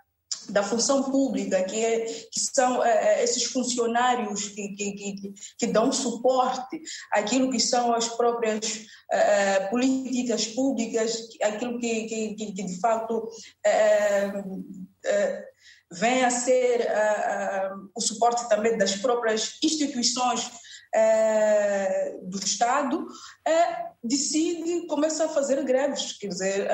da 0.50 0.62
função 0.62 1.04
pública, 1.04 1.64
que, 1.64 1.84
é, 1.84 2.06
que 2.06 2.40
são 2.54 2.84
é, 2.84 3.24
esses 3.24 3.46
funcionários 3.46 4.50
que, 4.50 4.70
que, 4.76 4.92
que, 4.92 5.34
que, 5.58 5.68
dão 5.68 5.90
suporte 5.92 6.82
àquilo 7.14 7.50
que 7.50 7.60
são 7.60 7.94
as 7.94 8.10
próprias 8.10 8.86
é, 9.10 9.68
políticas 9.68 10.48
públicas, 10.48 11.30
aquilo 11.42 11.80
que, 11.80 12.06
que, 12.06 12.36
que 12.36 12.64
de 12.64 12.80
fato 12.82 13.30
vem 15.94 16.24
a 16.24 16.30
ser 16.30 16.88
o 17.96 18.02
suporte 18.02 18.48
também 18.50 18.78
das 18.78 18.96
próprias 18.96 19.58
instituições 19.64 20.52
é, 20.96 22.16
do 22.22 22.38
Estado, 22.38 23.08
decide, 24.04 24.86
começa 24.88 25.26
a 25.26 25.30
fazer 25.30 25.64
greves. 25.64 26.14
Quer 26.14 26.28
dizer, 26.28 26.68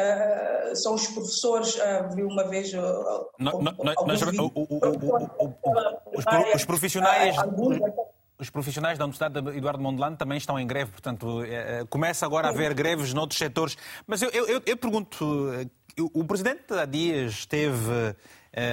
são 0.75 0.93
os 0.93 1.07
professores, 1.07 1.77
vi 2.13 2.23
uma 2.23 2.43
vez. 2.47 2.71
os, 6.53 6.65
profissionais. 6.65 7.35
Os 8.37 8.49
profissionais 8.49 8.97
da 8.97 9.03
Universidade 9.03 9.57
Eduardo 9.57 9.83
Mondlane 9.83 10.15
também 10.15 10.37
estão 10.37 10.57
em 10.59 10.65
greve, 10.65 10.91
portanto, 10.91 11.41
começa 11.89 12.25
agora 12.25 12.47
a 12.47 12.51
haver 12.51 12.73
greves 12.73 13.13
noutros 13.13 13.37
setores. 13.37 13.77
Mas 14.05 14.21
eu, 14.21 14.29
eu, 14.29 14.61
eu 14.65 14.77
pergunto: 14.77 15.49
o 16.13 16.23
presidente 16.25 16.73
há 16.73 16.85
dias 16.85 17.31
esteve 17.31 18.15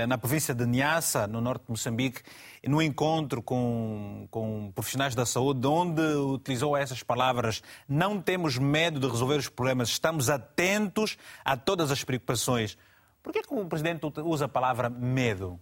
na 0.08 0.16
província 0.16 0.54
de 0.54 0.66
Niassa, 0.66 1.26
no 1.26 1.40
norte 1.40 1.64
de 1.64 1.70
Moçambique, 1.70 2.22
no 2.66 2.80
encontro 2.82 3.42
com, 3.42 4.26
com 4.30 4.72
profissionais 4.74 5.14
da 5.14 5.26
saúde, 5.26 5.66
onde 5.66 6.02
utilizou 6.02 6.76
essas 6.76 7.02
palavras: 7.02 7.62
não 7.88 8.20
temos 8.20 8.58
medo 8.58 8.98
de 8.98 9.06
resolver 9.06 9.36
os 9.36 9.48
problemas, 9.48 9.88
estamos 9.88 10.30
atentos 10.30 11.16
a 11.44 11.56
todas 11.56 11.90
as 11.90 12.02
preocupações. 12.02 12.76
Por 13.22 13.32
que, 13.32 13.42
que 13.42 13.54
o 13.54 13.66
presidente 13.66 14.06
usa 14.24 14.44
a 14.44 14.48
palavra 14.48 14.88
medo? 14.88 15.58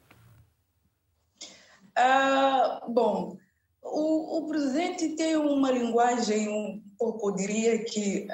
Uh, 1.96 2.92
bom, 2.92 3.38
o, 3.82 4.38
o, 4.38 4.48
presidente 4.48 5.10
tem 5.10 5.36
uma 5.36 5.70
linguagem 5.70 6.48
um 6.48 6.82
pouco, 6.98 7.30
eu 7.30 7.36
diria 7.36 7.84
que. 7.84 8.26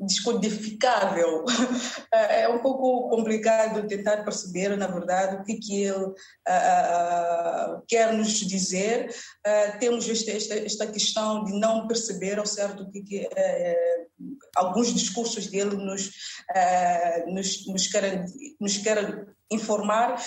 Descodificável. 0.00 1.44
É 2.14 2.48
um 2.48 2.60
pouco 2.60 3.08
complicado 3.08 3.88
tentar 3.88 4.24
perceber, 4.24 4.76
na 4.76 4.86
verdade, 4.86 5.36
o 5.36 5.44
que, 5.44 5.56
que 5.56 5.82
ele 5.82 6.04
uh, 6.04 7.82
quer 7.88 8.12
nos 8.12 8.34
dizer. 8.38 9.10
Uh, 9.44 9.78
temos 9.80 10.08
esta, 10.08 10.30
esta, 10.30 10.54
esta, 10.54 10.86
questão 10.86 11.42
de 11.44 11.58
não 11.58 11.88
perceber 11.88 12.38
ao 12.38 12.46
certo 12.46 12.84
o 12.84 12.90
que, 12.92 13.02
que 13.02 13.26
uh, 13.26 14.36
alguns 14.56 14.94
discursos 14.94 15.48
dele 15.48 15.74
nos, 15.74 16.10
nos, 17.26 17.66
nos, 17.66 17.88
querem, 17.88 18.24
nos 18.60 18.78
querem 18.78 19.26
informar. 19.50 20.22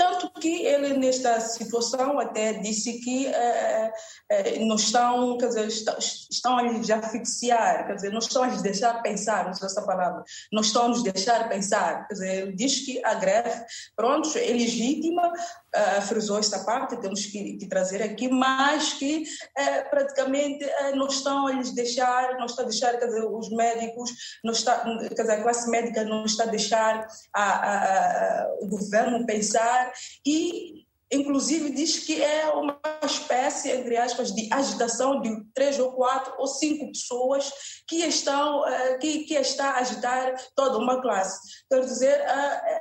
Tanto 0.00 0.30
que 0.40 0.64
ele, 0.64 0.96
nesta 0.96 1.38
situação, 1.40 2.18
até 2.18 2.54
disse 2.54 3.00
que 3.00 3.26
uh, 3.26 4.62
uh, 4.62 4.66
não 4.66 4.76
estão, 4.76 5.36
quer 5.36 5.48
dizer, 5.48 5.66
estão, 5.66 6.56
a 6.56 6.62
nos 6.62 6.90
asfixiar, 6.90 7.86
quer 7.86 7.96
dizer, 7.96 8.10
não 8.10 8.20
estão 8.20 8.44
a 8.44 8.46
nos 8.46 8.62
deixar 8.62 9.02
pensar, 9.02 9.50
usa 9.50 9.66
essa 9.66 9.82
palavra, 9.82 10.24
não 10.50 10.62
estão 10.62 10.86
a 10.86 10.88
nos 10.88 11.02
deixar 11.02 11.50
pensar. 11.50 12.08
Quer 12.08 12.14
dizer, 12.14 12.42
ele 12.42 12.52
diz 12.52 12.80
que 12.86 13.04
a 13.04 13.12
greve, 13.12 13.62
pronto, 13.94 14.30
é 14.38 14.52
legítima, 14.52 15.30
uh, 15.76 16.02
frisou 16.02 16.38
esta 16.38 16.60
parte, 16.60 17.00
temos 17.00 17.26
que, 17.26 17.56
que 17.56 17.68
trazer 17.68 18.02
aqui, 18.02 18.28
mas 18.28 18.94
que 18.94 19.22
uh, 19.22 19.90
praticamente 19.90 20.64
uh, 20.64 20.96
não 20.96 21.06
estão 21.06 21.46
a 21.46 21.52
lhes 21.52 21.72
deixar, 21.72 22.36
não 22.38 22.46
está 22.46 22.62
a 22.62 22.66
deixar, 22.66 22.98
quer 22.98 23.06
dizer, 23.06 23.24
os 23.24 23.50
médicos, 23.50 24.10
não 24.44 24.52
está, 24.52 24.84
quer 25.08 25.22
dizer, 25.22 25.32
a 25.32 25.42
classe 25.42 25.70
médica 25.70 26.04
não 26.04 26.24
está 26.24 26.44
a 26.44 26.48
deixar 26.48 27.06
a, 27.34 27.42
a, 27.42 28.42
a, 28.42 28.48
o 28.62 28.68
governo 28.68 29.26
pensar 29.26 29.92
e 30.26 30.79
inclusive 31.12 31.70
diz 31.70 31.98
que 31.98 32.22
é 32.22 32.48
uma 32.48 32.80
espécie, 33.04 33.70
entre 33.70 33.96
aspas, 33.96 34.32
de 34.32 34.48
agitação 34.52 35.20
de 35.20 35.44
três 35.54 35.78
ou 35.78 35.92
quatro 35.92 36.34
ou 36.38 36.46
cinco 36.46 36.86
pessoas 36.88 37.50
que 37.88 37.96
estão, 37.96 38.62
que, 39.00 39.24
que 39.24 39.34
está 39.34 39.70
a 39.70 39.78
agitar 39.78 40.34
toda 40.54 40.78
uma 40.78 41.00
classe. 41.00 41.40
Quer 41.68 41.80
dizer, 41.80 42.20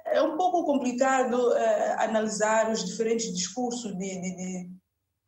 é 0.05 0.21
um 0.21 0.37
pouco 0.37 0.65
complicado 0.65 1.53
analisar 1.97 2.71
os 2.71 2.85
diferentes 2.85 3.33
discursos 3.33 3.97
de, 3.97 4.21
de, 4.21 4.35
de 4.35 4.78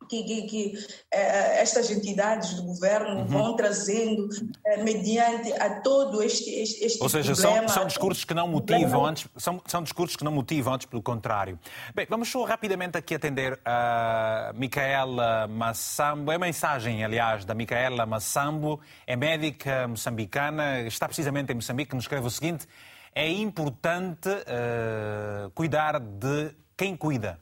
que, 0.08 0.22
que, 0.24 0.42
que 0.42 0.78
eh, 1.10 1.60
estas 1.60 1.90
entidades 1.90 2.54
do 2.54 2.62
governo 2.64 3.20
uhum. 3.20 3.26
vão 3.26 3.56
trazendo 3.56 4.28
eh, 4.66 4.82
mediante 4.82 5.52
a 5.52 5.80
todo 5.80 6.22
este, 6.22 6.50
este, 6.50 6.84
este 6.84 7.02
Ou 7.02 7.08
seja, 7.08 7.34
problema. 7.34 7.68
São, 7.68 7.78
são 7.78 7.86
discursos 7.86 8.24
que 8.24 8.34
não 8.34 8.48
motivam, 8.48 9.06
antes, 9.06 9.26
são, 9.36 9.60
são 9.66 9.82
discursos 9.82 10.16
que 10.16 10.24
não 10.24 10.32
motivam, 10.32 10.74
antes 10.74 10.86
pelo 10.86 11.02
contrário. 11.02 11.58
Bem, 11.94 12.06
vamos 12.08 12.28
só 12.28 12.44
rapidamente 12.44 12.96
aqui 12.96 13.14
atender 13.14 13.58
a 13.64 14.52
Micaela 14.54 15.46
Massambo. 15.48 16.32
É 16.32 16.38
mensagem, 16.38 17.04
aliás, 17.04 17.44
da 17.44 17.54
Micaela 17.54 18.06
Massambo, 18.06 18.80
é 19.06 19.16
médica 19.16 19.86
moçambicana, 19.88 20.80
está 20.82 21.06
precisamente 21.06 21.52
em 21.52 21.54
Moçambique, 21.54 21.94
nos 21.94 22.04
escreve 22.04 22.26
o 22.26 22.30
seguinte: 22.30 22.66
é 23.14 23.28
importante 23.28 24.28
uh, 24.28 25.50
cuidar 25.54 26.00
de 26.00 26.54
quem 26.76 26.96
cuida. 26.96 27.38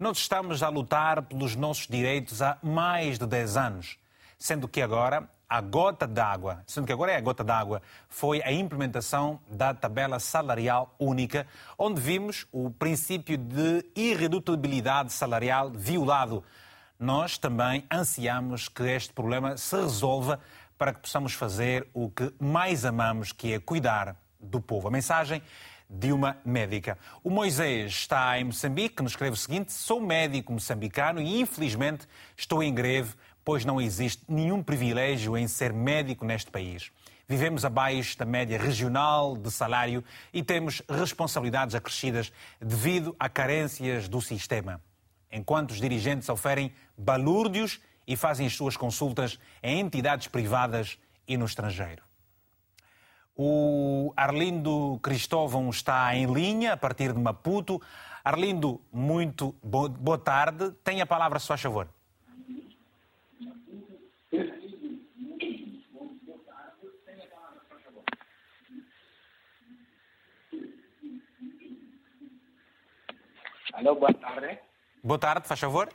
Nós 0.00 0.16
estamos 0.16 0.62
a 0.62 0.70
lutar 0.70 1.20
pelos 1.20 1.54
nossos 1.54 1.86
direitos 1.86 2.40
há 2.40 2.56
mais 2.62 3.18
de 3.18 3.26
10 3.26 3.56
anos, 3.58 3.98
sendo 4.38 4.66
que 4.66 4.80
agora 4.80 5.28
a 5.46 5.60
gota 5.60 6.06
d'água, 6.06 6.64
sendo 6.66 6.86
que 6.86 6.92
agora 6.94 7.12
é 7.12 7.16
a 7.16 7.20
gota 7.20 7.44
d'água, 7.44 7.82
foi 8.08 8.42
a 8.42 8.50
implementação 8.50 9.38
da 9.46 9.74
tabela 9.74 10.18
salarial 10.18 10.94
única, 10.98 11.46
onde 11.76 12.00
vimos 12.00 12.46
o 12.50 12.70
princípio 12.70 13.36
de 13.36 13.84
irredutibilidade 13.94 15.12
salarial 15.12 15.70
violado. 15.70 16.42
Nós 16.98 17.36
também 17.36 17.84
ansiamos 17.92 18.70
que 18.70 18.84
este 18.84 19.12
problema 19.12 19.58
se 19.58 19.76
resolva 19.76 20.40
para 20.78 20.94
que 20.94 21.00
possamos 21.00 21.34
fazer 21.34 21.86
o 21.92 22.08
que 22.08 22.32
mais 22.40 22.86
amamos, 22.86 23.32
que 23.32 23.52
é 23.52 23.60
cuidar 23.60 24.16
do 24.40 24.62
povo. 24.62 24.88
A 24.88 24.90
mensagem 24.90 25.42
de 25.90 26.12
uma 26.12 26.38
médica. 26.44 26.96
O 27.22 27.30
Moisés 27.30 27.92
está 27.92 28.38
em 28.38 28.44
Moçambique, 28.44 29.02
nos 29.02 29.12
escreve 29.12 29.34
o 29.34 29.36
seguinte: 29.36 29.72
Sou 29.72 30.00
médico 30.00 30.52
moçambicano 30.52 31.20
e 31.20 31.40
infelizmente 31.40 32.06
estou 32.36 32.62
em 32.62 32.72
greve 32.72 33.14
pois 33.44 33.64
não 33.64 33.80
existe 33.80 34.22
nenhum 34.28 34.62
privilégio 34.62 35.36
em 35.36 35.48
ser 35.48 35.72
médico 35.72 36.24
neste 36.24 36.50
país. 36.50 36.92
Vivemos 37.26 37.64
abaixo 37.64 38.18
da 38.18 38.24
média 38.24 38.58
regional 38.58 39.36
de 39.36 39.50
salário 39.50 40.04
e 40.32 40.42
temos 40.42 40.82
responsabilidades 40.88 41.74
acrescidas 41.74 42.32
devido 42.60 43.14
a 43.18 43.28
carências 43.28 44.08
do 44.08 44.20
sistema. 44.20 44.80
Enquanto 45.30 45.70
os 45.70 45.80
dirigentes 45.80 46.28
oferem 46.28 46.72
balúrdios 46.98 47.80
e 48.06 48.16
fazem 48.16 48.46
as 48.46 48.54
suas 48.54 48.76
consultas 48.76 49.38
em 49.62 49.78
entidades 49.78 50.26
privadas 50.26 50.98
e 51.26 51.36
no 51.36 51.44
estrangeiro. 51.44 52.09
O 53.42 54.12
Arlindo 54.18 55.00
Cristóvão 55.02 55.70
está 55.70 56.14
em 56.14 56.30
linha 56.30 56.74
a 56.74 56.76
partir 56.76 57.14
de 57.14 57.18
Maputo. 57.18 57.80
Arlindo, 58.22 58.82
muito 58.92 59.54
boa 59.62 60.18
tarde. 60.18 60.72
Tem 60.84 61.00
a 61.00 61.06
palavra, 61.06 61.38
se 61.38 61.46
faz 61.46 61.62
favor. 61.62 61.88
Alô, 73.72 73.94
boa 73.94 74.12
tarde. 74.12 74.58
Boa 75.02 75.18
tarde, 75.18 75.48
faz 75.48 75.60
favor. 75.60 75.88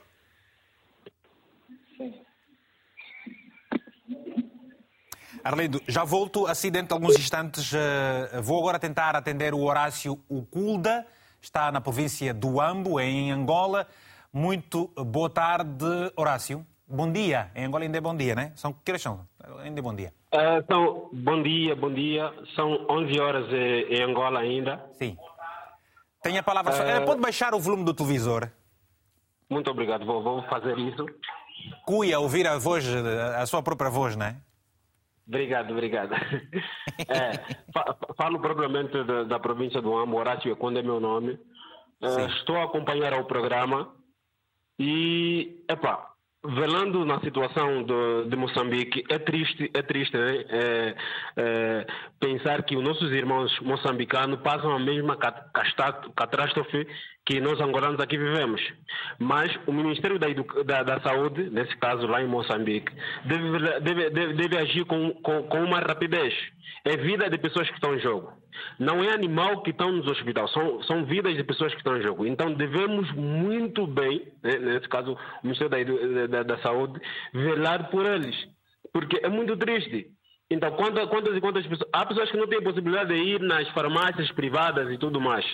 Arlindo, 5.46 5.80
já 5.86 6.02
volto 6.02 6.44
assim 6.44 6.72
dentro 6.72 6.88
de 6.88 6.94
alguns 6.94 7.16
instantes. 7.16 7.72
Eh, 7.72 8.40
vou 8.42 8.58
agora 8.58 8.80
tentar 8.80 9.14
atender 9.14 9.54
o 9.54 9.60
Horácio 9.60 10.18
Uculda, 10.28 11.06
está 11.40 11.70
na 11.70 11.80
província 11.80 12.34
do 12.34 12.60
Ambo, 12.60 12.98
em 12.98 13.30
Angola. 13.30 13.86
Muito 14.32 14.88
boa 14.96 15.30
tarde, 15.30 15.86
Horácio. 16.16 16.66
Bom 16.88 17.12
dia. 17.12 17.52
Em 17.54 17.64
Angola 17.64 17.84
ainda 17.84 17.96
é 17.96 18.00
bom 18.00 18.16
dia, 18.16 18.34
né? 18.34 18.52
São 18.56 18.72
que 18.72 18.90
horas 18.90 19.02
são? 19.02 19.20
Ainda 19.62 19.78
é 19.78 19.82
bom 19.82 19.94
dia. 19.94 20.12
Uh, 20.34 20.58
então, 20.58 21.10
bom 21.12 21.40
dia, 21.40 21.76
bom 21.76 21.94
dia. 21.94 22.32
São 22.56 22.84
11 22.90 23.20
horas 23.20 23.46
em 23.52 24.02
Angola 24.02 24.40
ainda. 24.40 24.84
Sim. 24.98 25.16
Tem 26.24 26.36
a 26.38 26.42
palavra. 26.42 26.72
Uh... 26.72 27.04
Pode 27.06 27.20
baixar 27.20 27.54
o 27.54 27.60
volume 27.60 27.84
do 27.84 27.94
televisor? 27.94 28.50
Muito 29.48 29.70
obrigado, 29.70 30.04
vou, 30.04 30.20
vou 30.24 30.42
fazer 30.48 30.76
isso. 30.76 31.06
Cuia 31.84 32.18
ouvir 32.18 32.48
a 32.48 32.58
voz, 32.58 32.84
a 32.84 33.46
sua 33.46 33.62
própria 33.62 33.88
voz, 33.88 34.16
não 34.16 34.26
é? 34.26 34.36
Obrigado, 35.26 35.72
obrigado. 35.72 36.14
É, 37.08 37.32
falo 38.16 38.40
propriamente 38.40 39.04
da, 39.04 39.24
da, 39.24 39.38
província 39.38 39.82
do 39.82 39.94
Ambo, 39.96 40.16
Horácio 40.16 40.50
Econde 40.50 40.78
é 40.78 40.82
meu 40.82 40.98
nome. 40.98 41.32
Uh, 42.02 42.26
estou 42.38 42.56
a 42.56 42.64
acompanhar 42.64 43.12
o 43.20 43.26
programa 43.26 43.94
e, 44.78 45.62
epá, 45.68 46.10
velando 46.42 47.04
na 47.04 47.20
situação 47.20 47.82
de, 47.82 48.30
de, 48.30 48.36
Moçambique, 48.36 49.04
é 49.10 49.18
triste, 49.18 49.70
é 49.74 49.82
triste 49.82 50.16
né? 50.16 50.44
é, 50.48 50.96
é, 51.36 51.86
pensar 52.20 52.62
que 52.62 52.76
os 52.76 52.82
nossos 52.82 53.10
irmãos 53.12 53.58
moçambicanos 53.60 54.40
passam 54.40 54.70
a 54.70 54.78
mesma 54.78 55.16
catástrofe 55.16 56.86
que 57.26 57.40
nós 57.40 57.60
angolanos 57.60 58.00
aqui 58.00 58.16
vivemos. 58.16 58.62
Mas 59.18 59.52
o 59.66 59.72
Ministério 59.72 60.16
da, 60.18 60.28
da, 60.64 60.82
da 60.84 61.00
Saúde, 61.00 61.50
nesse 61.50 61.76
caso 61.78 62.06
lá 62.06 62.22
em 62.22 62.28
Moçambique, 62.28 62.92
deve, 63.24 63.58
deve, 63.80 64.10
deve, 64.10 64.32
deve 64.34 64.58
agir 64.58 64.84
com, 64.84 65.10
com, 65.14 65.42
com 65.42 65.64
uma 65.64 65.80
rapidez. 65.80 66.32
É 66.84 66.96
vida 66.96 67.28
de 67.28 67.36
pessoas 67.36 67.68
que 67.68 67.74
estão 67.74 67.96
em 67.96 68.00
jogo. 68.00 68.32
Não 68.78 69.02
é 69.02 69.12
animal 69.12 69.62
que 69.62 69.70
estão 69.70 69.90
nos 69.90 70.06
hospitais, 70.06 70.50
são, 70.52 70.82
são 70.84 71.04
vidas 71.04 71.36
de 71.36 71.42
pessoas 71.42 71.72
que 71.72 71.78
estão 71.78 71.96
em 71.98 72.02
jogo. 72.02 72.24
Então 72.24 72.54
devemos 72.54 73.10
muito 73.12 73.86
bem, 73.88 74.22
né, 74.42 74.56
nesse 74.58 74.88
caso 74.88 75.12
o 75.12 75.18
Ministério 75.42 76.14
da, 76.14 76.26
da, 76.28 76.42
da 76.44 76.58
Saúde, 76.62 77.00
velar 77.34 77.90
por 77.90 78.06
eles. 78.06 78.36
Porque 78.92 79.18
é 79.22 79.28
muito 79.28 79.56
triste. 79.56 80.06
Então, 80.48 80.70
quantas, 80.76 81.06
quantas 81.08 81.36
e 81.36 81.40
quantas 81.40 81.66
pessoas. 81.66 81.90
Há 81.92 82.06
pessoas 82.06 82.30
que 82.30 82.36
não 82.36 82.46
têm 82.46 82.62
possibilidade 82.62 83.12
de 83.12 83.20
ir 83.20 83.40
nas 83.40 83.68
farmácias 83.70 84.30
privadas 84.30 84.90
e 84.92 84.96
tudo 84.96 85.20
mais. 85.20 85.44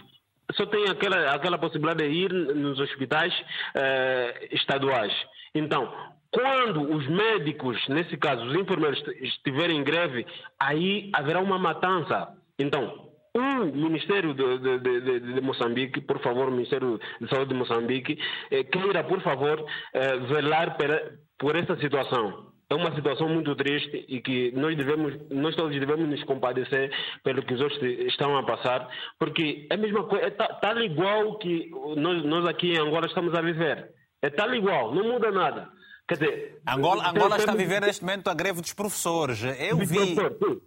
Só 0.53 0.67
tem 0.67 0.89
aquela, 0.89 1.35
aquela 1.35 1.59
possibilidade 1.59 2.09
de 2.09 2.15
ir 2.15 2.33
nos 2.33 2.79
hospitais 2.79 3.33
eh, 3.75 4.49
estaduais. 4.53 5.13
Então, 5.55 5.93
quando 6.31 6.95
os 6.95 7.07
médicos, 7.09 7.79
nesse 7.89 8.17
caso 8.17 8.45
os 8.45 8.55
enfermeiros, 8.55 9.03
estiverem 9.21 9.79
em 9.79 9.85
greve, 9.85 10.27
aí 10.59 11.11
haverá 11.15 11.41
uma 11.41 11.59
matança. 11.59 12.29
Então, 12.59 13.11
o 13.35 13.65
Ministério 13.65 14.35
de, 14.35 14.59
de, 14.59 14.79
de, 14.79 15.21
de, 15.35 15.41
Moçambique, 15.41 16.01
por 16.01 16.21
favor, 16.21 16.51
Ministério 16.51 17.01
de 17.21 17.29
Saúde 17.29 17.49
de 17.49 17.55
Moçambique, 17.55 18.19
eh, 18.51 18.65
queira, 18.65 19.05
por 19.05 19.23
favor, 19.23 19.65
eh, 19.95 20.19
velar 20.19 20.77
per, 20.77 21.19
por 21.39 21.57
essa 21.57 21.77
situação. 21.77 22.52
É 22.73 22.75
uma 22.75 22.95
situação 22.95 23.29
muito 23.29 23.55
triste 23.55 24.05
e 24.09 24.21
que 24.21 24.51
nós 24.53 24.77
devemos, 24.77 25.15
nós 25.31 25.55
todos 25.55 25.79
devemos 25.79 26.09
nos 26.09 26.25
compadecer 26.25 26.91
pelo 27.23 27.43
que 27.43 27.55
os 27.55 27.61
outros 27.61 27.83
estão 27.83 28.37
a 28.37 28.45
passar, 28.45 28.89
porque 29.19 29.67
é 29.71 29.75
a 29.75 29.77
mesma 29.77 30.05
coisa, 30.05 30.27
é 30.27 30.31
tal 30.31 30.79
igual 30.81 31.39
que 31.39 31.71
nós, 31.97 32.25
nós 32.25 32.47
aqui 32.47 32.73
em 32.73 32.79
Angola 32.79 33.07
estamos 33.07 33.35
a 33.35 33.43
viver. 33.43 33.91
É 34.23 34.31
tal 34.31 34.55
igual, 34.55 34.95
não 34.95 35.13
muda 35.13 35.31
nada. 35.31 35.69
Quer 36.09 36.15
dizer, 36.15 36.63
Angola, 36.67 37.09
Angola 37.09 37.37
está 37.37 37.53
a 37.53 37.57
viver 37.57 37.81
neste 37.81 38.03
momento 38.03 38.29
a 38.29 38.35
greve 38.35 38.61
dos 38.61 38.73
professores. 38.73 39.43
Eu 39.43 39.77
vi, 39.79 40.17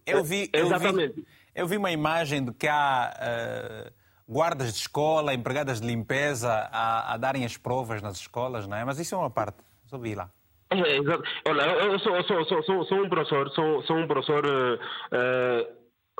eu 0.05 0.23
vi, 0.23 0.49
eu 0.53 0.69
vi, 0.69 1.25
eu 1.55 1.67
vi 1.67 1.77
uma 1.77 1.91
imagem 1.91 2.43
de 2.45 2.53
que 2.53 2.67
há 2.67 3.13
uh, 3.15 3.91
guardas 4.27 4.73
de 4.73 4.79
escola, 4.79 5.33
empregadas 5.33 5.79
de 5.79 5.87
limpeza 5.87 6.51
a, 6.51 7.13
a, 7.13 7.17
darem 7.17 7.45
as 7.45 7.57
provas 7.57 8.01
nas 8.01 8.17
escolas, 8.17 8.67
não 8.67 8.75
é? 8.75 8.83
Mas 8.83 8.99
isso 8.99 9.15
é 9.15 9.17
uma 9.17 9.29
parte, 9.29 9.57
só 9.85 9.97
vi 9.97 10.15
lá. 10.15 10.29
É, 10.69 10.97
exato. 10.97 11.23
Olha, 11.47 11.61
eu 11.61 11.99
sou, 11.99 12.23
sou, 12.23 12.45
sou, 12.45 12.63
sou, 12.63 12.85
sou 12.85 13.03
um 13.03 13.09
professor, 13.09 13.49
sou, 13.51 13.83
sou 13.83 13.97
um 13.97 14.07
professor, 14.07 14.45
uh, 14.45 15.63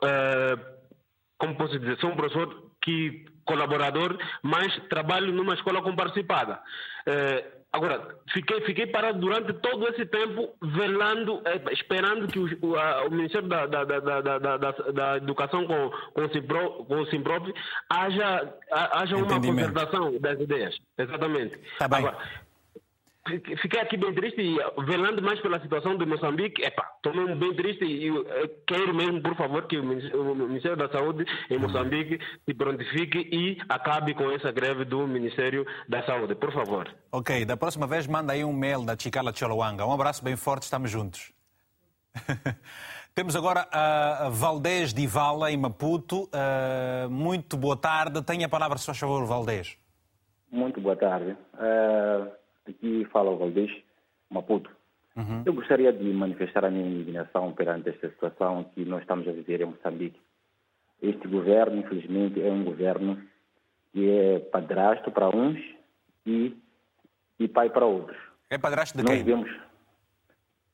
uh, 0.04 0.66
como 1.38 1.56
posso 1.56 1.80
dizer, 1.80 1.98
sou 2.00 2.12
um 2.12 2.16
professor 2.16 2.72
que 2.82 3.26
colaborador, 3.44 4.18
mas 4.44 4.76
trabalho 4.90 5.32
numa 5.32 5.54
escola 5.54 5.82
comparticipada. 5.82 6.60
Uh, 7.08 7.56
Agora, 7.76 8.08
fiquei, 8.32 8.62
fiquei 8.62 8.88
parado 8.88 9.20
durante 9.20 9.52
todo 9.52 9.86
esse 9.90 10.06
tempo, 10.06 10.56
velando, 10.62 11.42
eh, 11.44 11.62
esperando 11.74 12.26
que 12.26 12.40
o, 12.40 12.48
o, 12.62 12.78
a, 12.78 13.06
o 13.06 13.12
Ministério 13.12 13.50
da, 13.50 13.66
da, 13.66 13.84
da, 13.84 14.22
da, 14.22 15.18
Educação 15.18 15.68
com, 15.68 15.92
com, 16.14 16.22
o 16.22 16.32
Simpro, 16.32 16.86
com 16.86 17.02
o 17.02 17.06
Simprop 17.08 17.54
haja, 17.90 18.54
haja 18.72 19.18
uma 19.18 19.42
concertação 19.42 20.18
das 20.22 20.40
ideias. 20.40 20.78
Exatamente. 20.98 21.60
Tá 21.78 21.90
bem. 21.90 22.00
Agora, 22.00 22.18
fiquei 23.62 23.80
aqui 23.82 23.98
bem 23.98 24.14
triste 24.14 24.42
e 24.42 24.58
velando 24.84 25.22
mais 25.22 25.40
pela 25.40 25.60
situação 25.60 25.98
de 25.98 26.06
Moçambique, 26.06 26.64
epa, 26.64 26.86
estou 26.98 27.36
bem 27.36 27.56
triste 27.56 27.84
e 27.84 28.12
quero 28.68 28.94
mesmo, 28.94 29.22
por 29.22 29.36
favor, 29.36 29.68
que 29.68 29.78
o 29.78 30.36
Ministério 30.36 30.78
da 30.78 30.90
Saúde 30.90 31.26
em 31.50 31.58
Moçambique 31.58 32.20
se 32.46 32.54
prontifique 32.54 33.28
e 33.32 33.58
acabe 33.68 34.14
com 34.14 34.30
essa 34.32 34.52
greve 34.52 34.86
do 34.86 35.08
Ministério 35.08 35.66
da 35.90 36.04
Saúde, 36.06 36.36
por 36.36 36.54
favor. 36.54 36.88
Ok, 37.12 37.46
da 37.46 37.58
próxima 37.58 37.88
vez 37.88 38.06
manda 38.06 38.34
aí 38.34 38.44
um 38.44 38.54
mail 38.54 38.86
da 38.86 38.96
Chicala 38.98 39.34
Cholowanga. 39.36 39.86
Um 39.86 39.94
abraço 39.94 40.24
bem 40.24 40.36
forte, 40.36 40.64
estamos 40.64 40.92
juntos. 40.92 41.34
Temos 43.16 43.36
agora 43.36 43.66
a 43.72 44.30
Valdez 44.30 44.94
de 44.94 45.08
Vala, 45.08 45.50
em 45.50 45.58
Maputo. 45.58 46.24
Uh, 46.26 47.10
muito 47.10 47.56
boa 47.56 47.78
tarde. 47.78 48.22
Tenha 48.22 48.46
a 48.46 48.50
palavra, 48.50 48.78
se 48.78 48.86
faz 48.86 48.98
favor, 48.98 49.26
Valdez. 49.26 49.78
Muito 50.52 50.82
boa 50.82 50.98
tarde. 50.98 51.32
Uh... 51.54 52.45
Aqui 52.68 53.06
fala 53.12 53.32
o 53.32 53.38
Valdez, 53.38 53.72
Maputo. 54.30 54.70
Uhum. 55.16 55.44
Eu 55.46 55.54
gostaria 55.54 55.94
de 55.94 56.04
manifestar 56.12 56.66
a 56.66 56.70
minha 56.70 56.88
indignação 56.88 57.54
perante 57.54 57.90
esta 57.90 58.10
situação 58.10 58.66
que 58.76 58.84
nós 58.84 59.02
estamos 59.02 59.28
a 59.28 59.32
viver 59.32 59.62
em 59.62 59.66
Moçambique. 59.66 60.20
Este 61.02 61.28
governo, 61.28 61.78
infelizmente, 61.78 62.42
é 62.42 62.52
um 62.52 62.64
governo 62.64 63.22
que 63.94 64.10
é 64.10 64.40
padrasto 64.40 65.12
para 65.12 65.30
uns 65.30 65.60
e, 66.26 66.56
e 67.40 67.48
pai 67.48 67.70
para 67.70 67.86
outros. 67.86 68.18
É 68.50 68.58
padrasto 68.58 68.98
de 68.98 69.04
nós 69.04 69.16
quem? 69.16 69.24
Vemos 69.24 69.66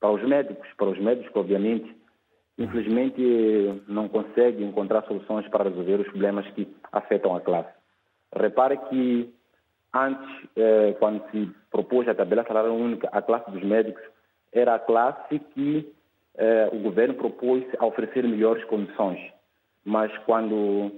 para 0.02 0.10
os 0.10 0.22
médicos, 0.28 0.68
para 0.76 0.88
os 0.88 0.98
médicos, 0.98 1.30
obviamente, 1.36 1.96
infelizmente 2.58 3.22
não 3.86 4.08
consegue 4.08 4.64
encontrar 4.64 5.04
soluções 5.04 5.46
para 5.48 5.70
resolver 5.70 6.00
os 6.00 6.08
problemas 6.08 6.44
que 6.50 6.66
afetam 6.90 7.36
a 7.36 7.40
classe. 7.40 7.72
Repare 8.34 8.76
que 8.88 9.32
Antes, 9.94 10.26
eh, 10.56 10.96
quando 10.98 11.22
se 11.30 11.50
propôs 11.70 12.08
a 12.08 12.14
tabela 12.14 12.44
salarial 12.44 12.74
única, 12.74 13.08
a 13.12 13.20
classe 13.20 13.50
dos 13.50 13.62
médicos 13.62 14.02
era 14.52 14.74
a 14.74 14.78
classe 14.78 15.38
que 15.38 15.92
eh, 16.36 16.70
o 16.72 16.78
governo 16.78 17.14
propôs 17.14 17.62
a 17.78 17.84
oferecer 17.84 18.24
melhores 18.24 18.64
condições. 18.64 19.20
Mas 19.84 20.10
quando 20.24 20.92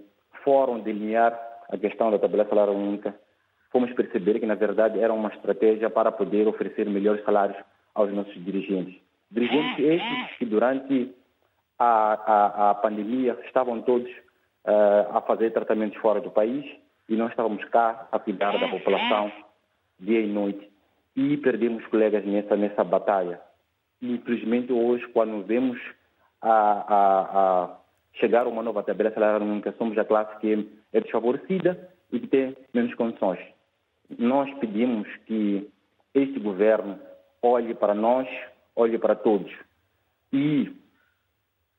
foram 0.44 0.78
delinear 0.78 1.38
a 1.68 1.76
questão 1.76 2.10
da 2.10 2.18
tabela 2.18 2.46
salarial 2.48 2.76
única, 2.76 3.14
fomos 3.72 3.92
perceber 3.94 4.38
que, 4.38 4.46
na 4.46 4.54
verdade, 4.54 5.00
era 5.00 5.12
uma 5.12 5.30
estratégia 5.30 5.90
para 5.90 6.12
poder 6.12 6.46
oferecer 6.46 6.88
melhores 6.88 7.24
salários 7.24 7.58
aos 7.94 8.12
nossos 8.12 8.44
dirigentes. 8.44 8.94
Dirigentes 9.28 9.84
estes 9.84 10.36
que, 10.38 10.44
durante 10.44 11.12
a, 11.78 12.14
a, 12.14 12.70
a 12.70 12.74
pandemia, 12.76 13.36
estavam 13.44 13.82
todos 13.82 14.08
uh, 14.08 15.16
a 15.16 15.20
fazer 15.22 15.50
tratamentos 15.52 15.98
fora 16.00 16.20
do 16.20 16.30
país 16.30 16.64
e 17.08 17.16
nós 17.16 17.30
estávamos 17.30 17.64
cá 17.66 18.08
a 18.10 18.18
cuidar 18.18 18.58
da 18.58 18.68
população 18.68 19.30
dia 19.98 20.20
e 20.20 20.26
noite. 20.26 20.70
E 21.16 21.36
perdemos 21.36 21.86
colegas 21.86 22.24
nessa, 22.24 22.56
nessa 22.56 22.82
batalha. 22.82 23.40
E, 24.02 24.12
infelizmente, 24.12 24.72
hoje, 24.72 25.06
quando 25.08 25.44
vemos 25.44 25.80
a, 26.42 26.50
a, 26.50 27.20
a 27.64 27.76
chegar 28.14 28.46
uma 28.46 28.62
nova 28.62 28.82
tabela 28.82 29.12
salarial 29.12 29.48
única, 29.48 29.72
somos 29.78 29.96
a 29.96 30.04
classe 30.04 30.38
que 30.40 30.68
é 30.92 31.00
desfavorecida 31.00 31.88
e 32.12 32.18
que 32.18 32.26
tem 32.26 32.56
menos 32.72 32.94
condições. 32.94 33.40
Nós 34.18 34.52
pedimos 34.58 35.08
que 35.26 35.68
este 36.14 36.38
governo 36.38 36.98
olhe 37.42 37.74
para 37.74 37.94
nós, 37.94 38.28
olhe 38.74 38.98
para 38.98 39.14
todos. 39.14 39.52
E 40.32 40.72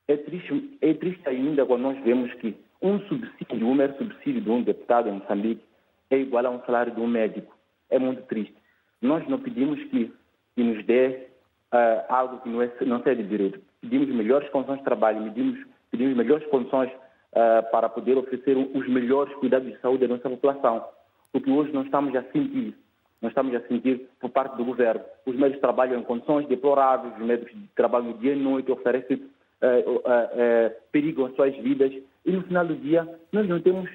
é 0.07 0.17
triste, 0.17 0.77
é 0.81 0.93
triste 0.93 1.27
ainda 1.27 1.65
quando 1.65 1.81
nós 1.81 2.03
vemos 2.03 2.33
que 2.35 2.55
um 2.81 2.99
subsídio, 3.07 3.67
um 3.67 3.73
mero 3.73 3.97
subsídio 3.97 4.41
de 4.41 4.49
um 4.49 4.61
deputado 4.61 5.09
em 5.09 5.13
Moçambique 5.13 5.61
é 6.09 6.17
igual 6.17 6.45
a 6.45 6.49
um 6.49 6.61
salário 6.65 6.93
de 6.93 7.01
um 7.01 7.07
médico. 7.07 7.55
É 7.89 7.97
muito 7.97 8.21
triste. 8.23 8.55
Nós 9.01 9.27
não 9.27 9.39
pedimos 9.39 9.81
que, 9.85 10.11
que 10.55 10.63
nos 10.63 10.83
dê 10.85 11.27
uh, 11.73 12.05
algo 12.09 12.39
que 12.41 12.49
não, 12.49 12.61
é, 12.61 12.71
não 12.81 13.01
seja 13.03 13.21
de 13.21 13.29
direito. 13.29 13.59
Pedimos 13.81 14.07
melhores 14.09 14.49
condições 14.49 14.79
de 14.79 14.83
trabalho, 14.83 15.23
pedimos, 15.23 15.59
pedimos 15.91 16.15
melhores 16.15 16.45
condições 16.47 16.91
uh, 16.91 17.69
para 17.71 17.89
poder 17.89 18.17
oferecer 18.17 18.57
os 18.57 18.87
melhores 18.87 19.33
cuidados 19.35 19.71
de 19.71 19.79
saúde 19.79 20.05
à 20.05 20.07
nossa 20.07 20.29
população. 20.29 20.85
Porque 21.31 21.49
hoje 21.49 21.71
não 21.71 21.83
estamos 21.83 22.15
a 22.15 22.23
sentir, 22.31 22.75
não 23.21 23.29
estamos 23.29 23.53
a 23.55 23.61
sentir 23.67 24.07
por 24.19 24.29
parte 24.29 24.55
do 24.55 24.65
governo. 24.65 25.03
Os 25.25 25.35
médicos 25.35 25.61
trabalham 25.61 25.99
em 25.99 26.03
condições 26.03 26.47
deploráveis, 26.47 27.13
os 27.15 27.25
médicos 27.25 27.53
trabalham 27.75 28.13
dia 28.13 28.33
e 28.33 28.39
noite, 28.39 28.71
oferecem 28.71 29.17
uh, 29.17 29.97
uh, 29.97 30.75
perigo 30.91 31.25
às 31.25 31.35
suas 31.35 31.55
vidas 31.57 31.93
e 32.25 32.31
no 32.31 32.43
final 32.43 32.65
do 32.65 32.75
dia 32.75 33.07
nós 33.31 33.47
não 33.47 33.61
temos 33.61 33.89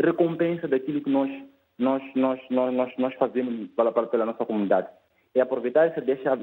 recompensa 0.00 0.66
daquilo 0.66 1.00
que 1.00 1.10
nós, 1.10 1.30
nós, 1.78 2.02
nós, 2.14 2.40
nós, 2.50 2.74
nós, 2.74 2.92
nós 2.98 3.14
fazemos 3.14 3.68
pela, 3.70 3.92
pela 3.92 4.26
nossa 4.26 4.44
comunidade. 4.44 4.88
É 5.34 5.40
aproveitar 5.40 5.86
essa 5.86 6.00
deixar, 6.00 6.38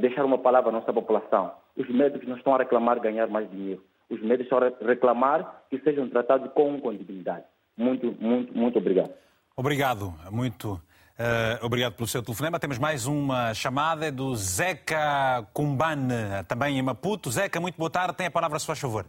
deixar 0.00 0.24
uma 0.24 0.38
palavra 0.38 0.70
à 0.70 0.72
nossa 0.72 0.92
população. 0.92 1.52
Os 1.76 1.88
médicos 1.88 2.28
não 2.28 2.36
estão 2.36 2.54
a 2.54 2.58
reclamar 2.58 3.00
ganhar 3.00 3.28
mais 3.28 3.50
dinheiro. 3.50 3.82
Os 4.08 4.20
médicos 4.20 4.52
estão 4.52 4.58
a 4.58 4.86
reclamar 4.86 5.62
que 5.70 5.78
sejam 5.80 6.08
tratados 6.08 6.52
com 6.52 6.78
dignidade. 6.92 7.44
Muito, 7.76 8.14
muito, 8.20 8.56
muito 8.56 8.78
obrigado. 8.78 9.12
Obrigado, 9.56 10.12
muito 10.30 10.80
Uh, 11.20 11.66
obrigado 11.66 11.92
pelo 11.92 12.08
seu 12.08 12.22
telefonema. 12.22 12.58
Temos 12.58 12.78
mais 12.78 13.04
uma 13.04 13.52
chamada 13.52 14.10
do 14.10 14.34
Zeca 14.34 15.46
Cumbane, 15.52 16.14
também 16.48 16.78
em 16.78 16.82
Maputo. 16.82 17.30
Zeca, 17.30 17.60
muito 17.60 17.76
boa 17.76 17.90
tarde. 17.90 18.16
Tem 18.16 18.28
a 18.28 18.30
palavra, 18.30 18.58
se 18.58 18.64
faz 18.64 18.78
favor. 18.78 19.04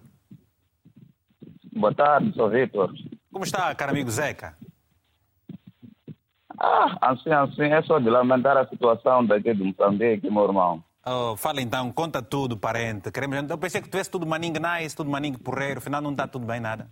Boa 1.72 1.96
tarde, 1.96 2.34
sou 2.36 2.50
Vitor. 2.50 2.92
Como 3.32 3.46
está, 3.46 3.74
caro 3.76 3.92
amigo 3.92 4.12
Zeca? 4.12 4.58
Ah, 6.60 6.98
assim, 7.14 7.32
assim, 7.32 7.72
é 7.72 7.82
só 7.84 7.98
de 7.98 8.10
lamentar 8.10 8.58
a 8.58 8.68
situação 8.68 9.26
daqui 9.26 9.54
de 9.54 9.64
Moçambique, 9.64 10.30
meu 10.30 10.44
irmão. 10.44 10.84
Oh, 11.06 11.38
fala 11.38 11.62
então, 11.62 11.94
conta 11.94 12.22
tudo, 12.22 12.58
parente. 12.58 13.10
Queremos... 13.10 13.50
Eu 13.50 13.58
pensei 13.58 13.82
que 13.82 13.90
tivesse 13.90 14.12
tudo 14.12 14.28
maningue 14.28 14.60
nice, 14.60 14.94
tudo 14.94 15.10
maningue 15.10 15.38
porreiro, 15.38 15.78
afinal 15.78 16.02
não 16.02 16.12
está 16.12 16.28
tudo 16.28 16.46
bem 16.46 16.60
nada. 16.60 16.92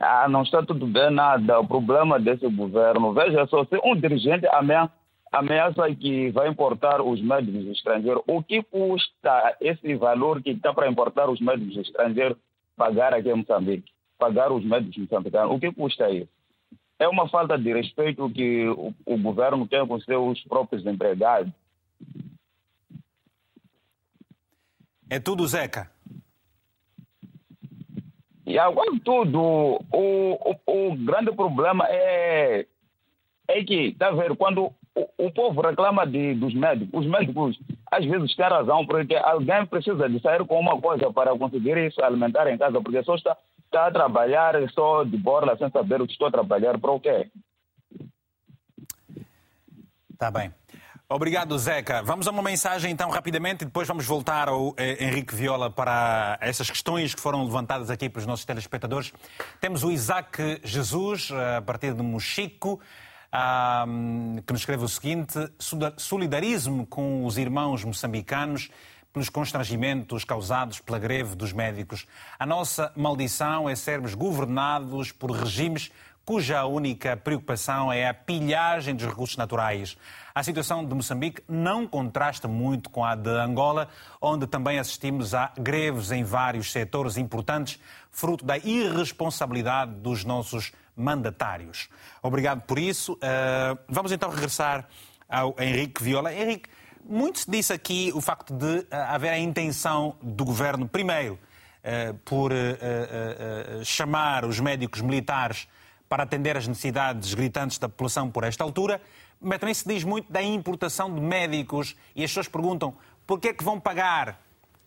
Ah, 0.00 0.28
não 0.28 0.42
está 0.42 0.62
tudo 0.62 0.86
bem, 0.86 1.10
nada. 1.10 1.60
O 1.60 1.66
problema 1.66 2.20
desse 2.20 2.46
governo, 2.48 3.12
veja 3.12 3.46
só, 3.46 3.64
se 3.64 3.76
um 3.84 3.96
dirigente 3.96 4.46
ameaça, 4.48 4.92
ameaça 5.32 5.94
que 5.94 6.30
vai 6.30 6.48
importar 6.48 7.00
os 7.00 7.20
médicos 7.20 7.66
estrangeiros, 7.66 8.22
o 8.26 8.42
que 8.42 8.62
custa 8.62 9.56
esse 9.60 9.94
valor 9.96 10.40
que 10.40 10.50
está 10.50 10.72
para 10.72 10.88
importar 10.88 11.28
os 11.28 11.40
médicos 11.40 11.76
estrangeiros 11.76 12.38
pagar 12.76 13.12
aqui 13.12 13.28
em 13.28 13.34
Moçambique? 13.34 13.92
Pagar 14.18 14.52
os 14.52 14.64
médicos 14.64 14.96
moçambicanos, 14.98 15.54
o 15.54 15.58
que 15.58 15.72
custa 15.72 16.10
isso? 16.10 16.28
É 16.98 17.08
uma 17.08 17.28
falta 17.28 17.56
de 17.56 17.72
respeito 17.72 18.28
que 18.30 18.68
o, 18.68 18.92
o 19.06 19.18
governo 19.18 19.66
tem 19.66 19.86
com 19.86 20.00
seus 20.00 20.42
próprios 20.44 20.84
empregados. 20.84 21.52
É 25.10 25.18
tudo, 25.18 25.46
Zeca. 25.46 25.90
E 28.48 28.58
agora 28.58 28.90
tudo, 29.04 29.38
o, 29.42 29.78
o, 29.92 30.56
o 30.66 30.96
grande 30.96 31.30
problema 31.32 31.84
é, 31.86 32.64
é 33.46 33.62
que, 33.62 33.94
a 34.00 34.10
ver, 34.12 34.34
quando 34.36 34.72
o, 34.94 35.08
o 35.18 35.30
povo 35.30 35.60
reclama 35.60 36.06
de, 36.06 36.32
dos 36.32 36.54
médicos, 36.54 36.98
os 36.98 37.06
médicos 37.06 37.60
às 37.90 38.02
vezes 38.06 38.34
têm 38.34 38.46
razão, 38.46 38.86
porque 38.86 39.14
alguém 39.16 39.66
precisa 39.66 40.08
de 40.08 40.18
sair 40.20 40.42
com 40.46 40.58
uma 40.58 40.80
coisa 40.80 41.12
para 41.12 41.36
conseguir 41.36 41.76
isso, 41.76 42.02
alimentar 42.02 42.50
em 42.50 42.56
casa, 42.56 42.80
porque 42.80 43.02
só 43.02 43.16
está, 43.16 43.36
está 43.66 43.86
a 43.86 43.92
trabalhar 43.92 44.54
só 44.70 45.04
de 45.04 45.18
borla, 45.18 45.54
sem 45.58 45.68
saber 45.68 46.00
o 46.00 46.06
que 46.06 46.12
estou 46.14 46.28
a 46.28 46.32
trabalhar, 46.32 46.78
para 46.78 46.90
o 46.90 46.98
quê? 46.98 47.28
Está 50.10 50.30
bem. 50.30 50.50
Obrigado, 51.10 51.58
Zeca. 51.58 52.02
Vamos 52.02 52.28
a 52.28 52.30
uma 52.30 52.42
mensagem 52.42 52.90
então 52.90 53.08
rapidamente 53.08 53.62
e 53.62 53.64
depois 53.64 53.88
vamos 53.88 54.04
voltar 54.04 54.46
ao 54.46 54.74
eh, 54.76 55.02
Henrique 55.02 55.34
Viola 55.34 55.70
para 55.70 56.36
essas 56.38 56.68
questões 56.68 57.14
que 57.14 57.20
foram 57.22 57.42
levantadas 57.44 57.88
aqui 57.88 58.10
pelos 58.10 58.26
nossos 58.26 58.44
telespectadores. 58.44 59.10
Temos 59.58 59.82
o 59.82 59.90
Isaac 59.90 60.60
Jesus, 60.62 61.30
eh, 61.32 61.56
a 61.56 61.62
partir 61.62 61.94
de 61.94 62.02
Mochico, 62.02 62.78
que 64.46 64.52
nos 64.52 64.60
escreve 64.60 64.84
o 64.84 64.88
seguinte: 64.88 65.38
solidarismo 65.96 66.86
com 66.86 67.24
os 67.24 67.38
irmãos 67.38 67.84
moçambicanos 67.84 68.68
pelos 69.10 69.30
constrangimentos 69.30 70.24
causados 70.24 70.78
pela 70.78 70.98
greve 70.98 71.34
dos 71.34 71.54
médicos. 71.54 72.06
A 72.38 72.44
nossa 72.44 72.92
maldição 72.94 73.66
é 73.66 73.74
sermos 73.74 74.12
governados 74.14 75.10
por 75.10 75.30
regimes 75.30 75.90
cuja 76.28 76.66
única 76.66 77.16
preocupação 77.16 77.90
é 77.90 78.06
a 78.06 78.12
pilhagem 78.12 78.94
dos 78.94 79.06
recursos 79.06 79.38
naturais. 79.38 79.96
A 80.38 80.42
situação 80.44 80.86
de 80.86 80.94
Moçambique 80.94 81.42
não 81.48 81.84
contrasta 81.84 82.46
muito 82.46 82.90
com 82.90 83.04
a 83.04 83.16
de 83.16 83.28
Angola, 83.28 83.88
onde 84.20 84.46
também 84.46 84.78
assistimos 84.78 85.34
a 85.34 85.52
greves 85.58 86.12
em 86.12 86.22
vários 86.22 86.70
setores 86.70 87.16
importantes, 87.16 87.80
fruto 88.08 88.44
da 88.44 88.56
irresponsabilidade 88.56 89.94
dos 89.94 90.24
nossos 90.24 90.70
mandatários. 90.94 91.88
Obrigado 92.22 92.60
por 92.60 92.78
isso. 92.78 93.14
Uh, 93.14 93.76
vamos 93.88 94.12
então 94.12 94.30
regressar 94.30 94.86
ao 95.28 95.56
Henrique 95.58 96.00
Viola. 96.04 96.32
Henrique, 96.32 96.70
muito 97.04 97.40
se 97.40 97.50
disse 97.50 97.72
aqui 97.72 98.12
o 98.14 98.20
facto 98.20 98.54
de 98.54 98.78
uh, 98.78 98.86
haver 99.08 99.30
a 99.30 99.38
intenção 99.40 100.14
do 100.22 100.44
governo, 100.44 100.88
primeiro, 100.88 101.34
uh, 101.34 102.14
por 102.24 102.52
chamar 103.82 104.44
os 104.44 104.60
médicos 104.60 105.00
militares 105.00 105.66
para 106.08 106.22
atender 106.22 106.56
às 106.56 106.66
necessidades 106.66 107.34
gritantes 107.34 107.78
da 107.78 107.88
população 107.88 108.30
por 108.30 108.44
esta 108.44 108.64
altura, 108.64 109.00
mas 109.40 109.58
também 109.58 109.74
se 109.74 109.86
diz 109.86 110.04
muito 110.04 110.32
da 110.32 110.42
importação 110.42 111.14
de 111.14 111.20
médicos 111.20 111.96
e 112.14 112.24
as 112.24 112.30
pessoas 112.30 112.48
perguntam 112.48 112.94
por 113.26 113.38
que 113.38 113.48
é 113.48 113.52
que 113.52 113.64
vão 113.64 113.78
pagar 113.78 114.40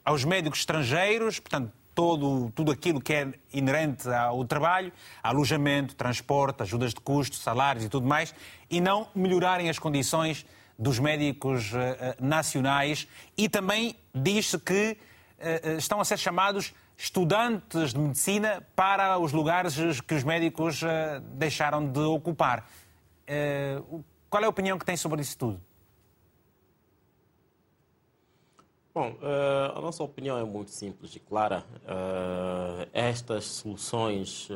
aos 0.04 0.26
médicos 0.26 0.60
estrangeiros, 0.60 1.40
portanto, 1.40 1.72
todo, 1.94 2.52
tudo 2.56 2.72
aquilo 2.72 3.00
que 3.00 3.14
é 3.14 3.34
inerente 3.54 4.10
ao 4.10 4.44
trabalho, 4.46 4.92
alojamento, 5.22 5.96
transporte, 5.96 6.64
ajudas 6.64 6.94
de 6.94 7.02
custo, 7.02 7.36
salários 7.36 7.86
e 7.86 7.90
tudo 7.90 8.08
mais, 8.08 8.34
e 8.70 8.82
não 8.82 9.08
melhorarem 9.14 9.70
as 9.70 9.78
condições 9.78 10.46
dos 10.78 10.98
médicos 10.98 11.72
uh, 11.74 11.78
nacionais 12.20 13.08
e 13.38 13.48
também 13.48 13.96
diz-se 14.16 14.58
que 14.58 14.98
uh, 15.38 15.78
estão 15.78 16.02
a 16.02 16.06
ser 16.06 16.18
chamados 16.18 16.74
estudantes 16.98 17.94
de 17.94 18.00
medicina 18.00 18.64
para 18.76 19.18
os 19.18 19.32
lugares 19.32 20.02
que 20.02 20.14
os 20.14 20.24
médicos 20.24 20.82
uh, 20.82 20.88
deixaram 21.34 21.86
de 21.86 22.00
ocupar. 22.00 22.68
Uh, 23.28 24.04
qual 24.32 24.42
é 24.42 24.46
a 24.46 24.50
opinião 24.50 24.80
que 24.80 24.86
tem 24.86 24.96
sobre 24.96 25.22
isso 25.22 25.38
tudo? 25.38 25.62
Bom, 28.96 29.12
uh, 29.12 29.78
a 29.78 29.82
nossa 29.82 30.02
opinião 30.04 30.38
é 30.38 30.44
muito 30.44 30.72
simples 30.72 31.14
e 31.16 31.20
clara. 31.20 31.66
estas 32.94 33.46
soluções 33.46 34.50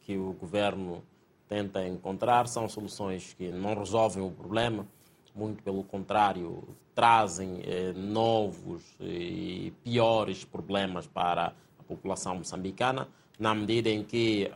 que 0.00 0.16
o 0.16 0.32
governo 0.32 1.02
tenta 1.48 1.86
encontrar 1.86 2.48
são 2.48 2.68
soluções 2.68 3.34
que 3.34 3.48
não 3.48 3.74
resolvem 3.74 4.22
o 4.22 4.30
problema, 4.30 4.86
muito 5.34 5.62
pelo 5.62 5.84
contrário, 5.84 6.66
trazem 6.94 7.62
novos 7.94 8.82
e 9.00 9.72
piores 9.82 10.44
problemas 10.44 11.06
para 11.06 11.52
população 11.88 12.36
moçambicana, 12.36 13.08
na 13.38 13.54
medida 13.54 13.88
em 13.88 14.04
que 14.04 14.50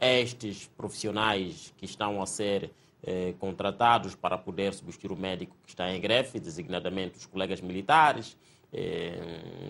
estes 0.00 0.66
profissionais 0.76 1.74
que 1.76 1.84
estão 1.84 2.22
a 2.22 2.26
ser 2.26 2.70
eh, 3.02 3.34
contratados 3.38 4.14
para 4.14 4.36
poder 4.36 4.74
substituir 4.74 5.12
o 5.12 5.16
médico 5.16 5.56
que 5.62 5.70
está 5.70 5.90
em 5.94 6.00
greve, 6.00 6.40
designadamente 6.40 7.18
os 7.18 7.26
colegas 7.26 7.60
militares, 7.60 8.36
eh, 8.72 9.20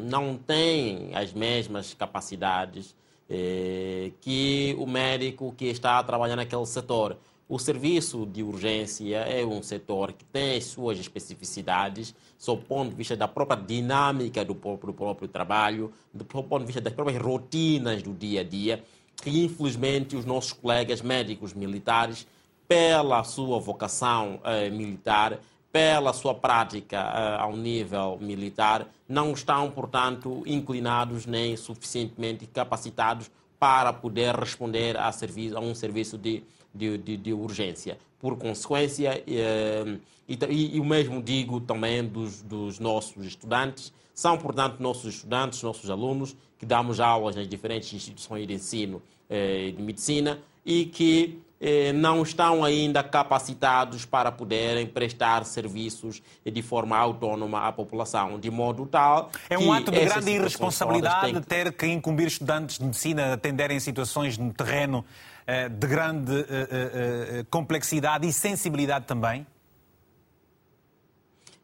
não 0.01 0.37
têm 0.37 1.15
as 1.15 1.33
mesmas 1.33 1.95
capacidades 1.95 2.95
eh, 3.29 4.13
que 4.21 4.75
o 4.79 4.87
médico 4.87 5.55
que 5.57 5.67
está 5.67 5.99
a 5.99 6.03
trabalhar 6.03 6.37
naquele 6.37 6.67
setor. 6.67 7.17
O 7.49 7.59
serviço 7.59 8.27
de 8.27 8.43
urgência 8.43 9.19
é 9.19 9.45
um 9.45 9.63
setor 9.63 10.13
que 10.13 10.25
tem 10.25 10.57
as 10.57 10.65
suas 10.65 10.99
especificidades, 10.99 12.15
sob 12.37 12.63
o 12.63 12.65
ponto 12.65 12.91
de 12.91 12.97
vista 12.97 13.17
da 13.17 13.27
própria 13.27 13.59
dinâmica 13.59 14.45
do 14.45 14.55
próprio, 14.55 14.93
do 14.93 14.97
próprio 14.97 15.29
trabalho, 15.29 15.93
do 16.13 16.25
ponto 16.25 16.61
de 16.61 16.67
vista 16.67 16.81
das 16.81 16.93
próprias 16.93 17.23
rotinas 17.23 18.03
do 18.03 18.13
dia 18.13 18.43
a 18.43 18.45
dia, 18.45 18.85
que 19.17 19.31
infelizmente 19.45 20.15
os 20.15 20.27
nossos 20.27 20.53
colegas 20.53 21.01
médicos 21.01 21.55
militares, 21.55 22.27
pela 22.69 23.25
sua 23.25 23.59
vocação 23.59 24.39
eh, 24.45 24.69
militar, 24.69 25.41
pela 25.73 26.13
sua 26.13 26.35
prática 26.35 26.99
uh, 26.99 27.43
ao 27.43 27.57
nível 27.57 28.19
militar, 28.21 28.87
não 29.09 29.33
estão, 29.33 29.71
portanto, 29.71 30.43
inclinados 30.47 31.27
nem 31.27 31.57
suficientemente 31.57 32.47
capacitados 32.47 33.31
para 33.59 33.93
poder 33.93 34.35
responder 34.35 34.97
a, 34.97 35.11
serviço, 35.13 35.57
a 35.57 35.61
um 35.61 35.75
serviço 35.75 36.17
de, 36.17 36.43
de, 36.75 36.97
de, 36.99 37.17
de 37.17 37.33
urgência. 37.33 37.99
Por 38.19 38.37
consequência, 38.37 39.23
uh, 39.27 40.01
e, 40.27 40.77
e, 40.77 40.81
o 40.81 40.85
mesmo 40.85 41.23
digo 41.23 41.61
também 41.61 42.05
dos, 42.05 42.43
dos 42.43 42.79
nossos 42.79 43.25
estudantes, 43.25 43.93
são, 44.15 44.37
portanto, 44.39 44.81
nossos 44.81 45.15
estudantes, 45.17 45.63
nossos 45.63 45.91
alunos, 45.91 46.35
que 46.59 46.67
damos 46.67 46.99
aulas 46.99 47.37
nas 47.37 47.47
diferentes 47.47 47.93
instituições 47.93 48.47
de 48.47 48.55
ensino 48.55 49.03
uh, 49.31 49.73
de 49.73 49.83
medicina 49.83 50.39
e 50.65 50.87
que 50.87 51.41
eh, 51.61 51.93
não 51.93 52.23
estão 52.23 52.65
ainda 52.65 53.03
capacitados 53.03 54.05
para 54.05 54.31
poderem 54.31 54.87
prestar 54.87 55.45
serviços 55.45 56.23
de 56.45 56.63
forma 56.63 56.97
autónoma 56.97 57.67
à 57.67 57.73
população, 57.73 58.39
de 58.39 58.51
modo 58.51 58.87
tal. 58.87 59.31
É 59.51 59.59
um 59.59 59.73
ato 59.73 59.91
de 59.91 60.01
grande 60.01 60.31
irresponsabilidade 60.31 61.33
que... 61.33 61.41
ter 61.41 61.73
que 61.73 61.87
incumbir 61.87 62.27
estudantes 62.27 62.79
de 62.79 62.85
medicina 62.85 63.27
a 63.27 63.33
atenderem 63.35 63.81
situações 63.81 64.39
no 64.39 64.53
terreno 64.53 65.05
eh, 65.47 65.69
de 65.69 65.87
grande 65.87 66.47
eh, 66.49 67.45
complexidade 67.51 68.27
e 68.27 68.33
sensibilidade 68.33 69.07
também? 69.07 69.47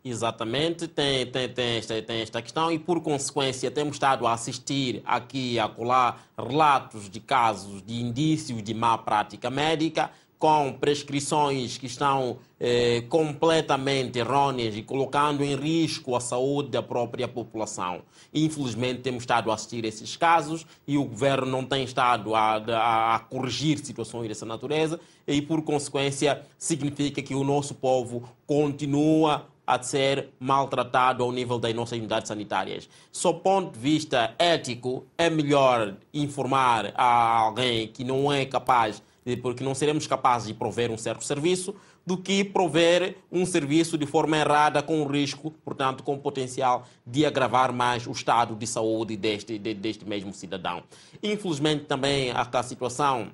Exatamente, 0.07 0.87
tem, 0.87 1.25
tem, 1.25 1.49
tem, 1.49 1.79
esta, 1.79 2.03
tem 2.03 2.21
esta 2.21 2.43
questão 2.43 2.71
e, 2.71 2.79
por 2.79 3.01
consequência, 3.01 3.71
temos 3.71 3.97
estado 3.97 4.27
a 4.27 4.35
assistir 4.35 5.03
aqui 5.03 5.55
e 5.55 5.59
acolá 5.59 6.19
relatos 6.37 7.09
de 7.09 7.21
casos 7.21 7.83
de 7.83 8.03
indícios 8.03 8.63
de 8.63 8.75
má 8.75 8.99
prática 8.99 9.49
médica, 9.49 10.11
com 10.39 10.75
prescrições 10.79 11.79
que 11.79 11.87
estão 11.87 12.37
eh, 12.61 13.03
completamente 13.09 14.19
errôneas 14.19 14.77
e 14.77 14.83
colocando 14.83 15.43
em 15.43 15.57
risco 15.57 16.15
a 16.15 16.21
saúde 16.21 16.69
da 16.69 16.83
própria 16.83 17.27
população. 17.27 18.03
Infelizmente, 18.35 19.01
temos 19.01 19.23
estado 19.23 19.51
a 19.51 19.55
assistir 19.55 19.87
a 19.87 19.89
esses 19.89 20.19
casos 20.19 20.67
e 20.87 20.99
o 20.99 21.05
governo 21.07 21.47
não 21.47 21.65
tem 21.65 21.83
estado 21.83 22.35
a, 22.35 22.57
a, 22.57 23.15
a 23.15 23.19
corrigir 23.21 23.79
situações 23.79 24.29
dessa 24.29 24.45
natureza 24.45 25.01
e, 25.27 25.41
por 25.41 25.63
consequência, 25.63 26.43
significa 26.59 27.23
que 27.23 27.35
o 27.35 27.43
nosso 27.43 27.75
povo 27.75 28.29
continua 28.47 29.47
a 29.67 29.83
ser 29.83 30.29
maltratado 30.39 31.23
ao 31.23 31.33
nível 31.33 31.59
das 31.59 31.75
nossas 31.75 31.99
unidades 31.99 32.29
sanitárias. 32.29 32.89
Sob 33.11 33.41
ponto 33.41 33.73
de 33.73 33.79
vista 33.79 34.35
ético, 34.39 35.07
é 35.17 35.31
melhor 35.31 35.97
informar 36.13 36.93
a 36.97 37.39
alguém 37.39 37.89
que 37.89 38.05
não 38.05 38.33
é 38.33 38.45
capaz, 38.45 39.03
porque 39.43 39.65
não 39.65 39.75
seremos 39.75 40.07
capazes 40.07 40.49
de 40.49 40.55
prover 40.55 40.91
um 40.91 40.99
certo 40.99 41.25
serviço, 41.25 41.75
do 42.07 42.19
que 42.19 42.45
prover 42.45 43.17
um 43.33 43.47
serviço 43.47 43.97
de 43.97 44.07
forma 44.07 44.37
errada, 44.37 44.83
com 44.83 45.07
risco, 45.07 45.51
portanto, 45.65 46.03
com 46.03 46.19
potencial 46.19 46.87
de 47.07 47.25
agravar 47.25 47.73
mais 47.73 48.07
o 48.07 48.11
estado 48.11 48.55
de 48.55 48.67
saúde 48.67 49.17
deste, 49.17 49.59
de, 49.59 49.73
deste 49.73 50.07
mesmo 50.07 50.33
cidadão. 50.33 50.83
Infelizmente, 51.23 51.85
também 51.85 52.31
a, 52.31 52.63
situação 52.63 53.29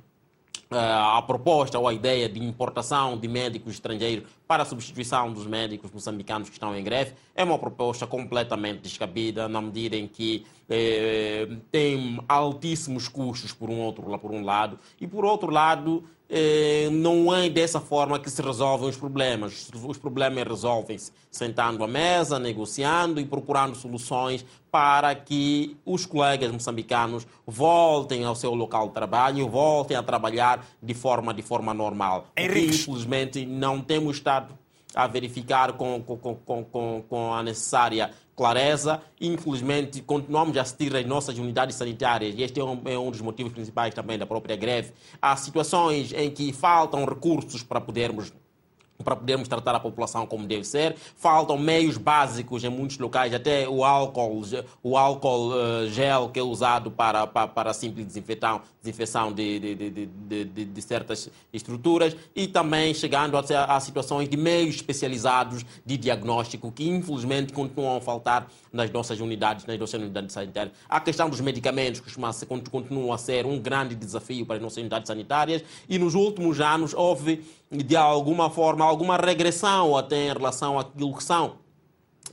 a 0.70 1.20
proposta 1.22 1.78
ou 1.78 1.88
a 1.88 1.92
ideia 1.92 2.28
de 2.28 2.42
importação 2.42 3.18
de 3.18 3.26
médicos 3.26 3.74
estrangeiros 3.74 4.28
para 4.46 4.62
a 4.62 4.66
substituição 4.66 5.32
dos 5.32 5.46
médicos 5.46 5.90
moçambicanos 5.90 6.48
que 6.48 6.54
estão 6.54 6.76
em 6.76 6.84
greve 6.84 7.14
é 7.34 7.42
uma 7.42 7.58
proposta 7.58 8.06
completamente 8.06 8.80
descabida, 8.80 9.48
na 9.48 9.60
medida 9.60 9.96
em 9.96 10.06
que 10.06 10.46
eh, 10.68 11.48
tem 11.72 12.20
altíssimos 12.28 13.08
custos 13.08 13.52
por 13.52 13.68
um, 13.68 13.80
outro, 13.80 14.02
por 14.18 14.30
um 14.30 14.44
lado, 14.44 14.78
e 15.00 15.06
por 15.08 15.24
outro 15.24 15.50
lado 15.50 16.04
não 16.92 17.34
é 17.34 17.48
dessa 17.48 17.80
forma 17.80 18.18
que 18.18 18.30
se 18.30 18.40
resolvem 18.40 18.88
os 18.88 18.96
problemas. 18.96 19.68
Os 19.86 19.98
problemas 19.98 20.46
resolvem-se 20.46 21.12
sentando 21.30 21.82
à 21.82 21.88
mesa, 21.88 22.38
negociando 22.38 23.20
e 23.20 23.24
procurando 23.24 23.74
soluções 23.74 24.44
para 24.70 25.14
que 25.14 25.76
os 25.84 26.06
colegas 26.06 26.52
moçambicanos 26.52 27.26
voltem 27.46 28.24
ao 28.24 28.36
seu 28.36 28.54
local 28.54 28.88
de 28.88 28.94
trabalho, 28.94 29.48
voltem 29.48 29.96
a 29.96 30.02
trabalhar 30.02 30.64
de 30.80 30.94
forma, 30.94 31.34
de 31.34 31.42
forma 31.42 31.74
normal. 31.74 32.26
Henrique. 32.36 32.74
infelizmente, 32.76 33.44
não 33.44 33.80
temos 33.80 34.16
estado 34.16 34.58
a 34.94 35.06
verificar 35.06 35.72
com, 35.72 36.02
com, 36.02 36.34
com, 36.64 37.02
com, 37.08 37.32
a 37.32 37.42
necessária 37.42 38.10
clareza. 38.40 39.02
Infelizmente, 39.20 40.00
continuamos 40.00 40.56
a 40.56 40.62
assistir 40.62 40.96
às 40.96 41.04
nossas 41.04 41.36
unidades 41.36 41.76
sanitárias, 41.76 42.34
e 42.34 42.42
este 42.42 42.58
é 42.58 42.64
um, 42.64 42.80
é 42.86 42.98
um 42.98 43.10
dos 43.10 43.20
motivos 43.20 43.52
principais 43.52 43.92
também 43.92 44.18
da 44.18 44.24
própria 44.24 44.56
greve, 44.56 44.94
há 45.20 45.36
situações 45.36 46.10
em 46.14 46.30
que 46.30 46.50
faltam 46.50 47.04
recursos 47.04 47.62
para 47.62 47.82
podermos 47.82 48.32
para 49.02 49.16
podermos 49.16 49.48
tratar 49.48 49.74
a 49.74 49.80
população 49.80 50.26
como 50.26 50.46
deve 50.46 50.64
ser. 50.64 50.96
Faltam 51.16 51.58
meios 51.58 51.96
básicos 51.96 52.64
em 52.64 52.68
muitos 52.68 52.98
locais, 52.98 53.32
até 53.34 53.68
o 53.68 53.84
álcool, 53.84 54.42
o 54.82 54.96
álcool 54.96 55.52
uh, 55.52 55.88
gel 55.90 56.28
que 56.28 56.38
é 56.38 56.42
usado 56.42 56.90
para, 56.90 57.26
para, 57.26 57.48
para 57.48 57.72
simples 57.72 58.06
desinfecção, 58.06 58.62
desinfecção 58.82 59.32
de, 59.32 59.58
de, 59.58 59.74
de, 59.74 60.44
de, 60.44 60.64
de 60.64 60.82
certas 60.82 61.30
estruturas 61.52 62.16
e 62.34 62.46
também 62.46 62.94
chegando 62.94 63.36
a, 63.36 63.76
a, 63.76 63.80
situações 63.80 64.28
de 64.28 64.36
meios 64.36 64.76
especializados 64.76 65.64
de 65.84 65.96
diagnóstico 65.96 66.72
que 66.72 66.88
infelizmente 66.88 67.52
continuam 67.52 67.96
a 67.96 68.00
faltar 68.00 68.48
nas 68.72 68.90
nossas 68.90 69.20
unidades, 69.20 69.66
nas 69.66 69.78
nossas 69.78 70.00
unidades 70.00 70.32
sanitárias. 70.32 70.74
A 70.88 71.00
questão 71.00 71.28
dos 71.28 71.40
medicamentos 71.40 72.00
costuma 72.00 72.30
continua 72.70 73.14
a 73.14 73.18
ser 73.18 73.46
um 73.46 73.58
grande 73.58 73.94
desafio 73.94 74.46
para 74.46 74.56
as 74.56 74.62
nossas 74.62 74.78
unidades 74.78 75.08
sanitárias 75.08 75.62
e 75.88 75.98
nos 75.98 76.14
últimos 76.14 76.60
anos 76.60 76.94
houve 76.94 77.42
de 77.70 77.96
alguma 77.96 78.50
forma, 78.50 78.84
alguma 78.84 79.16
regressão 79.16 79.96
até 79.96 80.26
em 80.26 80.32
relação 80.32 80.78
àquilo 80.78 81.16
que 81.16 81.22
são 81.22 81.56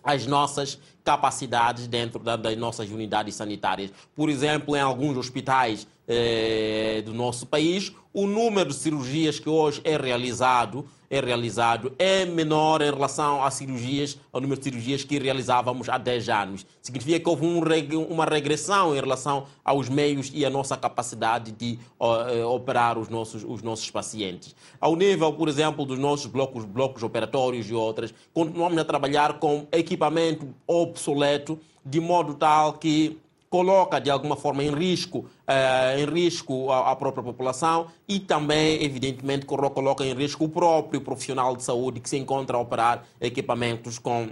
as 0.03 0.25
nossas 0.25 0.79
capacidades 1.03 1.87
dentro 1.87 2.19
das 2.19 2.57
nossas 2.57 2.89
unidades 2.89 3.35
sanitárias. 3.35 3.91
Por 4.15 4.29
exemplo, 4.29 4.75
em 4.75 4.79
alguns 4.79 5.15
hospitais 5.15 5.87
eh, 6.07 7.01
do 7.05 7.13
nosso 7.13 7.45
país, 7.45 7.93
o 8.13 8.25
número 8.25 8.69
de 8.69 8.75
cirurgias 8.75 9.39
que 9.39 9.47
hoje 9.47 9.79
é 9.83 9.95
realizado 9.95 10.85
é 11.09 11.19
realizado 11.19 11.93
é 11.97 12.25
menor 12.25 12.81
em 12.81 12.91
relação 12.91 13.43
às 13.43 13.53
cirurgias, 13.55 14.17
ao 14.31 14.41
número 14.41 14.59
de 14.59 14.63
cirurgias 14.65 15.03
que 15.03 15.17
realizávamos 15.17 15.89
há 15.89 15.97
10 15.97 16.29
anos. 16.29 16.65
Significa 16.81 17.19
que 17.19 17.29
houve 17.29 17.45
um, 17.45 18.03
uma 18.03 18.25
regressão 18.25 18.95
em 18.95 18.99
relação 18.99 19.45
aos 19.63 19.89
meios 19.89 20.31
e 20.33 20.45
à 20.45 20.49
nossa 20.49 20.75
capacidade 20.75 21.51
de 21.51 21.79
uh, 21.99 22.45
operar 22.47 22.97
os 22.97 23.09
nossos, 23.09 23.43
os 23.43 23.61
nossos 23.61 23.89
pacientes. 23.89 24.55
Ao 24.79 24.95
nível, 24.95 25.31
por 25.33 25.47
exemplo, 25.47 25.85
dos 25.85 25.99
nossos 25.99 26.27
blocos, 26.27 26.65
blocos 26.65 27.03
operatórios 27.03 27.69
e 27.69 27.73
outras, 27.73 28.13
continuamos 28.33 28.77
a 28.77 28.85
trabalhar 28.85 29.39
com 29.39 29.67
equipamento 29.71 30.53
obsoleto, 30.65 31.59
de 31.85 31.99
modo 31.99 32.33
tal 32.33 32.73
que 32.73 33.17
coloca 33.49 33.99
de 33.99 34.09
alguma 34.09 34.35
forma 34.35 34.63
em 34.63 34.73
risco, 34.73 35.19
uh, 35.19 35.99
em 35.99 36.05
risco 36.05 36.71
a, 36.71 36.91
a, 36.91 36.95
própria 36.95 37.23
população 37.23 37.87
e 38.07 38.19
também, 38.19 38.83
evidentemente, 38.83 39.45
coloca 39.45 40.05
em 40.05 40.13
risco 40.13 40.45
o 40.45 40.49
próprio 40.49 41.01
profissional 41.01 41.55
de 41.55 41.63
saúde 41.63 41.99
que 41.99 42.09
se 42.09 42.17
encontra 42.17 42.57
a 42.57 42.59
operar 42.59 43.03
equipamentos 43.21 43.97
com 43.99 44.29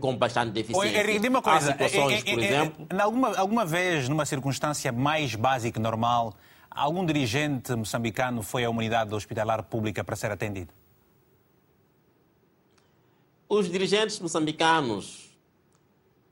com 0.00 0.16
bastante 0.16 0.50
deficiência. 0.50 1.00
Henrique, 1.02 1.28
uma 1.28 1.40
coisa. 1.40 1.70
Há 1.70 1.72
situações, 1.72 2.24
por 2.24 2.38
exemplo... 2.40 2.86
Alguma, 2.98 3.36
alguma 3.36 3.64
vez, 3.64 4.08
numa 4.08 4.26
circunstância 4.26 4.90
mais 4.90 5.36
básica 5.36 5.78
e 5.78 5.82
normal, 5.82 6.34
algum 6.68 7.06
dirigente 7.06 7.72
moçambicano 7.76 8.42
foi 8.42 8.64
à 8.64 8.70
unidade 8.70 9.14
hospitalar 9.14 9.62
pública 9.62 10.02
para 10.02 10.16
ser 10.16 10.32
atendido? 10.32 10.72
Os 13.48 13.70
dirigentes 13.70 14.18
moçambicanos 14.18 15.23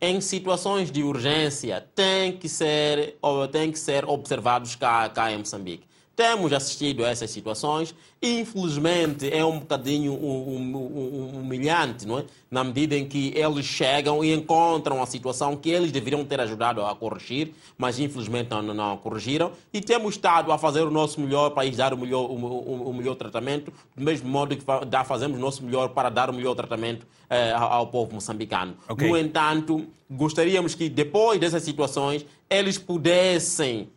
em 0.03 0.20
situações 0.20 0.90
de 0.90 1.05
urgência 1.05 1.80
têm 1.94 2.36
que 2.36 2.48
ser, 2.48 3.16
têm 3.53 3.70
que 3.70 3.78
ser 3.78 4.05
observados 4.05 4.74
cá, 4.74 5.09
cá 5.09 5.30
em 5.30 5.38
Moçambique. 5.38 5.86
Temos 6.23 6.53
assistido 6.53 7.05
a 7.05 7.09
essas 7.09 7.33
situações. 7.33 7.93
Infelizmente, 8.23 9.29
é 9.29 9.45
um 9.45 9.59
bocadinho 9.59 10.12
um, 10.12 10.55
um, 10.55 10.77
um, 10.77 11.41
humilhante, 11.41 12.07
não 12.07 12.20
é? 12.20 12.25
Na 12.49 12.62
medida 12.62 12.97
em 12.97 13.05
que 13.09 13.33
eles 13.35 13.66
chegam 13.66 14.23
e 14.23 14.33
encontram 14.33 15.03
a 15.03 15.07
situação 15.07 15.57
que 15.57 15.68
eles 15.68 15.91
deveriam 15.91 16.25
ter 16.25 16.41
ajudado 16.41 16.81
a 16.87 16.95
corrigir, 16.95 17.53
mas 17.77 17.99
infelizmente 17.99 18.51
não, 18.51 18.62
não, 18.62 18.97
corrigiram. 18.99 19.51
E 19.73 19.81
temos 19.81 20.14
estado 20.14 20.53
a 20.53 20.59
fazer 20.59 20.83
o 20.83 20.93
nosso 20.93 21.20
melhor 21.20 21.51
para 21.51 21.64
lhes 21.64 21.77
dar 21.77 21.93
o 21.93 21.99
melhor, 21.99 22.31
o, 22.31 22.35
o, 22.35 22.91
o 22.91 22.95
melhor 22.95 23.16
tratamento, 23.16 23.73
do 23.97 24.05
mesmo 24.05 24.29
modo 24.29 24.57
que 24.57 24.64
fazemos 25.05 25.37
o 25.37 25.41
nosso 25.41 25.64
melhor 25.64 25.89
para 25.89 26.09
dar 26.09 26.31
o 26.31 26.33
melhor 26.33 26.55
tratamento 26.55 27.05
eh, 27.29 27.51
ao, 27.51 27.73
ao, 27.73 27.87
povo 27.89 28.14
moçambicano. 28.14 28.77
Okay. 28.89 29.09
No 29.09 29.18
entanto, 29.18 29.89
gostaríamos 30.09 30.77
que 30.77 30.89
depois 30.89 31.41
dessas 31.41 31.64
situações 31.64 32.25
eles 32.49 32.79
pudessem 32.79 33.89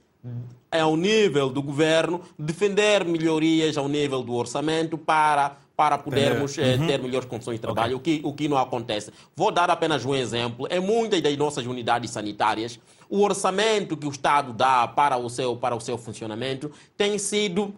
ao 0.80 0.96
nível 0.96 1.50
do 1.50 1.62
governo, 1.62 2.22
defender 2.38 3.06
melhorias 3.06 3.78
ao 3.78 3.88
nível 3.88 4.22
do 4.22 4.34
orçamento 4.34 4.98
para 4.98 5.58
para 5.76 5.98
podermos 5.98 6.58
eh, 6.58 6.76
uhum. 6.76 6.88
ter 6.88 7.02
melhores 7.02 7.28
condições 7.28 7.56
de 7.56 7.62
trabalho, 7.62 7.98
okay. 7.98 8.16
o, 8.16 8.22
que, 8.22 8.28
o 8.28 8.34
que 8.34 8.48
não 8.48 8.58
acontece. 8.58 9.12
Vou 9.36 9.52
dar 9.52 9.70
apenas 9.70 10.06
um 10.06 10.16
exemplo. 10.16 10.68
Em 10.72 10.80
muitas 10.80 11.22
das 11.22 11.36
nossas 11.36 11.66
unidades 11.66 12.12
sanitárias, 12.12 12.80
o 13.10 13.22
orçamento 13.22 13.98
que 13.98 14.08
o 14.08 14.10
Estado 14.10 14.54
dá 14.54 14.88
para 14.88 15.18
o 15.18 15.30
seu, 15.30 15.56
para 15.58 15.76
o 15.76 15.82
seu 15.82 15.98
funcionamento 15.98 16.72
tem 16.96 17.18
sido 17.18 17.74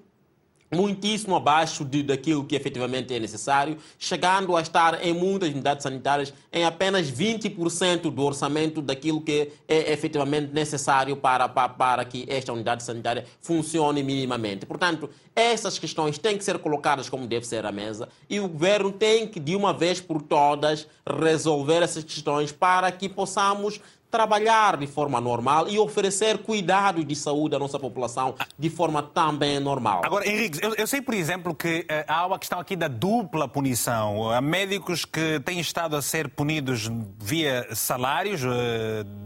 muitíssimo 0.72 1.36
abaixo 1.36 1.86
de, 1.86 2.04
daquilo 2.04 2.44
que 2.44 2.56
efetivamente 2.56 3.14
é 3.14 3.20
necessário, 3.20 3.78
chegando 3.98 4.56
a 4.56 4.62
estar 4.62 5.04
em 5.06 5.14
muitas 5.14 5.50
unidades 5.50 5.84
sanitárias 5.84 6.34
em 6.52 6.66
apenas 6.66 7.12
20% 7.12 8.12
do 8.12 8.22
orçamento 8.24 8.82
daquilo 8.82 9.22
que 9.22 9.52
é 9.68 9.92
efetivamente 9.92 10.54
necessário 10.54 11.16
para, 11.16 11.48
para, 11.48 11.70
para 11.70 12.06
que 12.06 12.26
esta 12.28 12.52
unidade 12.52 12.84
sanitária 12.84 13.26
funcione 13.42 14.04
minimamente. 14.04 14.66
Portanto, 14.66 15.10
essas 15.36 15.80
questões 15.80 16.18
têm 16.18 16.38
que 16.38 16.44
ser 16.44 16.58
colocadas 16.60 17.10
como 17.10 17.28
deve 17.28 17.46
ser 17.46 17.66
à 17.66 17.72
mesa 17.72 18.10
e 18.30 18.40
o 18.40 18.48
governo 18.48 18.92
tem 18.92 19.28
que, 19.28 19.40
de 19.40 19.56
uma 19.56 19.72
vez 19.72 20.02
por 20.02 20.22
todas, 20.22 20.88
resolver 21.06 21.82
essas 21.82 22.04
questões 22.04 22.52
para 22.52 22.92
que 22.92 23.08
possamos 23.08 23.80
trabalhar 24.18 24.78
de 24.78 24.88
forma 24.88 25.22
normal 25.22 25.70
e 25.70 25.78
oferecer 25.78 26.40
cuidados 26.40 27.06
de 27.06 27.16
saúde 27.16 27.56
à 27.56 27.60
nossa 27.60 27.78
população 27.78 28.34
de 28.58 28.68
forma 28.68 29.04
também 29.04 29.60
normal. 29.60 30.02
Agora, 30.04 30.28
Henrique, 30.28 30.58
eu, 30.60 30.74
eu 30.74 30.88
sei, 30.88 31.04
por 31.04 31.14
exemplo, 31.14 31.54
que 31.54 31.82
uh, 31.82 31.86
há 32.08 32.26
uma 32.26 32.40
questão 32.40 32.60
aqui 32.60 32.76
da 32.76 32.88
dupla 32.88 33.48
punição. 33.48 34.32
Há 34.32 34.42
médicos 34.42 35.06
que 35.06 35.40
têm 35.42 35.60
estado 35.60 35.96
a 35.96 36.02
ser 36.02 36.30
punidos 36.30 36.90
via 37.20 37.68
salários, 37.76 38.44
uh, 38.44 38.48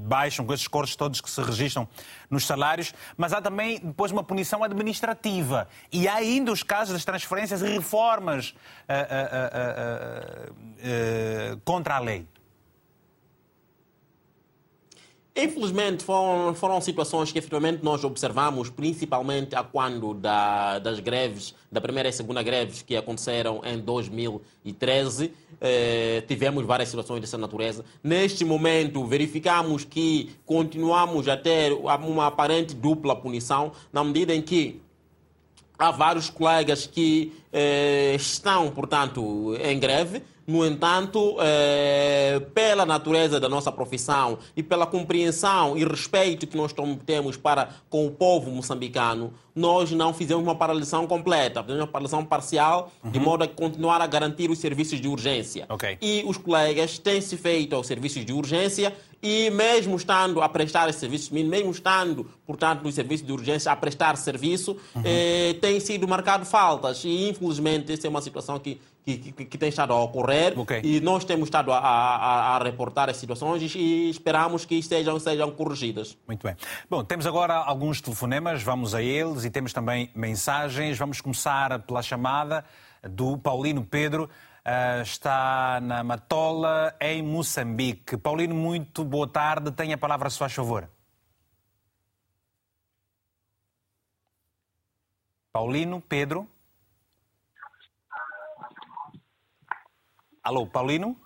baixam 0.05 0.45
com 0.45 0.53
esses 0.53 0.67
cortes 0.67 0.97
todos 0.97 1.21
que 1.21 1.29
se 1.29 1.41
registram 1.41 1.87
nos 2.29 2.45
salários, 2.45 2.93
mas 3.15 3.31
há 3.31 3.41
também 3.41 3.79
depois 3.79 4.11
uma 4.11 4.25
punição 4.25 4.61
administrativa. 4.61 5.69
E 5.89 6.05
há 6.05 6.15
ainda 6.15 6.51
os 6.51 6.63
casos 6.63 6.91
das 6.91 7.05
transferências 7.05 7.61
e 7.61 7.67
reformas 7.67 8.53
uh, 8.89 9.21
contra 11.63 11.95
a 11.95 11.99
lei. 11.99 12.27
Infelizmente, 15.33 16.03
foram, 16.03 16.53
foram 16.53 16.81
situações 16.81 17.31
que 17.31 17.39
efetivamente 17.39 17.81
nós 17.83 18.03
observamos, 18.03 18.69
principalmente 18.69 19.55
a 19.55 19.63
quando 19.63 20.13
da, 20.13 20.77
das 20.79 20.99
greves, 20.99 21.55
da 21.71 21.79
primeira 21.79 22.09
e 22.09 22.11
segunda 22.11 22.43
greves 22.43 22.81
que 22.81 22.97
aconteceram 22.97 23.61
em 23.63 23.79
2013. 23.79 25.31
Eh, 25.61 26.21
tivemos 26.27 26.65
várias 26.65 26.89
situações 26.89 27.21
dessa 27.21 27.37
natureza. 27.37 27.85
Neste 28.03 28.43
momento, 28.43 29.05
verificamos 29.05 29.85
que 29.85 30.31
continuamos 30.45 31.29
a 31.29 31.37
ter 31.37 31.71
uma 31.71 32.27
aparente 32.27 32.75
dupla 32.75 33.15
punição, 33.15 33.71
na 33.93 34.03
medida 34.03 34.35
em 34.35 34.41
que 34.41 34.81
há 35.81 35.91
vários 35.91 36.29
colegas 36.29 36.85
que 36.85 37.33
eh, 37.51 38.13
estão, 38.15 38.69
portanto, 38.71 39.55
em 39.63 39.79
greve 39.79 40.23
no 40.51 40.65
entanto, 40.65 41.37
é, 41.39 42.41
pela 42.53 42.85
natureza 42.85 43.39
da 43.39 43.47
nossa 43.47 43.71
profissão 43.71 44.37
e 44.55 44.63
pela 44.63 44.85
compreensão 44.85 45.77
e 45.77 45.85
respeito 45.85 46.47
que 46.47 46.57
nós 46.57 46.73
temos 47.05 47.37
para 47.37 47.69
com 47.89 48.05
o 48.05 48.11
povo 48.11 48.51
moçambicano, 48.51 49.33
nós 49.55 49.91
não 49.91 50.13
fizemos 50.13 50.43
uma 50.43 50.55
paralisação 50.55 51.05
completa, 51.07 51.61
fizemos 51.61 51.83
uma 51.83 51.87
paralisação 51.87 52.25
parcial, 52.25 52.91
uhum. 53.03 53.11
de 53.11 53.19
modo 53.19 53.43
a 53.43 53.47
continuar 53.47 54.01
a 54.01 54.07
garantir 54.07 54.49
os 54.49 54.59
serviços 54.59 54.99
de 54.99 55.07
urgência. 55.07 55.65
Okay. 55.69 55.97
E 56.01 56.23
os 56.25 56.37
colegas 56.37 56.97
têm 56.97 57.21
se 57.21 57.37
feito 57.37 57.75
aos 57.75 57.87
serviços 57.87 58.25
de 58.25 58.33
urgência 58.33 58.93
e 59.21 59.49
mesmo 59.51 59.95
estando 59.95 60.41
a 60.41 60.49
prestar 60.49 60.89
esses 60.89 60.99
serviços 60.99 61.29
mínimos, 61.29 61.51
mesmo 61.51 61.71
estando, 61.71 62.25
portanto, 62.45 62.83
nos 62.83 62.95
serviços 62.95 63.25
de 63.25 63.31
urgência 63.31 63.71
a 63.71 63.75
prestar 63.75 64.15
serviço, 64.17 64.77
uhum. 64.95 65.01
eh, 65.05 65.55
tem 65.61 65.79
sido 65.79 66.07
marcado 66.07 66.45
faltas. 66.45 67.03
E, 67.03 67.29
infelizmente, 67.29 67.93
essa 67.93 68.07
é 68.07 68.09
uma 68.09 68.21
situação 68.21 68.57
que, 68.57 68.81
que, 69.03 69.17
que, 69.17 69.45
que 69.45 69.57
tem 69.57 69.69
estado 69.69 69.93
a 69.93 70.01
ocorrer 70.01 70.59
okay. 70.59 70.81
e 70.83 70.99
nós 70.99 71.23
temos 71.23 71.47
estado 71.47 71.71
a, 71.71 71.77
a, 71.77 72.55
a, 72.55 72.63
reportar 72.63 73.09
as 73.09 73.17
situações 73.17 73.75
e 73.75 74.09
esperamos 74.09 74.65
que 74.65 74.81
sejam, 74.81 75.19
sejam 75.19 75.51
corrigidas. 75.51 76.17
Muito 76.27 76.45
bem. 76.45 76.55
Bom, 76.89 77.03
temos 77.03 77.25
agora 77.25 77.55
alguns 77.55 78.01
telefonemas, 78.01 78.63
vamos 78.63 78.95
a 78.95 79.01
eles 79.01 79.43
e 79.45 79.49
temos 79.49 79.73
também 79.73 80.09
mensagens. 80.15 80.97
Vamos 80.97 81.21
começar 81.21 81.79
pela 81.79 82.01
chamada 82.01 82.63
do 83.03 83.37
Paulino 83.37 83.83
Pedro. 83.83 84.29
Uh, 84.63 85.01
está 85.01 85.79
na 85.81 86.03
Matola, 86.03 86.95
em 87.01 87.23
Moçambique. 87.23 88.15
Paulino, 88.15 88.53
muito 88.53 89.03
boa 89.03 89.27
tarde. 89.27 89.71
Tenha 89.71 89.95
a 89.95 89.97
palavra, 89.97 90.29
se 90.29 90.37
faz 90.37 90.53
favor. 90.53 90.87
Paulino, 95.51 95.99
Pedro. 95.99 96.47
Alô, 100.43 100.67
Paulino? 100.67 101.19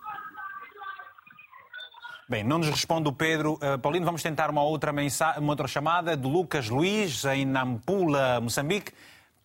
Bem, 2.28 2.42
não 2.42 2.58
nos 2.58 2.68
responde 2.68 3.08
o 3.08 3.12
Pedro. 3.12 3.54
Uh, 3.54 3.78
Paulino, 3.78 4.06
vamos 4.06 4.22
tentar 4.22 4.48
uma 4.48 4.62
outra, 4.62 4.92
uma 4.92 5.52
outra 5.52 5.68
chamada 5.68 6.16
do 6.16 6.28
Lucas 6.28 6.70
Luiz, 6.70 7.24
em 7.26 7.44
Nampula, 7.44 8.40
Moçambique. 8.40 8.92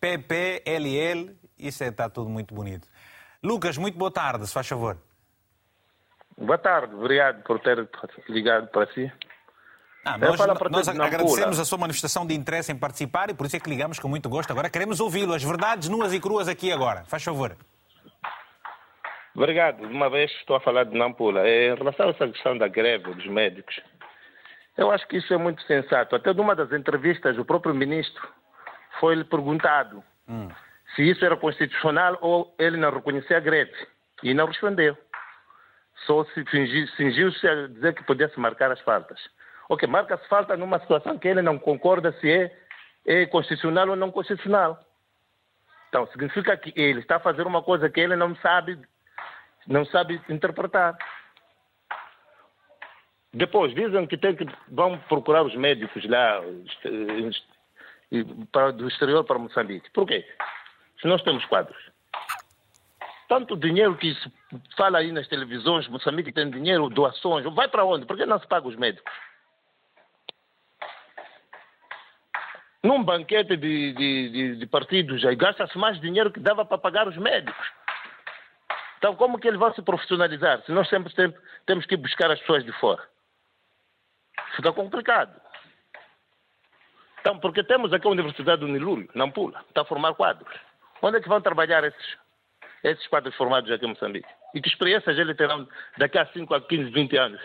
PPLL, 0.00 1.36
isso 1.56 1.84
está 1.84 2.04
é, 2.04 2.08
tudo 2.08 2.28
muito 2.28 2.52
bonito. 2.52 2.88
Lucas, 3.42 3.76
muito 3.76 3.98
boa 3.98 4.10
tarde, 4.10 4.46
se 4.46 4.54
faz 4.54 4.68
favor. 4.68 4.96
Boa 6.38 6.58
tarde, 6.58 6.94
obrigado 6.94 7.42
por 7.42 7.58
ter 7.58 7.88
ligado 8.28 8.68
para 8.68 8.86
si. 8.92 9.10
Ah, 10.04 10.16
nós, 10.16 10.38
nós 10.70 10.88
agradecemos 10.88 11.58
a 11.58 11.64
sua 11.64 11.78
manifestação 11.78 12.24
de 12.24 12.34
interesse 12.34 12.72
em 12.72 12.78
participar 12.78 13.30
e 13.30 13.34
por 13.34 13.46
isso 13.46 13.56
é 13.56 13.60
que 13.60 13.68
ligamos 13.68 13.98
com 13.98 14.08
muito 14.08 14.28
gosto. 14.28 14.50
Agora 14.50 14.70
queremos 14.70 15.00
ouvi-lo, 15.00 15.34
as 15.34 15.42
verdades 15.42 15.88
nuas 15.88 16.12
e 16.12 16.20
cruas 16.20 16.48
aqui 16.48 16.72
agora. 16.72 17.04
Faz 17.04 17.22
favor. 17.24 17.56
Obrigado. 19.34 19.86
De 19.86 19.92
uma 19.92 20.08
vez 20.08 20.30
estou 20.32 20.56
a 20.56 20.60
falar 20.60 20.84
de 20.84 20.96
Nampula. 20.96 21.48
Em 21.48 21.74
relação 21.74 22.08
a 22.08 22.10
essa 22.10 22.28
questão 22.28 22.56
da 22.56 22.68
greve 22.68 23.12
dos 23.12 23.26
médicos, 23.26 23.80
eu 24.76 24.90
acho 24.90 25.06
que 25.08 25.16
isso 25.16 25.32
é 25.34 25.36
muito 25.36 25.62
sensato. 25.62 26.14
Até 26.14 26.32
numa 26.32 26.54
das 26.54 26.70
entrevistas, 26.72 27.36
o 27.38 27.44
próprio 27.44 27.74
ministro 27.74 28.28
foi-lhe 29.00 29.24
perguntado 29.24 30.02
hum 30.28 30.48
se 30.94 31.02
isso 31.02 31.24
era 31.24 31.36
constitucional 31.36 32.18
ou 32.20 32.54
ele 32.58 32.76
não 32.76 32.90
reconhecia 32.90 33.36
a 33.36 33.40
greve. 33.40 33.74
E 34.22 34.34
não 34.34 34.46
respondeu. 34.46 34.96
Só 36.06 36.24
se 36.26 36.44
fingiu-se 36.44 37.48
a 37.48 37.68
dizer 37.68 37.94
que 37.94 38.04
podia-se 38.04 38.38
marcar 38.38 38.70
as 38.70 38.80
faltas. 38.80 39.20
Ok, 39.68 39.88
marca-se 39.88 40.26
falta 40.28 40.56
numa 40.56 40.80
situação 40.80 41.18
que 41.18 41.28
ele 41.28 41.42
não 41.42 41.58
concorda 41.58 42.12
se 42.20 42.30
é, 42.30 42.56
é 43.06 43.26
constitucional 43.26 43.88
ou 43.88 43.96
não 43.96 44.10
constitucional. 44.10 44.78
Então, 45.88 46.06
significa 46.08 46.56
que 46.56 46.72
ele 46.74 47.00
está 47.00 47.16
a 47.16 47.20
fazer 47.20 47.46
uma 47.46 47.62
coisa 47.62 47.88
que 47.88 48.00
ele 48.00 48.16
não 48.16 48.34
sabe, 48.36 48.78
não 49.66 49.84
sabe 49.86 50.20
interpretar. 50.28 50.96
Depois, 53.34 53.74
dizem 53.74 54.06
que, 54.06 54.16
tem 54.16 54.34
que 54.36 54.46
vão 54.68 54.98
procurar 55.08 55.42
os 55.42 55.54
médicos 55.54 56.04
lá 56.08 56.40
do 58.74 58.88
exterior 58.88 59.24
para 59.24 59.38
Moçambique. 59.38 59.90
Por 59.90 60.06
quê? 60.06 60.26
Se 61.02 61.08
nós 61.08 61.20
temos 61.22 61.44
quadros. 61.46 61.76
Tanto 63.28 63.56
dinheiro 63.56 63.96
que 63.96 64.14
se 64.14 64.32
fala 64.76 64.98
aí 64.98 65.10
nas 65.10 65.26
televisões, 65.26 65.88
Moçambique 65.88 66.32
tem 66.32 66.48
dinheiro, 66.48 66.88
doações, 66.88 67.44
vai 67.54 67.68
para 67.68 67.84
onde? 67.84 68.06
Por 68.06 68.16
que 68.16 68.24
não 68.24 68.38
se 68.38 68.46
paga 68.46 68.68
os 68.68 68.76
médicos? 68.76 69.12
Num 72.84 73.02
banquete 73.02 73.56
de, 73.56 73.92
de, 73.92 74.28
de, 74.28 74.56
de 74.56 74.66
partidos, 74.66 75.24
aí 75.24 75.34
gasta-se 75.34 75.76
mais 75.78 76.00
dinheiro 76.00 76.32
que 76.32 76.40
dava 76.40 76.64
para 76.64 76.78
pagar 76.78 77.08
os 77.08 77.16
médicos. 77.16 77.66
Então, 78.98 79.16
como 79.16 79.38
que 79.38 79.48
ele 79.48 79.56
vai 79.58 79.72
se 79.74 79.82
profissionalizar 79.82 80.62
se 80.62 80.72
nós 80.72 80.88
sempre 80.88 81.12
temos 81.66 81.86
que 81.86 81.96
buscar 81.96 82.30
as 82.30 82.38
pessoas 82.40 82.64
de 82.64 82.72
fora? 82.72 83.02
Fica 84.54 84.72
complicado. 84.72 85.40
Então, 87.20 87.38
porque 87.38 87.64
temos 87.64 87.92
aqui 87.92 88.06
a 88.06 88.10
Universidade 88.10 88.60
do 88.60 88.68
Nilúrio, 88.68 89.08
Nampula, 89.14 89.64
está 89.68 89.82
a 89.82 89.84
formar 89.84 90.14
quadros. 90.14 90.52
Onde 91.02 91.18
é 91.18 91.20
que 91.20 91.28
vão 91.28 91.40
trabalhar 91.40 91.82
esses, 91.82 92.16
esses 92.84 93.06
quadros 93.08 93.34
formados 93.34 93.70
aqui 93.70 93.84
em 93.84 93.88
Moçambique? 93.88 94.28
E 94.54 94.60
que 94.60 94.68
experiências 94.68 95.18
eles 95.18 95.36
terão 95.36 95.68
daqui 95.98 96.16
a 96.16 96.26
5 96.26 96.54
a 96.54 96.60
15, 96.60 96.90
20 96.90 97.16
anos? 97.16 97.40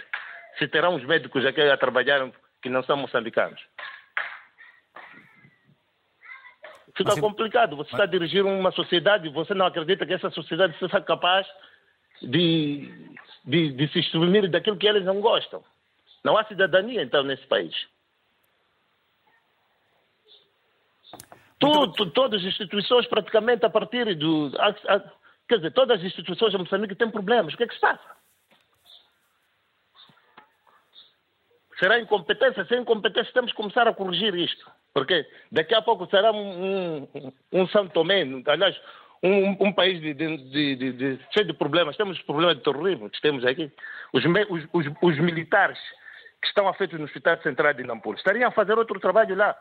Se 0.59 0.67
terão 0.67 0.95
os 0.95 1.03
médicos 1.03 1.43
aqui 1.45 1.61
a 1.61 1.77
trabalhar 1.77 2.31
que 2.61 2.69
não 2.69 2.83
são 2.83 2.95
moçambicanos? 2.97 3.59
Fica 6.95 7.19
complicado. 7.19 7.75
Você 7.75 7.91
está 7.91 8.03
a 8.03 8.07
dirigir 8.07 8.43
uma 8.45 8.71
sociedade 8.71 9.27
e 9.27 9.31
você 9.31 9.53
não 9.53 9.65
acredita 9.65 10.05
que 10.05 10.13
essa 10.13 10.31
sociedade 10.31 10.77
seja 10.79 10.99
capaz, 11.01 11.47
de, 12.21 12.91
de, 13.45 13.71
de 13.71 13.87
se 13.89 13.99
extrimir 13.99 14.49
daquilo 14.49 14.77
que 14.77 14.87
eles 14.87 15.05
não 15.05 15.21
gostam. 15.21 15.63
Não 16.23 16.37
há 16.37 16.43
cidadania, 16.45 17.03
então, 17.03 17.23
nesse 17.23 17.45
país. 17.45 17.73
Tudo, 21.59 22.11
todas 22.11 22.41
as 22.41 22.47
instituições, 22.47 23.07
praticamente, 23.07 23.65
a 23.65 23.69
partir 23.69 24.15
do. 24.15 24.51
A, 24.59 24.69
a, 24.69 24.99
quer 25.47 25.57
dizer, 25.57 25.71
todas 25.71 25.99
as 25.99 26.05
instituições 26.05 26.51
de 26.51 26.57
Moçambique 26.57 26.95
têm 26.95 27.09
problemas. 27.09 27.53
O 27.53 27.57
que 27.57 27.63
é 27.63 27.67
que 27.67 27.73
se 27.73 27.79
passa? 27.79 28.17
Será 31.79 31.99
incompetência? 31.99 32.65
Se 32.65 32.75
é 32.75 32.79
incompetência, 32.79 33.33
temos 33.33 33.51
que 33.51 33.57
começar 33.57 33.87
a 33.87 33.93
corrigir 33.93 34.33
isto. 34.35 34.69
Porque 34.93 35.27
daqui 35.51 35.75
a 35.75 35.81
pouco 35.81 36.07
será 36.07 36.31
um, 36.31 37.07
um, 37.13 37.33
um 37.53 37.67
São 37.67 37.87
Tomé, 37.87 38.23
aliás, 38.47 38.79
um, 39.21 39.67
um 39.67 39.73
país 39.73 40.01
de, 40.01 40.13
de, 40.13 40.37
de, 40.75 40.93
de, 40.93 41.19
cheio 41.31 41.45
de 41.45 41.53
problemas. 41.53 41.95
Temos 41.95 42.19
problemas 42.23 42.57
de 42.57 42.63
terrorismo 42.63 43.09
que 43.09 43.21
temos 43.21 43.45
aqui. 43.45 43.71
Os, 44.11 44.23
os, 44.25 44.67
os, 44.73 44.93
os 45.01 45.19
militares 45.19 45.79
que 46.41 46.47
estão 46.47 46.67
afetos 46.67 46.97
no 46.97 47.05
Hospital 47.05 47.39
Central 47.41 47.73
de 47.73 47.83
Nampula 47.83 48.15
estariam 48.15 48.49
a 48.49 48.51
fazer 48.51 48.77
outro 48.77 48.99
trabalho 48.99 49.35
lá. 49.35 49.55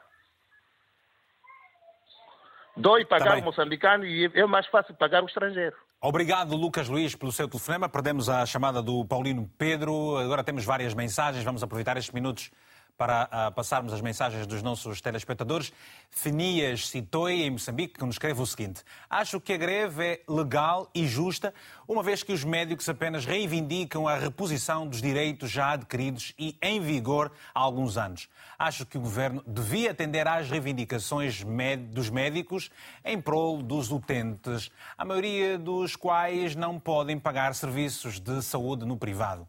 Dói 2.76 3.04
pagar 3.06 3.36
tá 3.36 3.38
o 3.38 3.44
moçambicano 3.44 4.04
e 4.04 4.30
é 4.34 4.46
mais 4.46 4.66
fácil 4.66 4.94
pagar 4.94 5.22
o 5.22 5.26
estrangeiro. 5.26 5.74
Obrigado, 6.00 6.54
Lucas 6.54 6.88
Luiz, 6.88 7.14
pelo 7.14 7.32
seu 7.32 7.48
telefonema. 7.48 7.88
Perdemos 7.88 8.28
a 8.28 8.44
chamada 8.44 8.82
do 8.82 9.04
Paulino 9.04 9.50
Pedro. 9.56 10.18
Agora 10.18 10.44
temos 10.44 10.64
várias 10.64 10.92
mensagens. 10.92 11.42
Vamos 11.42 11.62
aproveitar 11.62 11.96
estes 11.96 12.12
minutos 12.12 12.50
para 12.96 13.24
uh, 13.24 13.52
passarmos 13.52 13.92
as 13.92 14.00
mensagens 14.00 14.46
dos 14.46 14.62
nossos 14.62 15.00
telespectadores. 15.00 15.72
Fenias 16.10 16.88
Citoi, 16.88 17.42
em 17.42 17.50
Moçambique, 17.50 17.94
que 17.94 18.04
nos 18.04 18.14
escreve 18.14 18.40
o 18.40 18.46
seguinte: 18.46 18.82
Acho 19.08 19.40
que 19.40 19.52
a 19.52 19.56
greve 19.56 20.04
é 20.04 20.20
legal 20.28 20.90
e 20.94 21.06
justa, 21.06 21.52
uma 21.86 22.02
vez 22.02 22.22
que 22.22 22.32
os 22.32 22.44
médicos 22.44 22.88
apenas 22.88 23.24
reivindicam 23.24 24.08
a 24.08 24.16
reposição 24.16 24.86
dos 24.86 25.02
direitos 25.02 25.50
já 25.50 25.72
adquiridos 25.72 26.32
e 26.38 26.56
em 26.62 26.80
vigor 26.80 27.30
há 27.54 27.60
alguns 27.60 27.96
anos. 27.98 28.28
Acho 28.58 28.86
que 28.86 28.96
o 28.96 29.00
governo 29.00 29.42
devia 29.46 29.90
atender 29.90 30.26
às 30.26 30.48
reivindicações 30.48 31.44
dos 31.90 32.08
médicos 32.08 32.70
em 33.04 33.20
prol 33.20 33.62
dos 33.62 33.90
utentes, 33.90 34.70
a 34.96 35.04
maioria 35.04 35.58
dos 35.58 35.94
quais 35.94 36.56
não 36.56 36.80
podem 36.80 37.18
pagar 37.18 37.54
serviços 37.54 38.18
de 38.18 38.42
saúde 38.42 38.84
no 38.84 38.96
privado. 38.96 39.46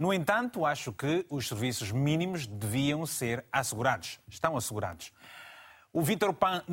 No 0.00 0.14
entanto, 0.14 0.64
acho 0.64 0.94
que 0.94 1.26
os 1.28 1.46
serviços 1.46 1.92
mínimos 1.92 2.46
deviam 2.46 3.04
ser 3.04 3.44
assegurados. 3.52 4.18
Estão 4.26 4.56
assegurados. 4.56 5.12
O 5.92 6.00
Vítor, 6.00 6.32
Pan, 6.32 6.64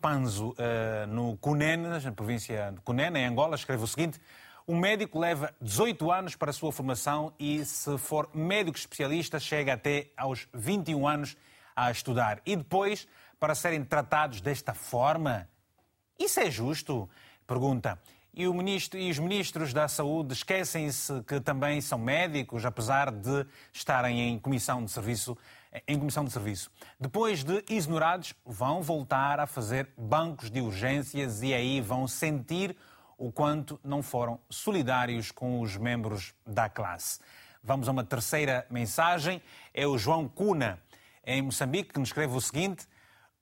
Panzo, 0.00 0.52
uh, 0.52 1.06
no 1.06 1.36
Cunene, 1.36 1.88
na 1.88 2.10
província 2.10 2.72
de 2.72 2.80
Cunene, 2.80 3.18
em 3.18 3.26
Angola, 3.26 3.54
escreve 3.54 3.84
o 3.84 3.86
seguinte: 3.86 4.18
um 4.66 4.78
médico 4.78 5.18
leva 5.18 5.54
18 5.60 6.10
anos 6.10 6.36
para 6.36 6.48
a 6.48 6.52
sua 6.54 6.72
formação 6.72 7.34
e, 7.38 7.62
se 7.66 7.98
for 7.98 8.30
médico 8.32 8.78
especialista, 8.78 9.38
chega 9.38 9.74
até 9.74 10.08
aos 10.16 10.48
21 10.54 11.06
anos 11.06 11.36
a 11.76 11.90
estudar. 11.90 12.40
E 12.46 12.56
depois, 12.56 13.06
para 13.38 13.54
serem 13.54 13.84
tratados 13.84 14.40
desta 14.40 14.72
forma? 14.72 15.46
Isso 16.18 16.40
é 16.40 16.50
justo? 16.50 17.10
Pergunta. 17.46 17.98
E, 18.36 18.48
ministro, 18.48 18.98
e, 18.98 19.08
os 19.10 19.18
ministros 19.20 19.72
da 19.72 19.86
Saúde 19.86 20.32
esquecem-se 20.32 21.22
que 21.22 21.38
também 21.38 21.80
são 21.80 21.96
médicos, 21.96 22.64
apesar 22.64 23.12
de 23.12 23.46
estarem 23.72 24.28
em 24.28 24.38
comissão 24.40 24.84
de 24.84 24.90
serviço. 24.90 25.38
Em 25.86 25.98
comissão 25.98 26.24
de 26.24 26.32
serviço. 26.32 26.70
Depois 26.98 27.42
de 27.42 27.64
exonerados, 27.68 28.34
vão 28.44 28.80
voltar 28.80 29.40
a 29.40 29.46
fazer 29.46 29.88
bancos 29.96 30.48
de 30.48 30.60
urgências 30.60 31.42
e 31.42 31.52
aí 31.52 31.80
vão 31.80 32.06
sentir 32.06 32.76
o 33.18 33.32
quanto 33.32 33.80
não 33.82 34.00
foram 34.02 34.38
solidários 34.48 35.32
com 35.32 35.60
os 35.60 35.76
membros 35.76 36.32
da 36.46 36.68
classe. 36.68 37.18
Vamos 37.62 37.88
a 37.88 37.92
uma 37.92 38.04
terceira 38.04 38.66
mensagem. 38.70 39.42
É 39.72 39.86
o 39.86 39.98
João 39.98 40.28
Cuna, 40.28 40.78
em 41.26 41.42
Moçambique, 41.42 41.92
que 41.92 41.98
nos 41.98 42.08
escreve 42.08 42.36
o 42.36 42.40
seguinte: 42.40 42.86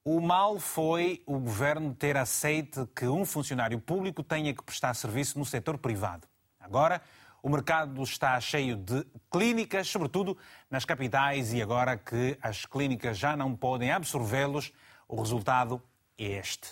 o 0.05 0.21
mal 0.21 0.59
foi 0.59 1.23
o 1.27 1.39
governo 1.39 1.95
ter 1.95 2.17
aceito 2.17 2.89
que 2.95 3.07
um 3.07 3.25
funcionário 3.25 3.81
público 3.81 4.23
tenha 4.23 4.53
que 4.53 4.63
prestar 4.63 4.95
serviço 4.95 5.39
no 5.39 5.45
setor 5.45 5.79
privado. 5.79 6.27
Agora, 6.59 7.01
o 7.41 7.49
mercado 7.49 8.03
está 8.03 8.39
cheio 8.41 8.77
de 8.77 9.07
clínicas, 9.31 9.89
sobretudo 9.89 10.37
nas 10.71 10.85
capitais, 10.85 11.53
e 11.53 11.63
agora 11.63 11.97
que 11.97 12.37
as 12.43 12.67
clínicas 12.67 13.17
já 13.17 13.37
não 13.37 13.55
podem 13.55 13.93
absorvê-los, 13.93 14.73
o 15.09 15.21
resultado 15.21 15.81
é 16.19 16.25
este. 16.25 16.71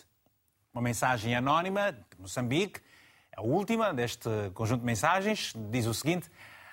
Uma 0.72 0.82
mensagem 0.82 1.34
anónima 1.34 1.92
de 1.92 2.00
Moçambique, 2.18 2.80
a 3.36 3.42
última 3.42 3.92
deste 3.94 4.28
conjunto 4.54 4.80
de 4.80 4.86
mensagens, 4.86 5.52
diz 5.70 5.86
o 5.86 5.94
seguinte: 5.94 6.28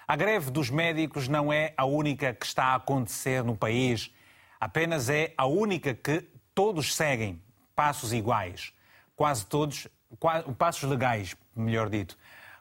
A 0.07 0.15
greve 0.15 0.49
dos 0.51 0.69
médicos 0.69 1.27
não 1.27 1.53
é 1.53 1.73
a 1.77 1.85
única 1.85 2.33
que 2.33 2.45
está 2.45 2.65
a 2.65 2.75
acontecer 2.75 3.43
no 3.43 3.55
país, 3.55 4.13
apenas 4.59 5.09
é 5.09 5.33
a 5.37 5.45
única 5.45 5.93
que 5.93 6.36
todos 6.57 6.95
seguem 6.95 7.39
passos 7.75 8.11
iguais, 8.11 8.73
quase 9.15 9.45
todos, 9.45 9.87
quase, 10.19 10.51
passos 10.53 10.89
legais, 10.89 11.37
melhor 11.55 11.87
dito. 11.87 12.17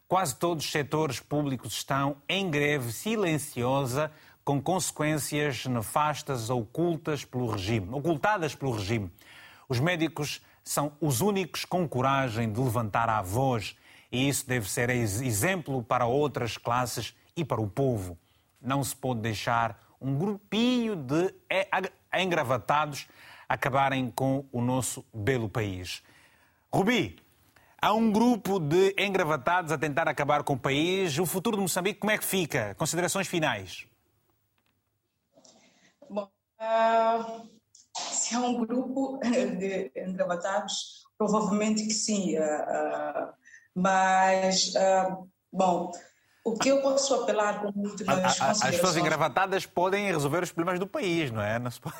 Quase 0.06 0.36
todos 0.36 0.66
os 0.66 0.70
setores 0.70 1.18
públicos 1.18 1.72
estão 1.72 2.18
em 2.28 2.50
greve 2.50 2.92
silenciosa 2.92 4.12
com 4.44 4.60
consequências 4.60 5.64
nefastas 5.64 6.50
ocultas 6.50 7.24
pelo 7.24 7.46
regime, 7.46 7.88
ocultadas 7.90 8.54
pelo 8.54 8.72
regime. 8.72 9.10
Os 9.66 9.80
médicos 9.80 10.42
são 10.62 10.92
os 11.00 11.22
únicos 11.22 11.64
com 11.64 11.88
coragem 11.88 12.52
de 12.52 12.60
levantar 12.60 13.08
a 13.08 13.22
voz 13.22 13.78
e 14.12 14.28
isso 14.28 14.46
deve 14.46 14.68
ser 14.68 14.90
exemplo 14.90 15.82
para 15.82 16.04
outras 16.04 16.58
classes 16.58 17.14
e 17.34 17.42
para 17.42 17.62
o 17.62 17.66
povo. 17.66 18.18
Não 18.60 18.84
se 18.84 18.94
pode 18.94 19.20
deixar 19.20 19.82
um 19.98 20.18
grupinho 20.18 20.94
de 20.96 21.34
engravatados 22.12 23.08
acabarem 23.48 24.10
com 24.10 24.44
o 24.52 24.60
nosso 24.60 25.04
belo 25.12 25.48
país. 25.48 26.02
Rubi, 26.72 27.16
há 27.80 27.92
um 27.92 28.10
grupo 28.10 28.58
de 28.58 28.94
engravatados 28.98 29.72
a 29.72 29.78
tentar 29.78 30.08
acabar 30.08 30.42
com 30.42 30.54
o 30.54 30.58
país. 30.58 31.18
O 31.18 31.26
futuro 31.26 31.56
de 31.56 31.62
Moçambique, 31.62 32.00
como 32.00 32.10
é 32.10 32.18
que 32.18 32.24
fica? 32.24 32.74
Considerações 32.74 33.28
finais. 33.28 33.86
Bom, 36.08 36.28
uh, 36.60 37.48
se 37.94 38.34
há 38.34 38.40
um 38.40 38.64
grupo 38.64 39.18
de 39.22 39.90
engravatados, 39.96 41.06
provavelmente 41.16 41.86
que 41.86 41.94
sim. 41.94 42.36
Uh, 42.38 42.42
uh, 42.42 43.32
mas, 43.74 44.72
bom, 45.52 45.92
o 46.42 46.56
que 46.56 46.70
eu 46.70 46.80
posso 46.80 47.14
apelar 47.14 47.60
com 47.60 47.72
muito 47.72 48.04
considerações... 48.04 48.62
As 48.62 48.70
pessoas 48.76 48.96
engravatadas 48.96 49.66
podem 49.66 50.06
resolver 50.06 50.42
os 50.42 50.50
problemas 50.50 50.80
do 50.80 50.86
país, 50.86 51.30
não 51.30 51.42
é? 51.42 51.58
Não 51.58 51.70
se 51.70 51.80
pode... 51.80 51.96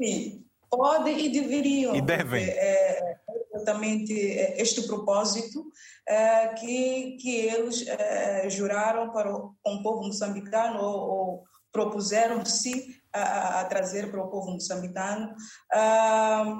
Sim, 0.00 0.44
podem 0.70 1.26
e 1.26 1.28
deveriam. 1.28 1.94
E 1.94 2.00
devem. 2.00 2.44
É, 2.44 3.16
exatamente 3.54 4.12
este 4.12 4.82
propósito 4.82 5.70
é, 6.06 6.48
que, 6.48 7.16
que 7.20 7.36
eles 7.36 7.86
é, 7.86 8.48
juraram 8.50 9.10
para 9.12 9.32
o, 9.32 9.54
um 9.66 9.82
povo 9.82 10.06
moçambicano 10.06 10.80
ou, 10.80 11.10
ou 11.10 11.44
propuseram-se 11.70 13.00
a, 13.12 13.60
a, 13.60 13.64
trazer 13.64 14.10
para 14.10 14.22
o 14.22 14.28
povo 14.28 14.50
moçambicano. 14.50 15.34
Ah, 15.72 16.56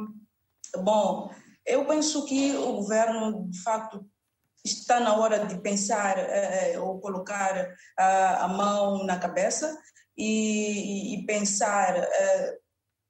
bom, 0.79 1.31
eu 1.67 1.87
penso 1.87 2.25
que 2.25 2.55
o 2.57 2.75
governo, 2.75 3.49
de 3.51 3.63
facto, 3.63 4.05
está 4.65 5.01
na 5.01 5.17
hora 5.17 5.45
de 5.45 5.61
pensar 5.61 6.17
eh, 6.19 6.79
ou 6.79 7.01
colocar 7.01 7.75
a 7.97 8.47
mão 8.47 9.05
na 9.05 9.19
cabeça 9.19 9.77
e, 10.17 11.15
e 11.15 11.27
pensar 11.27 11.97
eh, 11.97 12.59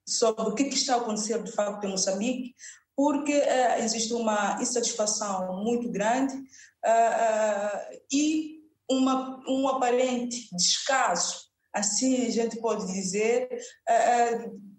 sobre 0.07 0.45
o 0.45 0.55
que, 0.55 0.65
que 0.65 0.75
está 0.75 0.95
a 0.95 0.99
acontecer 0.99 1.43
de 1.43 1.53
facto 1.53 1.85
em 1.85 1.91
Moçambique, 1.91 2.55
porque 2.97 3.39
uh, 3.39 3.83
existe 3.83 4.13
uma 4.13 4.61
insatisfação 4.61 5.63
muito 5.63 5.91
grande 5.91 6.35
uh, 6.37 7.99
e 8.13 8.61
uma, 8.91 9.43
um 9.49 9.69
aparente 9.69 10.49
descaso, 10.55 11.37
assim 11.73 12.27
a 12.27 12.31
gente 12.31 12.61
pode 12.61 12.87
dizer, 12.93 13.49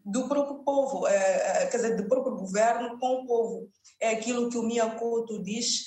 do 0.05 0.27
próprio 0.27 0.63
povo, 0.63 1.05
quer 1.71 1.77
dizer, 1.77 1.95
do 1.95 2.07
próprio 2.07 2.35
governo 2.35 2.99
com 2.99 3.21
o 3.21 3.25
povo. 3.25 3.69
É 3.99 4.09
aquilo 4.11 4.49
que 4.49 4.57
o 4.57 4.61
Miyakoto 4.61 5.41
diz, 5.41 5.85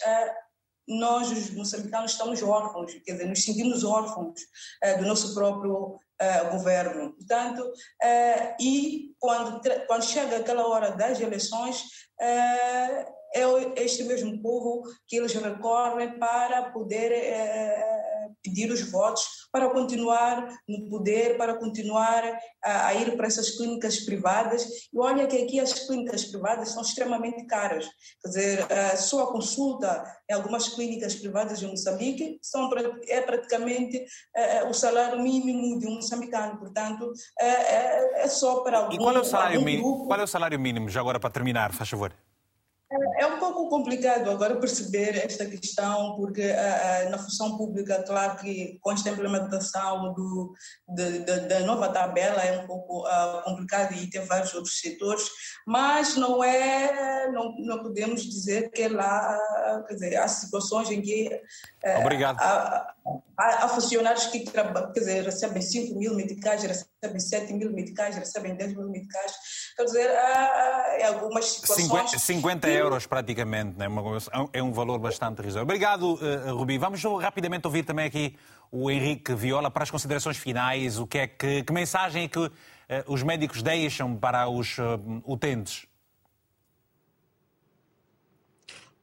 nós, 0.89 1.31
os 1.31 1.51
moçambicanos, 1.51 2.13
estamos 2.13 2.43
órfãos, 2.43 2.93
quer 3.05 3.13
dizer, 3.13 3.29
nos 3.29 3.45
sentimos 3.45 3.85
órfãos 3.85 4.41
do 4.99 5.07
nosso 5.07 5.33
próprio 5.33 6.01
uh, 6.21 6.51
governo. 6.51 7.15
Portanto, 7.15 7.61
uh, 7.61 8.57
e 8.61 9.15
quando, 9.19 9.61
quando 9.87 10.05
chega 10.05 10.39
aquela 10.39 10.67
hora 10.67 10.91
das 10.93 11.21
eleições, 11.21 11.83
uh, 12.21 13.17
é 13.35 13.43
este 13.77 14.05
mesmo 14.05 14.41
povo 14.41 14.83
que 15.07 15.17
eles 15.17 15.35
recorrem 15.35 16.19
para 16.19 16.71
poder 16.71 17.13
pedir 18.47 18.71
os 18.71 18.91
votos 18.91 19.23
para 19.51 19.69
continuar 19.71 20.49
no 20.69 20.89
poder, 20.89 21.37
para 21.37 21.55
continuar 21.55 22.23
a, 22.65 22.87
a, 22.89 22.95
ir 22.95 23.17
para 23.17 23.27
essas 23.27 23.51
clínicas 23.51 24.01
privadas. 24.01 24.65
E 24.93 24.99
olha 24.99 25.27
que 25.27 25.43
aqui 25.43 25.61
as 25.61 25.73
clínicas 25.73 26.25
privadas 26.25 26.71
são 26.71 26.83
extremamente 26.83 27.45
caras. 27.47 27.87
Quer 28.23 28.29
dizer, 28.29 28.73
a 28.73 28.97
sua 28.97 29.33
consulta 29.33 30.05
em 30.29 30.35
algumas 30.35 30.69
clínicas 30.69 31.15
privadas 31.15 31.61
de 31.61 31.67
Moçambique 31.67 32.39
são, 32.43 32.71
é 33.09 33.21
praticamente 33.21 34.05
é, 34.35 34.65
o 34.65 34.73
salário 34.73 35.21
mínimo 35.21 35.79
de 35.79 35.87
um 35.87 35.97
moçambicano. 35.97 36.59
Portanto, 36.59 37.13
é, 37.39 37.47
é, 37.47 38.23
é 38.23 38.29
só 38.29 38.61
para 38.61 38.79
algum, 38.79 38.95
E 38.95 38.99
qual 38.99 39.17
é 39.17 39.21
o 39.21 39.25
salário 39.25 39.63
mínimo? 39.63 40.07
Qual 40.07 40.21
é 40.21 40.23
o 40.23 40.27
salário 40.27 40.59
mínimo, 40.59 40.89
já 40.89 41.01
agora 41.01 41.19
para 41.19 41.31
terminar, 41.31 41.73
faz 41.73 41.89
favor? 41.89 42.13
É, 43.19 43.27
um 43.27 43.39
pouco 43.39 43.71
complicado 43.71 44.31
agora 44.31 44.61
perceber 44.61 45.17
esta 45.17 45.47
questão, 45.47 46.17
porque 46.17 46.43
uh, 46.43 47.07
uh, 47.07 47.11
na 47.11 47.19
função 47.19 47.57
pública, 47.57 48.03
claro 48.07 48.37
que 48.37 48.79
com 48.83 48.93
esta 48.93 49.09
implementação 49.09 50.13
do, 50.13 50.53
de, 50.95 51.21
de, 51.21 51.41
da 51.49 51.61
nova 51.61 51.89
tabela 51.89 52.43
é 52.43 52.61
um 52.61 52.67
pouco 52.67 53.07
uh, 53.09 53.43
complicado 53.43 53.95
e 53.95 54.11
tem 54.11 54.21
vários 54.27 54.53
outros 54.53 54.79
setores, 54.79 55.25
mas 55.67 56.15
não 56.17 56.45
é, 56.45 57.31
não, 57.33 57.57
não 57.59 57.83
podemos 57.83 58.23
dizer 58.23 58.71
que 58.71 58.87
lá, 58.87 59.39
quer 59.89 59.95
dizer, 59.95 60.17
há 60.17 60.29
situações 60.29 60.91
em 60.91 61.01
que 61.01 61.41
Obrigado. 61.99 62.41
Há, 62.41 62.95
há, 63.39 63.65
há, 63.65 63.69
funcionários 63.69 64.27
que 64.27 64.41
quer 64.41 64.73
dizer, 64.93 65.25
recebem 65.25 65.63
5 65.63 65.99
mil 65.99 66.15
meticais, 66.15 66.63
recebem 66.63 67.21
7 67.21 67.53
mil 67.53 67.73
meticais, 67.73 68.17
recebem 68.17 68.57
10 68.57 68.77
mil 68.77 68.89
meticais, 68.89 69.33
quer 69.77 69.85
dizer, 69.85 70.11
há, 70.11 70.97
em 71.01 71.05
algumas 71.05 71.45
situações... 71.45 71.87
50, 71.87 72.19
50 72.19 72.69
euros 72.69 73.07
praticamente, 73.07 73.79
né? 73.79 73.87
é 74.53 74.63
um 74.63 74.73
valor 74.73 74.99
bastante 74.99 75.43
risório. 75.43 75.65
Obrigado, 75.65 76.15
uh, 76.15 76.57
Rubi. 76.57 76.79
Vamos 76.79 77.03
rapidamente 77.21 77.67
ouvir 77.67 77.85
também 77.85 78.07
aqui 78.07 78.37
o 78.71 78.91
Henrique 78.91 79.35
Viola 79.35 79.71
para 79.71 79.85
as 79.85 79.91
considerações 79.91 80.37
finais. 80.37 80.99
O 80.99 81.07
que 81.07 81.19
é 81.19 81.27
que, 81.27 81.63
que 81.63 81.73
mensagem 81.73 82.25
é 82.25 82.29
que 82.29 82.39
uh, 82.39 82.53
os 83.07 83.23
médicos 83.23 83.63
deixam 83.63 84.17
para 84.17 84.49
os 84.49 84.79
uh, 84.79 85.23
utentes? 85.25 85.87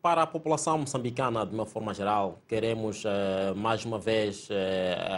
Para 0.03 0.23
a 0.23 0.27
população 0.27 0.79
moçambicana, 0.79 1.45
de 1.45 1.55
uma 1.55 1.65
forma 1.65 1.93
geral, 1.93 2.37
queremos 2.45 3.05
mais 3.55 3.85
uma 3.85 3.97
vez 3.97 4.49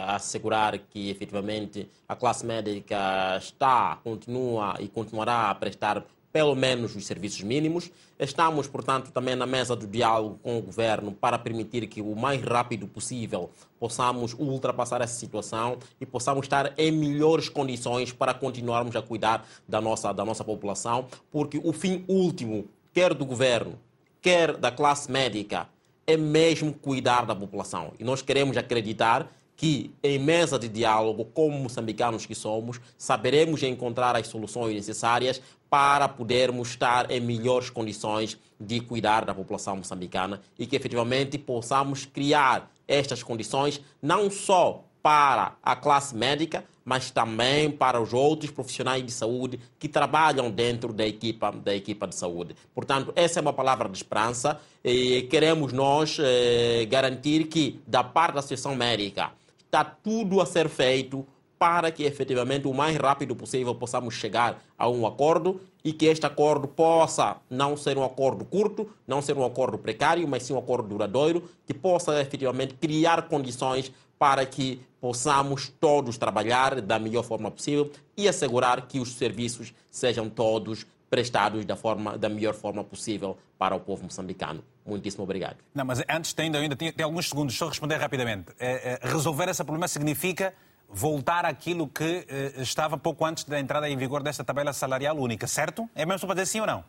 assegurar 0.06 0.78
que 0.78 1.10
efetivamente 1.10 1.90
a 2.08 2.14
classe 2.14 2.46
médica 2.46 3.36
está, 3.36 3.98
continua 4.04 4.76
e 4.78 4.86
continuará 4.86 5.50
a 5.50 5.54
prestar 5.56 6.06
pelo 6.32 6.54
menos 6.54 6.94
os 6.94 7.04
serviços 7.04 7.42
mínimos. 7.42 7.90
Estamos, 8.16 8.68
portanto, 8.68 9.10
também 9.10 9.34
na 9.34 9.44
mesa 9.44 9.74
do 9.74 9.88
diálogo 9.88 10.38
com 10.40 10.56
o 10.56 10.62
governo 10.62 11.10
para 11.10 11.36
permitir 11.36 11.88
que 11.88 12.00
o 12.00 12.14
mais 12.14 12.40
rápido 12.40 12.86
possível 12.86 13.50
possamos 13.80 14.34
ultrapassar 14.34 15.00
essa 15.00 15.18
situação 15.18 15.78
e 16.00 16.06
possamos 16.06 16.46
estar 16.46 16.72
em 16.78 16.92
melhores 16.92 17.48
condições 17.48 18.12
para 18.12 18.32
continuarmos 18.32 18.94
a 18.94 19.02
cuidar 19.02 19.44
da 19.68 19.80
nossa, 19.80 20.12
da 20.12 20.24
nossa 20.24 20.44
população, 20.44 21.06
porque 21.32 21.60
o 21.64 21.72
fim 21.72 22.04
último, 22.06 22.68
quer 22.94 23.12
do 23.12 23.26
governo, 23.26 23.76
quer 24.20 24.56
da 24.56 24.70
classe 24.70 25.10
médica, 25.10 25.68
é 26.06 26.16
mesmo 26.16 26.72
cuidar 26.72 27.26
da 27.26 27.34
população. 27.34 27.92
E 27.98 28.04
nós 28.04 28.22
queremos 28.22 28.56
acreditar 28.56 29.30
que, 29.56 29.94
em 30.02 30.18
mesa 30.18 30.58
de 30.58 30.68
diálogo, 30.68 31.24
como 31.24 31.58
moçambicanos 31.58 32.26
que 32.26 32.34
somos, 32.34 32.78
saberemos 32.98 33.62
encontrar 33.62 34.14
as 34.14 34.26
soluções 34.26 34.74
necessárias 34.74 35.40
para 35.70 36.08
podermos 36.08 36.68
estar 36.68 37.10
em 37.10 37.20
melhores 37.20 37.70
condições 37.70 38.38
de 38.60 38.80
cuidar 38.80 39.24
da 39.24 39.34
população 39.34 39.76
moçambicana 39.76 40.40
e 40.58 40.66
que 40.66 40.76
efetivamente 40.76 41.38
possamos 41.38 42.04
criar 42.04 42.70
estas 42.86 43.22
condições 43.22 43.80
não 44.00 44.30
só 44.30 44.84
para 45.02 45.56
a 45.62 45.74
classe 45.74 46.14
médica, 46.14 46.64
mas 46.86 47.10
também 47.10 47.68
para 47.68 48.00
os 48.00 48.14
outros 48.14 48.52
profissionais 48.52 49.04
de 49.04 49.10
saúde 49.10 49.58
que 49.76 49.88
trabalham 49.88 50.48
dentro 50.52 50.92
da 50.92 51.04
equipa, 51.04 51.50
da 51.50 51.74
equipa 51.74 52.06
de 52.06 52.14
saúde. 52.14 52.54
Portanto, 52.72 53.12
essa 53.16 53.40
é 53.40 53.42
uma 53.42 53.52
palavra 53.52 53.88
de 53.88 53.96
esperança 53.96 54.60
e 54.84 55.22
queremos 55.22 55.72
nós 55.72 56.16
eh, 56.20 56.86
garantir 56.88 57.48
que, 57.48 57.80
da 57.84 58.04
parte 58.04 58.34
da 58.34 58.38
Associação 58.38 58.76
Médica, 58.76 59.32
está 59.64 59.82
tudo 59.82 60.40
a 60.40 60.46
ser 60.46 60.68
feito 60.68 61.26
para 61.58 61.90
que 61.90 62.04
efetivamente 62.04 62.68
o 62.68 62.74
mais 62.74 62.96
rápido 62.96 63.34
possível 63.34 63.74
possamos 63.74 64.14
chegar 64.14 64.62
a 64.78 64.88
um 64.88 65.06
acordo 65.06 65.60
e 65.82 65.92
que 65.92 66.06
este 66.06 66.24
acordo 66.24 66.68
possa 66.68 67.38
não 67.50 67.76
ser 67.76 67.98
um 67.98 68.04
acordo 68.04 68.44
curto, 68.44 68.88
não 69.06 69.20
ser 69.20 69.36
um 69.36 69.44
acordo 69.44 69.76
precário, 69.76 70.26
mas 70.28 70.44
sim 70.44 70.52
um 70.52 70.58
acordo 70.58 70.88
duradouro, 70.88 71.42
que 71.66 71.74
possa 71.74 72.20
efetivamente 72.20 72.74
criar 72.74 73.22
condições 73.28 73.90
para 74.18 74.44
que 74.46 74.80
possamos 75.06 75.68
todos 75.68 76.18
trabalhar 76.18 76.80
da 76.80 76.98
melhor 76.98 77.22
forma 77.22 77.48
possível 77.48 77.92
e 78.16 78.28
assegurar 78.28 78.88
que 78.88 78.98
os 78.98 79.14
serviços 79.14 79.72
sejam 79.88 80.28
todos 80.28 80.84
prestados 81.08 81.64
da, 81.64 81.76
forma, 81.76 82.18
da 82.18 82.28
melhor 82.28 82.54
forma 82.54 82.82
possível 82.82 83.38
para 83.56 83.76
o 83.76 83.78
povo 83.78 84.02
moçambicano. 84.02 84.64
Muitíssimo 84.84 85.22
obrigado. 85.22 85.58
Não, 85.72 85.84
mas 85.84 86.02
antes 86.10 86.34
ainda, 86.36 86.58
ainda 86.58 86.74
tem, 86.74 86.90
tem 86.92 87.04
alguns 87.04 87.28
segundos, 87.28 87.56
só 87.56 87.68
responder 87.68 87.98
rapidamente. 87.98 88.46
É, 88.58 88.98
é, 89.00 89.08
resolver 89.08 89.48
esse 89.48 89.62
problema 89.62 89.86
significa 89.86 90.52
voltar 90.88 91.44
àquilo 91.44 91.86
que 91.86 92.26
é, 92.28 92.60
estava 92.60 92.98
pouco 92.98 93.24
antes 93.24 93.44
da 93.44 93.60
entrada 93.60 93.88
em 93.88 93.96
vigor 93.96 94.24
desta 94.24 94.42
tabela 94.42 94.72
salarial 94.72 95.16
única, 95.16 95.46
certo? 95.46 95.88
É 95.94 96.04
mesmo 96.04 96.26
para 96.26 96.34
dizer 96.34 96.46
sim 96.46 96.60
ou 96.60 96.66
não? 96.66 96.84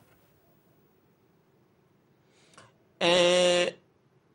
É, 3.00 3.76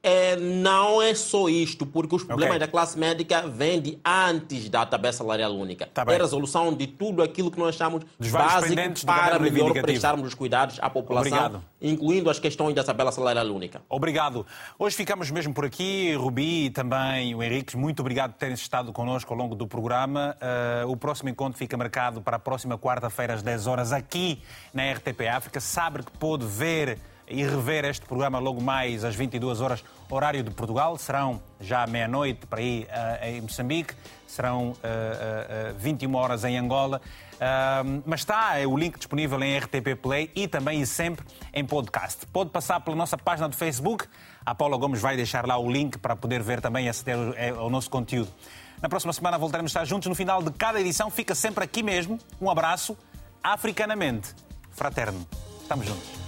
é, 0.03 0.35
não 0.37 1.01
é 1.01 1.15
só 1.15 1.49
isto, 1.49 1.87
porque 1.87 2.16
os 2.16 2.24
problemas 2.24 2.57
okay. 2.57 2.66
da 2.66 2.70
classe 2.70 2.99
médica 2.99 3.47
vêm 3.47 3.81
de 3.81 3.99
antes 4.05 4.69
da 4.69 4.85
tabela 4.85 5.12
salarial 5.12 5.55
única. 5.55 5.87
Tá 5.87 6.05
é 6.09 6.15
a 6.15 6.19
resolução 6.19 6.74
de 6.74 6.87
tudo 6.87 7.23
aquilo 7.23 7.51
que 7.51 7.59
nós 7.59 7.77
chamamos 7.77 8.05
básico 8.19 9.07
para 9.07 9.39
melhor 9.39 9.73
prestarmos 9.73 10.27
os 10.27 10.35
cuidados 10.35 10.79
à 10.81 10.91
população, 10.91 11.31
Obrigado. 11.31 11.65
incluindo 11.81 12.29
as 12.29 12.39
questões 12.39 12.74
da 12.74 12.83
tabela 12.83 13.12
salarial 13.12 13.47
única. 13.47 13.81
Obrigado. 13.89 14.45
Hoje 14.79 14.97
ficamos 14.97 15.31
mesmo 15.31 15.55
por 15.55 15.65
aqui. 15.65 16.15
Rubi 16.15 16.66
e 16.66 16.70
também 16.70 17.35
o 17.35 17.43
Henrique, 17.43 17.77
muito 17.77 18.01
obrigado 18.01 18.33
por 18.33 18.39
terem 18.39 18.55
estado 18.55 18.93
connosco 18.93 19.33
ao 19.33 19.39
longo 19.39 19.55
do 19.55 19.66
programa. 19.66 20.37
Uh, 20.85 20.91
o 20.91 20.97
próximo 20.97 21.29
encontro 21.29 21.59
fica 21.59 21.77
marcado 21.77 22.20
para 22.20 22.37
a 22.37 22.41
próxima 22.41 22.77
quarta-feira 22.77 23.35
às 23.35 23.43
10 23.43 23.66
horas 23.66 23.93
aqui 23.93 24.43
na 24.74 24.91
RTP 24.91 25.29
África. 25.29 25.61
Sabe 25.61 26.03
que 26.03 26.11
pode 26.19 26.45
ver 26.45 26.99
e 27.33 27.43
rever 27.45 27.85
este 27.87 28.05
programa 28.05 28.39
logo 28.39 28.63
mais 28.63 29.05
às 29.05 29.17
22 29.17 29.61
horas, 29.61 29.83
horário 30.11 30.43
de 30.43 30.51
Portugal. 30.51 30.97
Serão 30.99 31.41
já 31.61 31.87
meia-noite 31.87 32.47
para 32.47 32.61
ir 32.61 32.85
uh, 32.85 33.25
em 33.27 33.41
Moçambique, 33.41 33.95
serão 34.27 34.71
uh, 34.71 34.75
uh, 35.73 35.79
21 35.79 36.15
horas 36.15 36.45
em 36.45 36.59
Angola. 36.59 37.01
Mas 38.07 38.21
está 38.21 38.57
é 38.57 38.65
o 38.65 38.77
link 38.77 38.97
disponível 38.99 39.43
em 39.43 39.59
RTP 39.59 39.97
Play 40.01 40.31
e 40.33 40.47
também 40.47 40.81
e 40.81 40.87
sempre 40.87 41.27
em 41.53 41.65
podcast. 41.65 42.25
Pode 42.27 42.51
passar 42.51 42.79
pela 42.79 42.95
nossa 42.95 43.19
página 43.19 43.49
do 43.49 43.57
Facebook. 43.57 44.07
A 44.47 44.55
Paula 44.55 44.77
Gomes 44.77 45.01
vai 45.01 45.17
deixar 45.17 45.45
lá 45.45 45.59
o 45.59 45.69
link 45.69 45.99
para 45.99 46.15
poder 46.15 46.41
ver 46.41 46.61
também 46.61 46.87
e 46.87 46.89
aceder 46.89 47.17
ao 47.59 47.69
nosso 47.69 47.91
conteúdo. 47.91 48.31
Na 48.81 48.89
próxima 48.89 49.13
semana 49.13 49.39
voltaremos 49.39 49.71
a 49.71 49.81
estar 49.81 49.85
juntos. 49.85 50.09
No 50.09 50.15
final 50.15 50.41
de 50.41 50.53
cada 50.53 50.81
edição, 50.81 51.11
fica 51.11 51.35
sempre 51.35 51.65
aqui 51.65 51.83
mesmo. 51.83 52.17
Um 52.41 52.49
abraço, 52.49 52.97
africanamente 53.43 54.37
fraterno. 54.71 55.27
Estamos 55.63 55.85
juntos. 55.85 56.22